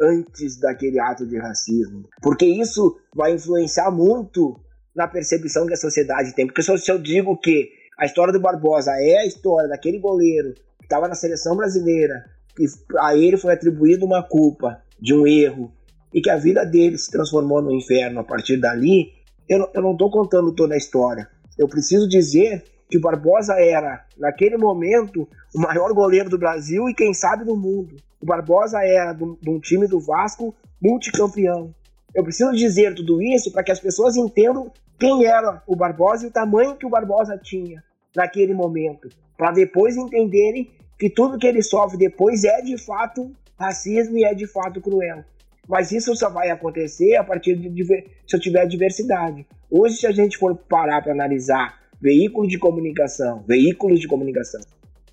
antes 0.00 0.58
daquele 0.58 0.98
ato 0.98 1.26
de 1.26 1.38
racismo. 1.38 2.08
Porque 2.22 2.46
isso 2.46 2.96
vai 3.14 3.34
influenciar 3.34 3.90
muito 3.90 4.58
na 4.94 5.06
percepção 5.06 5.66
que 5.66 5.74
a 5.74 5.76
sociedade 5.76 6.34
tem. 6.34 6.46
Porque 6.46 6.62
se 6.62 6.90
eu 6.90 6.98
digo 6.98 7.38
que 7.38 7.68
a 7.98 8.06
história 8.06 8.32
do 8.32 8.40
Barbosa 8.40 8.92
é 8.92 9.18
a 9.18 9.26
história 9.26 9.68
daquele 9.68 9.98
goleiro 9.98 10.54
que 10.78 10.86
estava 10.86 11.06
na 11.06 11.14
seleção 11.14 11.54
brasileira, 11.54 12.24
que 12.56 12.64
a 12.98 13.14
ele 13.14 13.36
foi 13.36 13.52
atribuída 13.52 14.04
uma 14.04 14.22
culpa 14.22 14.82
de 14.98 15.14
um 15.14 15.26
erro 15.26 15.72
e 16.12 16.20
que 16.20 16.30
a 16.30 16.36
vida 16.36 16.64
dele 16.64 16.98
se 16.98 17.10
transformou 17.10 17.62
no 17.62 17.72
inferno 17.72 18.20
a 18.20 18.24
partir 18.24 18.56
dali, 18.56 19.12
eu, 19.48 19.70
eu 19.74 19.82
não 19.82 19.92
estou 19.92 20.10
contando 20.10 20.52
toda 20.54 20.74
a 20.74 20.78
história. 20.78 21.28
Eu 21.58 21.68
preciso 21.68 22.08
dizer 22.08 22.64
que 22.90 22.98
o 22.98 23.00
Barbosa 23.00 23.54
era, 23.54 24.04
naquele 24.18 24.56
momento, 24.56 25.28
o 25.54 25.60
maior 25.60 25.92
goleiro 25.94 26.28
do 26.28 26.36
Brasil 26.36 26.88
e 26.88 26.94
quem 26.94 27.14
sabe 27.14 27.44
do 27.44 27.56
mundo. 27.56 27.96
O 28.20 28.26
Barbosa 28.26 28.84
era 28.84 29.12
de 29.12 29.48
um 29.48 29.60
time 29.60 29.86
do 29.86 30.00
Vasco 30.00 30.52
multicampeão. 30.82 31.72
Eu 32.12 32.24
preciso 32.24 32.50
dizer 32.52 32.94
tudo 32.94 33.22
isso 33.22 33.52
para 33.52 33.62
que 33.62 33.70
as 33.70 33.78
pessoas 33.78 34.16
entendam 34.16 34.72
quem 34.98 35.24
era 35.24 35.62
o 35.66 35.76
Barbosa 35.76 36.26
e 36.26 36.28
o 36.28 36.32
tamanho 36.32 36.76
que 36.76 36.84
o 36.84 36.90
Barbosa 36.90 37.38
tinha 37.38 37.82
naquele 38.14 38.52
momento, 38.52 39.08
para 39.38 39.52
depois 39.52 39.96
entenderem 39.96 40.68
que 40.98 41.08
tudo 41.08 41.38
que 41.38 41.46
ele 41.46 41.62
sofre 41.62 41.96
depois 41.96 42.42
é 42.42 42.60
de 42.60 42.76
fato 42.76 43.30
racismo 43.56 44.18
e 44.18 44.24
é 44.24 44.34
de 44.34 44.48
fato 44.48 44.80
cruel. 44.80 45.24
Mas 45.68 45.92
isso 45.92 46.14
só 46.16 46.28
vai 46.28 46.50
acontecer 46.50 47.14
a 47.14 47.22
partir 47.22 47.54
de 47.54 47.84
se 48.26 48.36
eu 48.36 48.40
tiver 48.40 48.66
diversidade. 48.66 49.46
Hoje, 49.70 49.98
se 49.98 50.06
a 50.08 50.10
gente 50.10 50.36
for 50.36 50.56
parar 50.56 51.00
para 51.00 51.12
analisar 51.12 51.79
veículos 52.00 52.48
de 52.48 52.58
comunicação, 52.58 53.44
veículos 53.46 54.00
de 54.00 54.08
comunicação, 54.08 54.60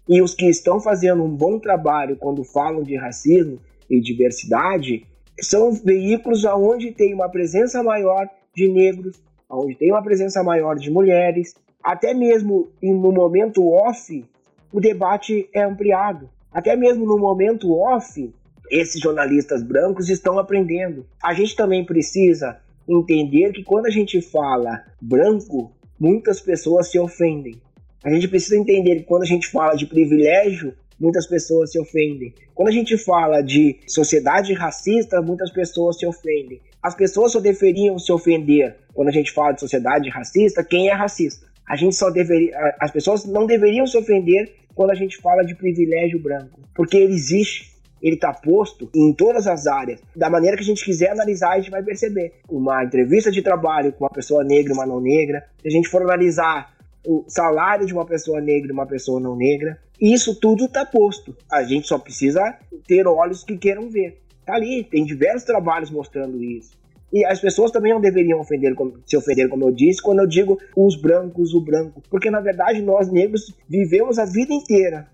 e 0.08 0.22
os 0.22 0.34
que 0.34 0.48
estão 0.48 0.80
fazendo 0.80 1.24
um 1.24 1.36
bom 1.36 1.60
trabalho 1.60 2.16
quando 2.16 2.44
falam 2.44 2.82
de 2.82 2.96
racismo 2.96 3.60
e 3.90 4.00
diversidade, 4.00 5.06
são 5.42 5.72
veículos 5.72 6.46
onde 6.46 6.92
tem 6.92 7.14
uma 7.14 7.30
presença 7.30 7.84
maior 7.84 8.30
de 8.56 8.68
negros, 8.68 9.22
onde 9.50 9.76
tem 9.76 9.92
uma 9.92 10.02
presença 10.02 10.42
maior 10.44 10.76
de 10.76 10.90
mulheres, 10.90 11.56
até 11.84 12.14
mesmo 12.14 12.70
no 12.82 13.12
momento 13.12 13.66
off, 13.68 14.26
o 14.74 14.82
debate 14.82 15.50
é 15.54 15.64
ampliado. 15.64 16.30
Até 16.52 16.76
mesmo 16.76 17.06
no 17.06 17.18
momento 17.18 17.74
off, 17.74 18.34
esses 18.70 19.00
jornalistas 19.00 19.64
brancos 19.64 20.10
estão 20.10 20.40
aprendendo. 20.40 21.06
A 21.24 21.34
gente 21.34 21.56
também 21.56 21.86
precisa 21.86 22.60
entender 22.88 23.52
que 23.52 23.64
quando 23.64 23.86
a 23.86 23.90
gente 23.90 24.22
fala 24.22 24.84
branco, 25.02 25.72
muitas 26.00 26.40
pessoas 26.40 26.90
se 26.90 27.00
ofendem. 27.00 27.62
A 28.04 28.12
gente 28.12 28.28
precisa 28.28 28.58
entender 28.58 28.98
que 28.98 29.04
quando 29.04 29.24
a 29.24 29.28
gente 29.28 29.48
fala 29.48 29.76
de 29.76 29.86
privilégio, 29.86 30.74
muitas 31.00 31.28
pessoas 31.28 31.72
se 31.72 31.80
ofendem. 31.80 32.34
Quando 32.54 32.70
a 32.70 32.72
gente 32.72 32.98
fala 32.98 33.42
de 33.42 33.78
sociedade 33.88 34.54
racista, 34.54 35.22
muitas 35.22 35.52
pessoas 35.52 35.98
se 36.00 36.06
ofendem. 36.06 36.62
As 36.82 36.96
pessoas 36.96 37.32
só 37.32 37.40
deveriam 37.40 38.00
se 38.00 38.12
ofender 38.12 38.78
quando 38.94 39.10
a 39.10 39.12
gente 39.12 39.32
fala 39.32 39.52
de 39.52 39.60
sociedade 39.60 40.10
racista, 40.10 40.64
quem 40.64 40.90
é 40.90 40.94
racista. 40.94 41.46
A 41.68 41.76
gente 41.76 41.96
só 41.96 42.10
deveria, 42.10 42.56
as 42.80 42.92
pessoas 42.92 43.26
não 43.26 43.46
deveriam 43.46 43.86
se 43.86 43.98
ofender 43.98 44.56
quando 44.74 44.92
a 44.92 44.96
gente 44.96 45.18
fala 45.18 45.44
de 45.44 45.56
privilégio 45.56 46.20
branco, 46.20 46.60
porque 46.74 46.96
ele 46.96 47.14
existe, 47.14 47.74
ele 48.02 48.16
está 48.16 48.34
posto 48.34 48.90
em 48.96 49.14
todas 49.14 49.48
as 49.48 49.68
áreas. 49.68 50.02
Da 50.16 50.30
maneira 50.30 50.56
que 50.56 50.64
a 50.64 50.66
gente 50.66 50.84
quiser 50.84 51.12
analisar, 51.12 51.54
a 51.54 51.60
gente 51.60 51.72
vai 51.72 51.84
perceber. 51.84 52.34
Uma 52.50 52.84
entrevista 52.84 53.32
de 53.32 53.42
trabalho 53.42 53.92
com 53.94 54.04
uma 54.04 54.10
pessoa 54.10 54.44
negra 54.44 54.74
e 54.74 54.76
uma 54.76 54.86
não 54.86 55.00
negra, 55.00 55.44
se 55.62 55.68
a 55.68 55.72
gente 55.72 55.90
for 55.90 56.02
analisar 56.02 56.76
o 57.06 57.24
salário 57.28 57.86
de 57.86 57.94
uma 57.94 58.06
pessoa 58.06 58.42
negra 58.42 58.70
e 58.70 58.74
uma 58.74 58.86
pessoa 58.86 59.20
não 59.20 59.36
negra, 59.36 59.80
isso 60.00 60.36
tudo 60.40 60.66
está 60.66 60.86
posto. 60.86 61.36
A 61.50 61.64
gente 61.64 61.88
só 61.88 61.98
precisa 61.98 62.56
ter 62.86 63.08
olhos 63.08 63.44
que 63.44 63.58
queiram 63.58 63.90
ver. 63.90 64.22
Tá 64.46 64.56
ali, 64.56 64.84
tem 64.84 65.06
diversos 65.06 65.44
trabalhos 65.44 65.90
mostrando 65.90 66.42
isso. 66.44 66.78
E 67.12 67.26
as 67.26 67.40
pessoas 67.40 67.72
também 67.72 67.94
não 67.94 68.02
deveriam 68.02 68.40
ofender, 68.40 68.76
se 69.06 69.16
ofender, 69.16 69.48
como 69.48 69.64
eu 69.64 69.72
disse, 69.72 70.02
quando 70.02 70.20
eu 70.20 70.28
digo 70.28 70.60
os 70.76 71.00
brancos, 71.00 71.54
o 71.54 71.62
branco. 71.62 72.04
Porque, 72.10 72.30
na 72.30 72.42
verdade, 72.42 72.82
nós 72.82 73.10
negros 73.10 73.54
vivemos 73.70 74.20
a 74.20 74.26
vida 74.26 74.54
inteira 74.54 75.08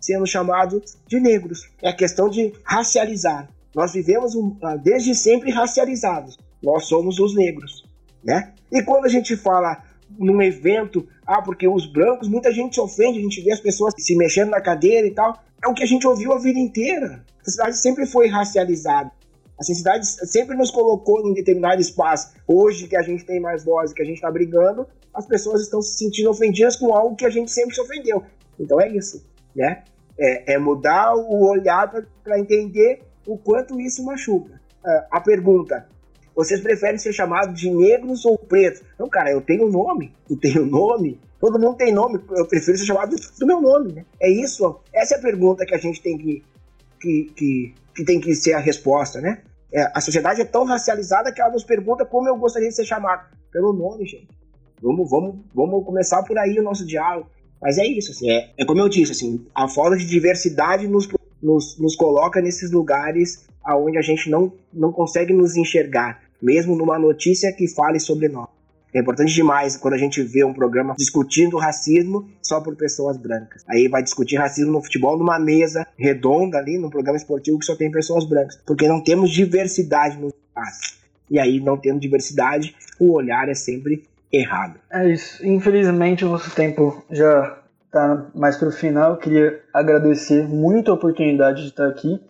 sendo 0.00 0.26
chamados 0.26 0.96
de 1.06 1.20
negros. 1.20 1.68
É 1.82 1.90
a 1.90 1.96
questão 1.96 2.28
de 2.28 2.52
racializar. 2.64 3.48
Nós 3.74 3.92
vivemos 3.92 4.32
ah, 4.62 4.76
desde 4.76 5.14
sempre 5.14 5.50
racializados. 5.50 6.38
Nós 6.62 6.86
somos 6.86 7.18
os 7.18 7.34
negros, 7.34 7.84
né? 8.24 8.52
E 8.72 8.82
quando 8.82 9.04
a 9.04 9.08
gente 9.08 9.36
fala 9.36 9.82
num 10.18 10.42
evento, 10.42 11.06
ah, 11.26 11.40
porque 11.40 11.68
os 11.68 11.86
brancos, 11.86 12.28
muita 12.28 12.52
gente 12.52 12.74
se 12.74 12.80
ofende, 12.80 13.18
a 13.18 13.22
gente 13.22 13.40
vê 13.40 13.52
as 13.52 13.60
pessoas 13.60 13.94
se 13.96 14.16
mexendo 14.16 14.50
na 14.50 14.60
cadeira 14.60 15.06
e 15.06 15.12
tal. 15.12 15.42
É 15.62 15.68
o 15.68 15.74
que 15.74 15.82
a 15.82 15.86
gente 15.86 16.06
ouviu 16.06 16.32
a 16.32 16.38
vida 16.38 16.58
inteira. 16.58 17.24
A 17.46 17.50
cidade 17.50 17.76
sempre 17.76 18.06
foi 18.06 18.26
racializada. 18.26 19.10
A 19.58 19.62
cidade 19.62 20.06
sempre 20.06 20.56
nos 20.56 20.70
colocou 20.70 21.20
em 21.28 21.34
determinado 21.34 21.82
espaço. 21.82 22.32
Hoje 22.48 22.88
que 22.88 22.96
a 22.96 23.02
gente 23.02 23.26
tem 23.26 23.38
mais 23.38 23.62
voz 23.62 23.92
que 23.92 24.00
a 24.00 24.04
gente 24.04 24.16
está 24.16 24.30
brigando, 24.30 24.86
as 25.12 25.26
pessoas 25.26 25.60
estão 25.60 25.82
se 25.82 25.98
sentindo 25.98 26.30
ofendidas 26.30 26.76
com 26.76 26.94
algo 26.94 27.14
que 27.14 27.26
a 27.26 27.30
gente 27.30 27.50
sempre 27.50 27.74
se 27.74 27.80
ofendeu. 27.80 28.22
Então 28.58 28.80
é 28.80 28.88
isso, 28.88 29.22
né? 29.54 29.84
É, 30.20 30.54
é 30.54 30.58
mudar 30.58 31.14
o 31.14 31.48
olhar 31.48 31.90
para 32.22 32.38
entender 32.38 33.02
o 33.26 33.38
quanto 33.38 33.80
isso 33.80 34.04
machuca. 34.04 34.60
Uh, 34.84 35.06
a 35.10 35.20
pergunta: 35.20 35.88
vocês 36.34 36.60
preferem 36.60 36.98
ser 36.98 37.12
chamados 37.12 37.58
de 37.58 37.70
negros 37.70 38.24
ou 38.24 38.38
pretos? 38.38 38.82
Não, 38.98 39.08
cara, 39.08 39.30
eu 39.30 39.40
tenho 39.40 39.68
nome. 39.68 40.14
Eu 40.28 40.36
tenho 40.36 40.64
nome. 40.66 41.20
Todo 41.40 41.58
mundo 41.58 41.76
tem 41.76 41.92
nome. 41.92 42.20
Eu 42.30 42.46
prefiro 42.46 42.76
ser 42.76 42.84
chamado 42.84 43.16
do 43.16 43.46
meu 43.46 43.60
nome, 43.60 43.92
né? 43.92 44.04
É 44.20 44.30
isso. 44.30 44.80
Essa 44.92 45.14
é 45.14 45.18
a 45.18 45.22
pergunta 45.22 45.64
que 45.64 45.74
a 45.74 45.78
gente 45.78 46.02
tem 46.02 46.16
que, 46.18 46.42
que, 47.00 47.32
que, 47.34 47.74
que 47.94 48.04
tem 48.04 48.20
que 48.20 48.34
ser 48.34 48.52
a 48.52 48.58
resposta, 48.58 49.20
né? 49.20 49.42
É, 49.72 49.90
a 49.94 50.00
sociedade 50.00 50.40
é 50.40 50.44
tão 50.44 50.64
racializada 50.64 51.32
que 51.32 51.40
ela 51.40 51.52
nos 51.52 51.64
pergunta 51.64 52.04
como 52.04 52.28
eu 52.28 52.36
gostaria 52.36 52.68
de 52.68 52.74
ser 52.74 52.84
chamado. 52.84 53.26
Pelo 53.52 53.72
nome, 53.72 54.04
gente. 54.06 54.28
Vamos, 54.82 55.10
vamos, 55.10 55.36
vamos 55.54 55.84
começar 55.84 56.22
por 56.22 56.38
aí 56.38 56.58
o 56.58 56.62
nosso 56.62 56.86
diálogo. 56.86 57.28
Mas 57.60 57.78
é 57.78 57.86
isso, 57.86 58.12
assim, 58.12 58.30
é, 58.30 58.50
é 58.56 58.64
como 58.64 58.80
eu 58.80 58.88
disse, 58.88 59.12
assim, 59.12 59.44
a 59.54 59.68
falta 59.68 59.96
de 59.96 60.06
diversidade 60.06 60.88
nos, 60.88 61.08
nos, 61.42 61.78
nos 61.78 61.94
coloca 61.94 62.40
nesses 62.40 62.70
lugares 62.70 63.44
aonde 63.62 63.98
a 63.98 64.02
gente 64.02 64.30
não, 64.30 64.52
não 64.72 64.90
consegue 64.90 65.32
nos 65.32 65.56
enxergar, 65.56 66.22
mesmo 66.40 66.74
numa 66.74 66.98
notícia 66.98 67.52
que 67.52 67.68
fale 67.68 68.00
sobre 68.00 68.28
nós. 68.28 68.48
É 68.92 69.00
importante 69.00 69.32
demais 69.32 69.76
quando 69.76 69.94
a 69.94 69.98
gente 69.98 70.20
vê 70.22 70.42
um 70.42 70.52
programa 70.52 70.94
discutindo 70.98 71.56
racismo 71.56 72.28
só 72.42 72.60
por 72.60 72.74
pessoas 72.74 73.16
brancas. 73.16 73.62
Aí 73.68 73.86
vai 73.86 74.02
discutir 74.02 74.36
racismo 74.36 74.72
no 74.72 74.82
futebol 74.82 75.16
numa 75.16 75.38
mesa 75.38 75.86
redonda 75.96 76.58
ali, 76.58 76.76
num 76.76 76.90
programa 76.90 77.16
esportivo 77.16 77.58
que 77.58 77.66
só 77.66 77.76
tem 77.76 77.90
pessoas 77.90 78.24
brancas. 78.24 78.58
Porque 78.66 78.88
não 78.88 79.00
temos 79.00 79.30
diversidade 79.30 80.18
no 80.18 80.28
espaço. 80.28 80.98
E 81.30 81.38
aí, 81.38 81.60
não 81.60 81.76
tendo 81.76 82.00
diversidade, 82.00 82.74
o 82.98 83.12
olhar 83.12 83.48
é 83.48 83.54
sempre 83.54 84.02
errado. 84.32 84.80
É 84.90 85.08
isso. 85.08 85.44
Infelizmente, 85.46 86.24
o 86.24 86.30
nosso 86.30 86.54
tempo 86.54 87.04
já 87.10 87.58
está 87.86 88.26
mais 88.34 88.56
para 88.56 88.68
o 88.68 88.72
final. 88.72 89.12
Eu 89.12 89.16
queria 89.16 89.60
agradecer 89.74 90.46
muito 90.48 90.90
a 90.90 90.94
oportunidade 90.94 91.62
de 91.62 91.68
estar 91.68 91.88
aqui. 91.88 92.20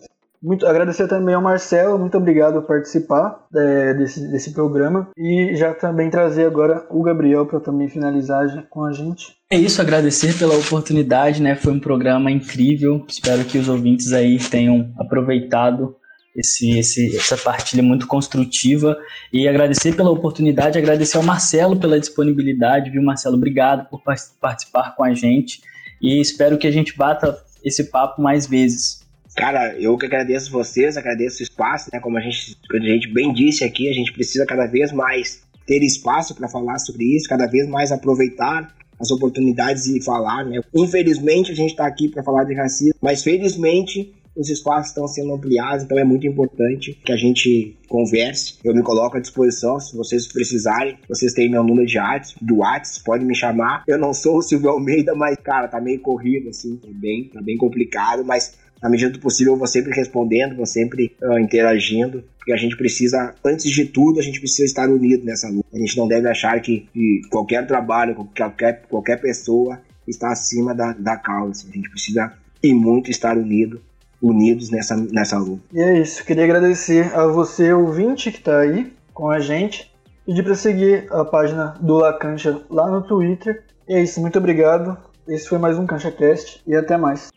Muito 0.43 0.67
agradecer 0.67 1.07
também 1.07 1.35
ao 1.35 1.43
Marcelo, 1.43 1.99
muito 1.99 2.17
obrigado 2.17 2.63
por 2.63 2.69
participar 2.69 3.45
é, 3.55 3.93
desse, 3.93 4.27
desse 4.27 4.55
programa 4.55 5.11
e 5.15 5.55
já 5.55 5.75
também 5.75 6.09
trazer 6.09 6.47
agora 6.47 6.87
o 6.89 7.03
Gabriel 7.03 7.45
para 7.45 7.61
também 7.61 7.89
finalizar 7.91 8.67
com 8.71 8.83
a 8.85 8.91
gente. 8.91 9.37
É 9.51 9.57
isso, 9.59 9.83
agradecer 9.83 10.39
pela 10.39 10.57
oportunidade, 10.57 11.43
né? 11.43 11.57
Foi 11.57 11.75
um 11.75 11.79
programa 11.79 12.31
incrível. 12.31 13.05
Espero 13.07 13.45
que 13.45 13.59
os 13.59 13.69
ouvintes 13.69 14.15
aí 14.15 14.39
tenham 14.39 14.91
aproveitado 14.99 15.95
esse, 16.35 16.79
esse, 16.79 17.17
essa 17.17 17.37
partilha 17.37 17.83
muito 17.83 18.07
construtiva 18.07 18.97
e 19.33 19.49
agradecer 19.49 19.95
pela 19.97 20.11
oportunidade, 20.11 20.79
agradecer 20.79 21.17
ao 21.17 21.23
Marcelo 21.23 21.79
pela 21.79 21.99
disponibilidade, 21.99 22.91
viu, 22.91 23.03
Marcelo? 23.03 23.37
Obrigado 23.37 23.89
por 23.89 24.03
participar 24.41 24.95
com 24.95 25.05
a 25.05 25.15
gente 25.15 25.61
e 26.01 26.21
espero 26.21 26.57
que 26.57 26.67
a 26.67 26.71
gente 26.71 26.97
bata 26.97 27.37
esse 27.65 27.85
papo 27.85 28.23
mais 28.23 28.47
vezes. 28.47 29.01
Cara, 29.37 29.75
eu 29.79 29.97
que 29.97 30.07
agradeço 30.07 30.51
vocês, 30.51 30.97
agradeço 30.97 31.41
o 31.41 31.43
espaço, 31.43 31.89
né? 31.93 32.01
Como 32.01 32.19
a 32.19 32.21
gente, 32.21 32.57
a 32.73 32.79
gente 32.79 33.09
bem 33.09 33.33
disse 33.33 33.65
aqui, 33.65 33.89
a 33.89 33.93
gente 33.93 34.13
precisa 34.13 34.45
cada 34.45 34.67
vez 34.67 34.93
mais 34.93 35.43
ter 35.67 35.83
espaço 35.83 36.35
para 36.35 36.49
falar 36.49 36.79
sobre 36.79 37.05
isso, 37.17 37.29
cada 37.29 37.47
vez 37.47 37.69
mais 37.69 37.93
aproveitar 37.93 38.75
as 38.99 39.11
oportunidades 39.11 39.87
e 39.87 40.03
falar, 40.03 40.45
né? 40.45 40.61
Infelizmente 40.75 41.53
a 41.53 41.55
gente 41.55 41.71
está 41.71 41.87
aqui 41.87 42.09
para 42.09 42.23
falar 42.23 42.45
de 42.45 42.55
racismo, 42.55 42.95
mas 43.01 43.23
felizmente 43.23 44.13
os 44.37 44.49
espaços 44.49 44.89
estão 44.89 45.07
sendo 45.09 45.35
ampliados, 45.35 45.85
então 45.85 45.99
é 45.99 46.05
muito 46.05 46.27
importante 46.27 46.99
que 47.05 47.13
a 47.13 47.17
gente 47.17 47.77
converse. 47.89 48.55
Eu 48.65 48.75
me 48.75 48.83
coloco 48.83 49.17
à 49.17 49.21
disposição, 49.21 49.79
se 49.81 49.97
vocês 49.97 50.27
precisarem, 50.27 50.97
vocês 51.09 51.33
têm 51.33 51.51
meu 51.51 51.65
número 51.65 51.87
de 51.87 51.99
WhatsApp, 51.99 52.45
do 52.45 52.57
WhatsApp, 52.59 53.05
pode 53.05 53.25
me 53.25 53.35
chamar. 53.35 53.85
Eu 53.87 53.99
não 53.99 54.15
sou 54.15 54.39
o 54.39 54.43
Silvio 54.43 54.71
Almeida, 54.71 55.15
mas, 55.15 55.37
cara, 55.37 55.69
tá 55.69 55.81
meio 55.81 56.01
corrido, 56.01 56.49
assim, 56.49 56.77
tá 56.77 56.89
bem, 56.93 57.25
tá 57.25 57.43
bem 57.43 57.57
complicado, 57.57 58.25
mas 58.25 58.55
na 58.83 58.89
medida 58.89 59.11
do 59.11 59.19
possível 59.19 59.53
eu 59.53 59.59
vou 59.59 59.67
sempre 59.67 59.93
respondendo, 59.93 60.57
vou 60.57 60.65
sempre 60.65 61.15
uh, 61.23 61.39
interagindo, 61.39 62.25
porque 62.39 62.53
a 62.53 62.57
gente 62.57 62.77
precisa, 62.77 63.35
antes 63.45 63.71
de 63.71 63.85
tudo, 63.85 64.19
a 64.19 64.23
gente 64.23 64.41
precisa 64.41 64.65
estar 64.65 64.89
unido 64.89 65.25
nessa 65.25 65.49
luta. 65.49 65.69
A 65.75 65.79
gente 65.79 65.97
não 65.99 66.09
deve 66.09 66.27
achar 66.29 66.59
que, 66.61 66.89
que 66.93 67.21
qualquer 67.31 67.67
trabalho, 67.67 68.15
qualquer, 68.15 68.83
qualquer 68.89 69.21
pessoa 69.21 69.81
está 70.09 70.33
acima 70.33 70.75
da, 70.75 70.93
da 70.93 71.17
causa. 71.17 71.69
A 71.69 71.73
gente 71.73 71.91
precisa 71.91 72.33
e 72.63 72.75
muito 72.75 73.11
estar 73.11 73.37
unido, 73.37 73.81
unidos 74.23 74.71
nessa, 74.71 74.97
nessa 74.97 75.39
luta. 75.39 75.63
E 75.73 75.81
é 75.81 75.99
isso. 75.99 76.25
Queria 76.25 76.45
agradecer 76.45 77.15
a 77.15 77.27
você, 77.27 77.73
ouvinte, 77.73 78.31
que 78.31 78.39
está 78.39 78.61
aí 78.61 78.93
com 79.15 79.31
a 79.31 79.41
gente. 79.41 79.91
Pedir 80.27 80.43
para 80.43 80.55
seguir 80.55 81.07
a 81.11 81.25
página 81.25 81.75
do 81.81 81.97
La 81.97 82.13
Cancha 82.13 82.61
lá 82.71 82.89
no 82.89 83.03
Twitter. 83.03 83.65
E 83.89 83.95
é 83.95 84.03
isso. 84.03 84.21
Muito 84.21 84.39
obrigado. 84.39 84.97
Esse 85.27 85.49
foi 85.49 85.59
mais 85.59 85.79
um 85.79 85.87
CanchaCast 85.87 86.63
e 86.67 86.75
até 86.75 86.97
mais. 86.97 87.31